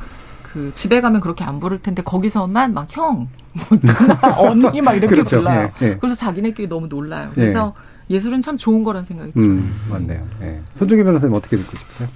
[0.53, 3.65] 그 집에 가면 그렇게 안 부를 텐데 거기서만 막 형, 뭐
[4.39, 5.39] 언니 막 이렇게 그렇죠.
[5.39, 5.71] 불러요.
[5.83, 5.97] 예, 예.
[5.97, 7.31] 그래서 자기네끼리 너무 놀라요.
[7.31, 7.41] 예.
[7.41, 7.75] 그래서
[8.11, 9.49] 예술은 참 좋은 거라는 생각이 들어요.
[9.51, 10.27] 음, 맞네요.
[10.43, 10.61] 예.
[10.77, 12.09] 손정희 변호사님 어떻게 듣고 싶으세요?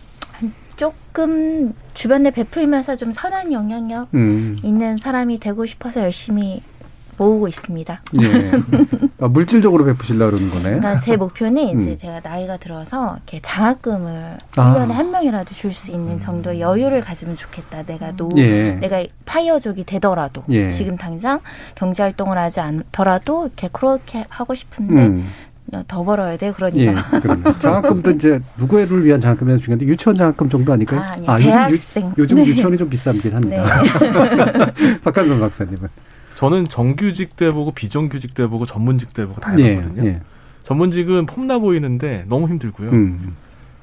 [0.76, 4.59] 조금 주변에 베풀면서 좀 선한 영향력 음.
[4.62, 6.62] 있는 사람이 되고 싶어서 열심히
[7.22, 8.02] 모으고 있습니다.
[8.22, 8.52] 예.
[9.20, 10.62] 아, 물질적으로 베푸시려고 그러는 거네.
[10.62, 11.98] 그러니까 제 목표는 이제 음.
[11.98, 14.74] 제가 나이가 들어서 이렇게 장학금을 아.
[14.74, 17.82] 1년에 한 명이라도 줄 수 있는 정도의 여유를 가지면 좋겠다.
[17.84, 18.72] 내가 노, 예.
[18.72, 20.68] 내가 파이어족이 되더라도 예.
[20.68, 21.40] 지금 당장
[21.74, 25.30] 경제 활동을 하지 않더라도 이렇게 그렇게 하고 싶은데 음.
[25.88, 26.48] 더 벌어야 돼.
[26.48, 27.20] 예, 그러니까.
[27.20, 27.58] 그럼요.
[27.60, 31.00] 장학금도 이제 누구를 위한 장학금이 중요한데 유치원 장학금 정도 아닐까요?
[31.00, 31.50] 아, 아니요.
[31.50, 32.12] 대학생.
[32.18, 32.46] 요즘, 유, 요즘 네.
[32.46, 33.64] 유치원이 좀 비싸긴 합니다.
[35.02, 35.88] 박한선 박사님은.
[36.43, 40.09] 저는 정규직도 해보고 비정규직도 해보고 전문직도 해보고 다 예, 해봤거든요.
[40.09, 40.20] 예.
[40.64, 42.90] 전문직은 폼나 보이는데 너무 힘들고요.
[42.90, 43.36] 음.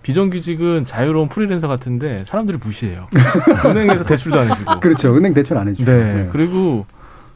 [0.03, 3.07] 비정규직은 자유로운 프리랜서 같은데 사람들이 무시해요.
[3.65, 4.79] 은행에서 대출도 안 해주고.
[4.81, 5.15] 그렇죠.
[5.15, 5.89] 은행 대출 안 해주고.
[5.89, 6.13] 네.
[6.15, 6.29] 네.
[6.33, 6.85] 그리고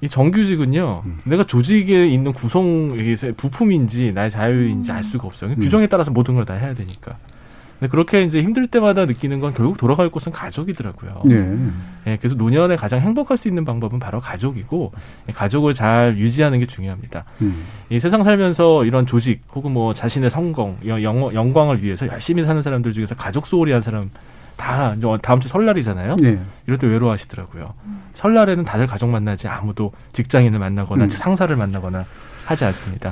[0.01, 1.19] 이 정규직은요, 음.
[1.23, 2.91] 내가 조직에 있는 구성,
[3.37, 5.51] 부품인지 나의 자유인지 알 수가 없어요.
[5.51, 5.55] 음.
[5.55, 7.15] 규정에 따라서 모든 걸 다 해야 되니까.
[7.83, 11.23] 근데 그렇게 이제 힘들 때마다 느끼는 건 결국 돌아갈 곳은 가족이더라고요.
[11.31, 11.57] 예.
[12.07, 14.93] 예, 그래서 노년에 가장 행복할 수 있는 방법은 바로 가족이고,
[15.27, 17.25] 예, 가족을 잘 유지하는 게 중요합니다.
[17.41, 17.65] 음.
[17.89, 22.61] 이 세상 살면서 이런 조직 혹은 뭐 자신의 성공, 영, 영- 영광을 위해서 열심히 사는
[22.61, 24.09] 사람들 중에서 가족 소홀히 한 사람
[24.55, 26.15] 다 다음 주 설날이잖아요.
[26.23, 26.39] 예.
[26.67, 27.73] 이럴 때 외로워하시더라고요.
[28.13, 31.09] 설날에는 다들 가족 만나지 아무도 직장인을 만나거나 음.
[31.09, 32.05] 상사를 만나거나
[32.45, 33.11] 하지 않습니다.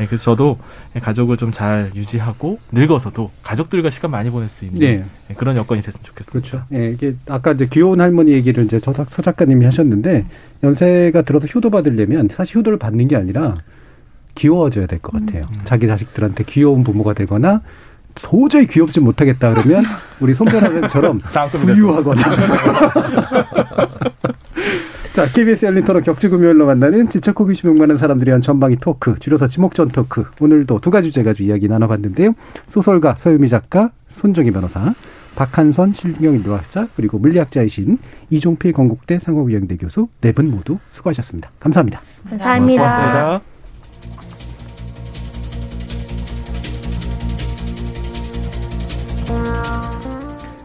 [0.00, 0.58] 예, 그래서 저도
[1.00, 5.04] 가족을 좀 잘 유지하고 늙어서도 가족들과 시간 많이 보낼 수 있는 예.
[5.30, 6.48] 예, 그런 여건이 됐으면 좋겠습니다.
[6.48, 6.66] 그렇죠.
[6.74, 10.26] 예, 이게 아까 이제 귀여운 할머니 얘기를 이제 저, 서 작가님이 하셨는데
[10.62, 13.56] 연세가 들어서 효도 받으려면 사실 효도를 받는 게 아니라
[14.34, 15.44] 귀여워져야 될 것 같아요.
[15.64, 17.62] 자기 자식들한테 귀여운 부모가 되거나
[18.14, 19.84] 도저히 귀엽지 못하겠다 그러면
[20.20, 21.20] 우리 손변호사처럼
[21.64, 22.22] 부유하거나.
[25.16, 29.46] 자, KBS 열린 토론 격주 금요일로 만나는 지적 호기심 많은 사람들이 한 전방위 토크, 줄여서
[29.46, 30.26] 지목전 토크.
[30.42, 32.34] 오늘도 두 가지 주제 가지고 이야기 나눠봤는데요.
[32.68, 34.92] 소설가 서유미 작가, 손정희 변호사,
[35.34, 37.96] 박한선 실경인류학자, 그리고 물리학자이신
[38.28, 41.50] 이종필 건국대 상호위원대 교수 네 분 모두 수고하셨습니다.
[41.60, 42.02] 감사합니다.
[42.28, 43.40] 감사합니다.
[49.24, 49.75] 고맙습니다.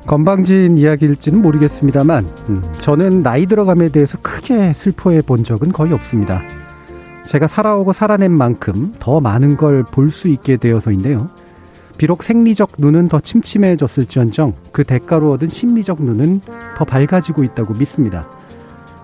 [0.08, 6.42] 건방진 이야기일지는 모르겠습니다만 음, 저는 나이 들어감에 대해서 크게 슬퍼해 본 적은 거의 없습니다.
[7.28, 11.30] 제가 살아오고 살아낸 만큼 더 많은 걸 볼 수 있게 되어서인데요.
[11.98, 16.42] 비록 생리적 눈은 더 침침해졌을지언정 그 대가로 얻은 심리적 눈은
[16.76, 18.28] 더 밝아지고 있다고 믿습니다.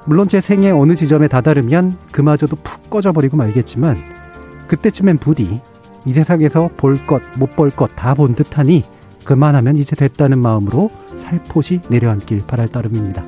[0.05, 3.95] 물론 제 생애 어느 지점에 다다르면 그마저도 푹 꺼져버리고 말겠지만
[4.67, 5.61] 그때쯤엔 부디
[6.05, 8.83] 이 세상에서 볼 것, 못 볼 것 다 본 듯하니
[9.27, 10.89] 그만하면 이제 됐다는 마음으로
[11.21, 13.25] 살포시 내려앉길 바랄 따름입니다.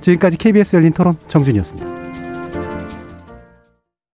[0.00, 2.05] 지금까지 KBS 열린 토론 정준이었습니다.